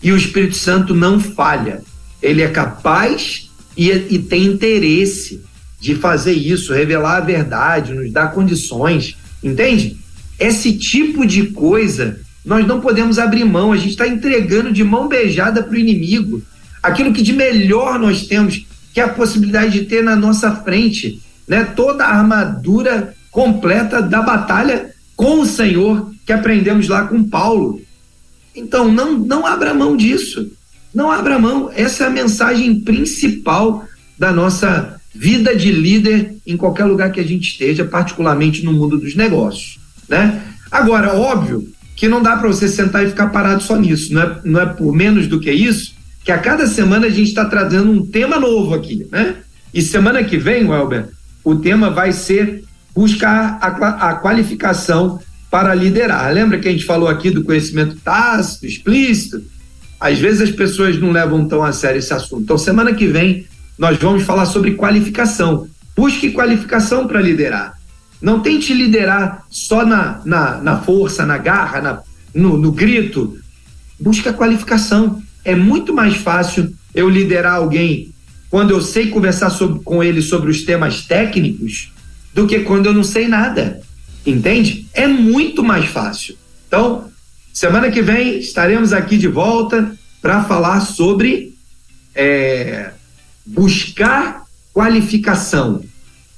E 0.00 0.12
o 0.12 0.16
Espírito 0.16 0.56
Santo 0.56 0.94
não 0.94 1.18
falha. 1.18 1.82
Ele 2.22 2.40
é 2.40 2.48
capaz 2.48 3.50
e, 3.76 3.90
e 3.90 4.18
tem 4.20 4.44
interesse 4.44 5.42
de 5.80 5.96
fazer 5.96 6.32
isso, 6.32 6.72
revelar 6.72 7.16
a 7.16 7.20
verdade, 7.20 7.94
nos 7.94 8.12
dar 8.12 8.28
condições. 8.28 9.16
Entende? 9.42 9.96
Esse 10.38 10.72
tipo 10.78 11.26
de 11.26 11.48
coisa 11.48 12.20
nós 12.44 12.64
não 12.64 12.80
podemos 12.80 13.18
abrir 13.18 13.44
mão. 13.44 13.72
A 13.72 13.76
gente 13.76 13.90
está 13.90 14.06
entregando 14.06 14.72
de 14.72 14.84
mão 14.84 15.08
beijada 15.08 15.64
para 15.64 15.74
o 15.74 15.78
inimigo 15.78 16.40
aquilo 16.82 17.12
que 17.12 17.22
de 17.22 17.32
melhor 17.32 17.98
nós 17.98 18.26
temos, 18.26 18.66
que 18.92 19.00
é 19.00 19.04
a 19.04 19.08
possibilidade 19.08 19.72
de 19.72 19.86
ter 19.86 20.02
na 20.02 20.16
nossa 20.16 20.54
frente, 20.56 21.20
né, 21.46 21.64
toda 21.64 22.04
a 22.04 22.16
armadura 22.16 23.14
completa 23.30 24.02
da 24.02 24.22
batalha 24.22 24.90
com 25.16 25.40
o 25.40 25.46
Senhor 25.46 26.12
que 26.24 26.32
aprendemos 26.32 26.88
lá 26.88 27.06
com 27.06 27.24
Paulo. 27.24 27.80
Então, 28.54 28.90
não, 28.90 29.18
não 29.18 29.46
abra 29.46 29.72
mão 29.72 29.96
disso. 29.96 30.50
Não 30.92 31.10
abra 31.10 31.38
mão. 31.38 31.70
Essa 31.74 32.04
é 32.04 32.06
a 32.06 32.10
mensagem 32.10 32.80
principal 32.80 33.84
da 34.18 34.32
nossa 34.32 35.00
vida 35.14 35.54
de 35.54 35.70
líder 35.70 36.34
em 36.46 36.56
qualquer 36.56 36.84
lugar 36.84 37.12
que 37.12 37.20
a 37.20 37.24
gente 37.24 37.48
esteja, 37.50 37.84
particularmente 37.84 38.64
no 38.64 38.72
mundo 38.72 38.98
dos 38.98 39.14
negócios. 39.14 39.78
Né? 40.08 40.42
Agora, 40.70 41.14
óbvio 41.14 41.68
que 41.94 42.08
não 42.08 42.22
dá 42.22 42.36
para 42.36 42.48
você 42.48 42.68
sentar 42.68 43.04
e 43.04 43.08
ficar 43.08 43.28
parado 43.28 43.62
só 43.62 43.76
nisso. 43.76 44.12
Não 44.12 44.22
é, 44.22 44.40
não 44.44 44.60
é 44.60 44.66
por 44.66 44.92
menos 44.94 45.26
do 45.26 45.40
que 45.40 45.50
isso 45.50 45.97
que 46.28 46.32
a 46.32 46.36
cada 46.36 46.66
semana 46.66 47.06
a 47.06 47.08
gente 47.08 47.28
está 47.28 47.46
trazendo 47.46 47.90
um 47.90 48.04
tema 48.04 48.38
novo 48.38 48.74
aqui. 48.74 49.06
Né? 49.10 49.36
E 49.72 49.80
semana 49.80 50.22
que 50.22 50.36
vem, 50.36 50.68
Welber, 50.68 51.08
o 51.42 51.56
tema 51.56 51.88
vai 51.88 52.12
ser 52.12 52.64
buscar 52.94 53.58
a, 53.62 54.10
a 54.10 54.14
qualificação 54.16 55.18
para 55.50 55.74
liderar. 55.74 56.30
Lembra 56.30 56.58
que 56.58 56.68
a 56.68 56.70
gente 56.70 56.84
falou 56.84 57.08
aqui 57.08 57.30
do 57.30 57.42
conhecimento 57.42 57.96
tácito, 58.04 58.66
explícito? 58.66 59.42
Às 59.98 60.18
vezes 60.18 60.42
as 60.42 60.50
pessoas 60.50 61.00
não 61.00 61.12
levam 61.12 61.48
tão 61.48 61.64
a 61.64 61.72
sério 61.72 61.98
esse 61.98 62.12
assunto. 62.12 62.42
Então, 62.42 62.58
semana 62.58 62.92
que 62.92 63.06
vem, 63.06 63.46
nós 63.78 63.96
vamos 63.96 64.24
falar 64.24 64.44
sobre 64.44 64.74
qualificação. 64.74 65.66
Busque 65.96 66.32
qualificação 66.32 67.06
para 67.06 67.22
liderar. 67.22 67.72
Não 68.20 68.40
tente 68.40 68.74
liderar 68.74 69.46
só 69.48 69.82
na, 69.82 70.20
na, 70.26 70.58
na 70.58 70.78
força, 70.78 71.24
na 71.24 71.38
garra, 71.38 71.80
na, 71.80 72.02
no, 72.34 72.58
no 72.58 72.70
grito. 72.70 73.38
Busque 73.98 74.28
a 74.28 74.34
qualificação. 74.34 75.22
É 75.48 75.54
muito 75.54 75.94
mais 75.94 76.14
fácil 76.14 76.74
eu 76.94 77.08
liderar 77.08 77.54
alguém 77.54 78.12
quando 78.50 78.70
eu 78.70 78.82
sei 78.82 79.08
conversar 79.08 79.48
sobre, 79.48 79.82
com 79.82 80.04
ele 80.04 80.20
sobre 80.20 80.50
os 80.50 80.60
temas 80.60 81.06
técnicos 81.06 81.90
do 82.34 82.46
que 82.46 82.60
quando 82.60 82.84
eu 82.84 82.92
não 82.92 83.02
sei 83.02 83.26
nada. 83.26 83.80
Entende? 84.26 84.86
É 84.92 85.06
muito 85.06 85.64
mais 85.64 85.86
fácil. 85.86 86.36
Então, 86.66 87.08
semana 87.50 87.90
que 87.90 88.02
vem 88.02 88.38
estaremos 88.38 88.92
aqui 88.92 89.16
de 89.16 89.26
volta 89.26 89.96
para 90.20 90.44
falar 90.44 90.80
sobre 90.80 91.54
é, 92.14 92.90
buscar 93.46 94.42
qualificação. 94.74 95.82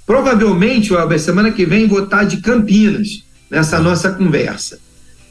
Provavelmente, 0.06 0.92
Welber, 0.92 1.18
semana 1.18 1.50
que 1.50 1.66
vem 1.66 1.88
vou 1.88 2.04
estar 2.04 2.22
de 2.22 2.36
Campinas 2.36 3.24
nessa 3.50 3.80
nossa 3.80 4.12
conversa. 4.12 4.78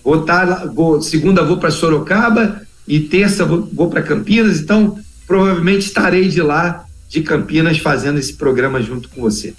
Vou 0.04 0.20
estar, 0.20 0.68
vou, 0.68 1.02
segunda 1.02 1.46
vou 1.46 1.56
para 1.56 1.72
Sorocaba 1.72 2.68
e 2.90 3.00
terça 3.00 3.46
vou, 3.46 3.70
vou 3.72 3.88
para 3.88 4.02
Campinas, 4.02 4.60
então 4.60 4.98
provavelmente 5.28 5.86
estarei 5.86 6.28
de 6.28 6.42
lá 6.42 6.84
de 7.08 7.22
Campinas 7.22 7.78
fazendo 7.78 8.18
esse 8.18 8.34
programa 8.34 8.82
junto 8.82 9.08
com 9.10 9.22
você. 9.22 9.54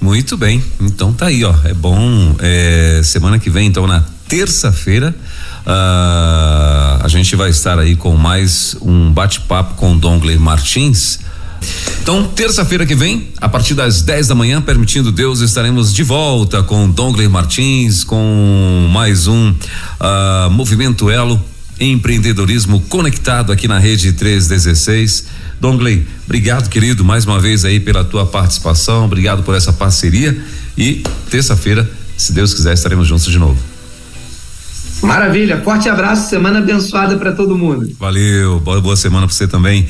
Muito 0.00 0.36
bem, 0.36 0.62
então 0.80 1.12
tá 1.12 1.26
aí, 1.26 1.44
ó. 1.44 1.54
É 1.64 1.72
bom. 1.72 2.34
É, 2.40 3.02
semana 3.04 3.38
que 3.38 3.48
vem, 3.48 3.68
então, 3.68 3.86
na 3.86 4.04
terça-feira, 4.26 5.14
uh, 5.66 7.04
a 7.04 7.06
gente 7.08 7.36
vai 7.36 7.50
estar 7.50 7.78
aí 7.78 7.94
com 7.94 8.16
mais 8.16 8.76
um 8.80 9.12
bate-papo 9.12 9.74
com 9.74 9.96
Dongley 9.96 10.38
Martins. 10.38 11.20
Então, 12.02 12.26
terça-feira 12.28 12.86
que 12.86 12.94
vem, 12.94 13.28
a 13.40 13.48
partir 13.48 13.74
das 13.74 14.00
10 14.00 14.28
da 14.28 14.34
manhã, 14.34 14.62
permitindo 14.62 15.12
Deus, 15.12 15.40
estaremos 15.40 15.92
de 15.92 16.02
volta 16.02 16.62
com 16.62 16.90
Dongley 16.90 17.28
Martins, 17.28 18.02
com 18.02 18.88
mais 18.90 19.26
um 19.26 19.50
uh, 19.50 20.50
Movimento 20.50 21.10
Elo 21.10 21.38
Empreendedorismo 21.80 22.80
Conectado 22.82 23.50
aqui 23.50 23.66
na 23.66 23.78
Rede 23.78 24.12
316. 24.12 25.26
Dongley, 25.58 26.06
obrigado, 26.26 26.68
querido, 26.68 27.02
mais 27.02 27.24
uma 27.24 27.40
vez 27.40 27.64
aí 27.64 27.80
pela 27.80 28.04
tua 28.04 28.26
participação, 28.26 29.06
obrigado 29.06 29.42
por 29.42 29.54
essa 29.54 29.72
parceria 29.72 30.38
e 30.76 31.02
terça-feira, 31.30 31.90
se 32.16 32.32
Deus 32.32 32.52
quiser, 32.52 32.74
estaremos 32.74 33.08
juntos 33.08 33.26
de 33.26 33.38
novo. 33.38 33.58
Maravilha, 35.02 35.60
forte 35.62 35.88
abraço, 35.88 36.28
semana 36.28 36.58
abençoada 36.58 37.16
para 37.16 37.32
todo 37.32 37.56
mundo. 37.56 37.90
Valeu, 37.98 38.60
boa, 38.60 38.80
boa 38.80 38.96
semana 38.96 39.26
para 39.26 39.34
você 39.34 39.48
também. 39.48 39.88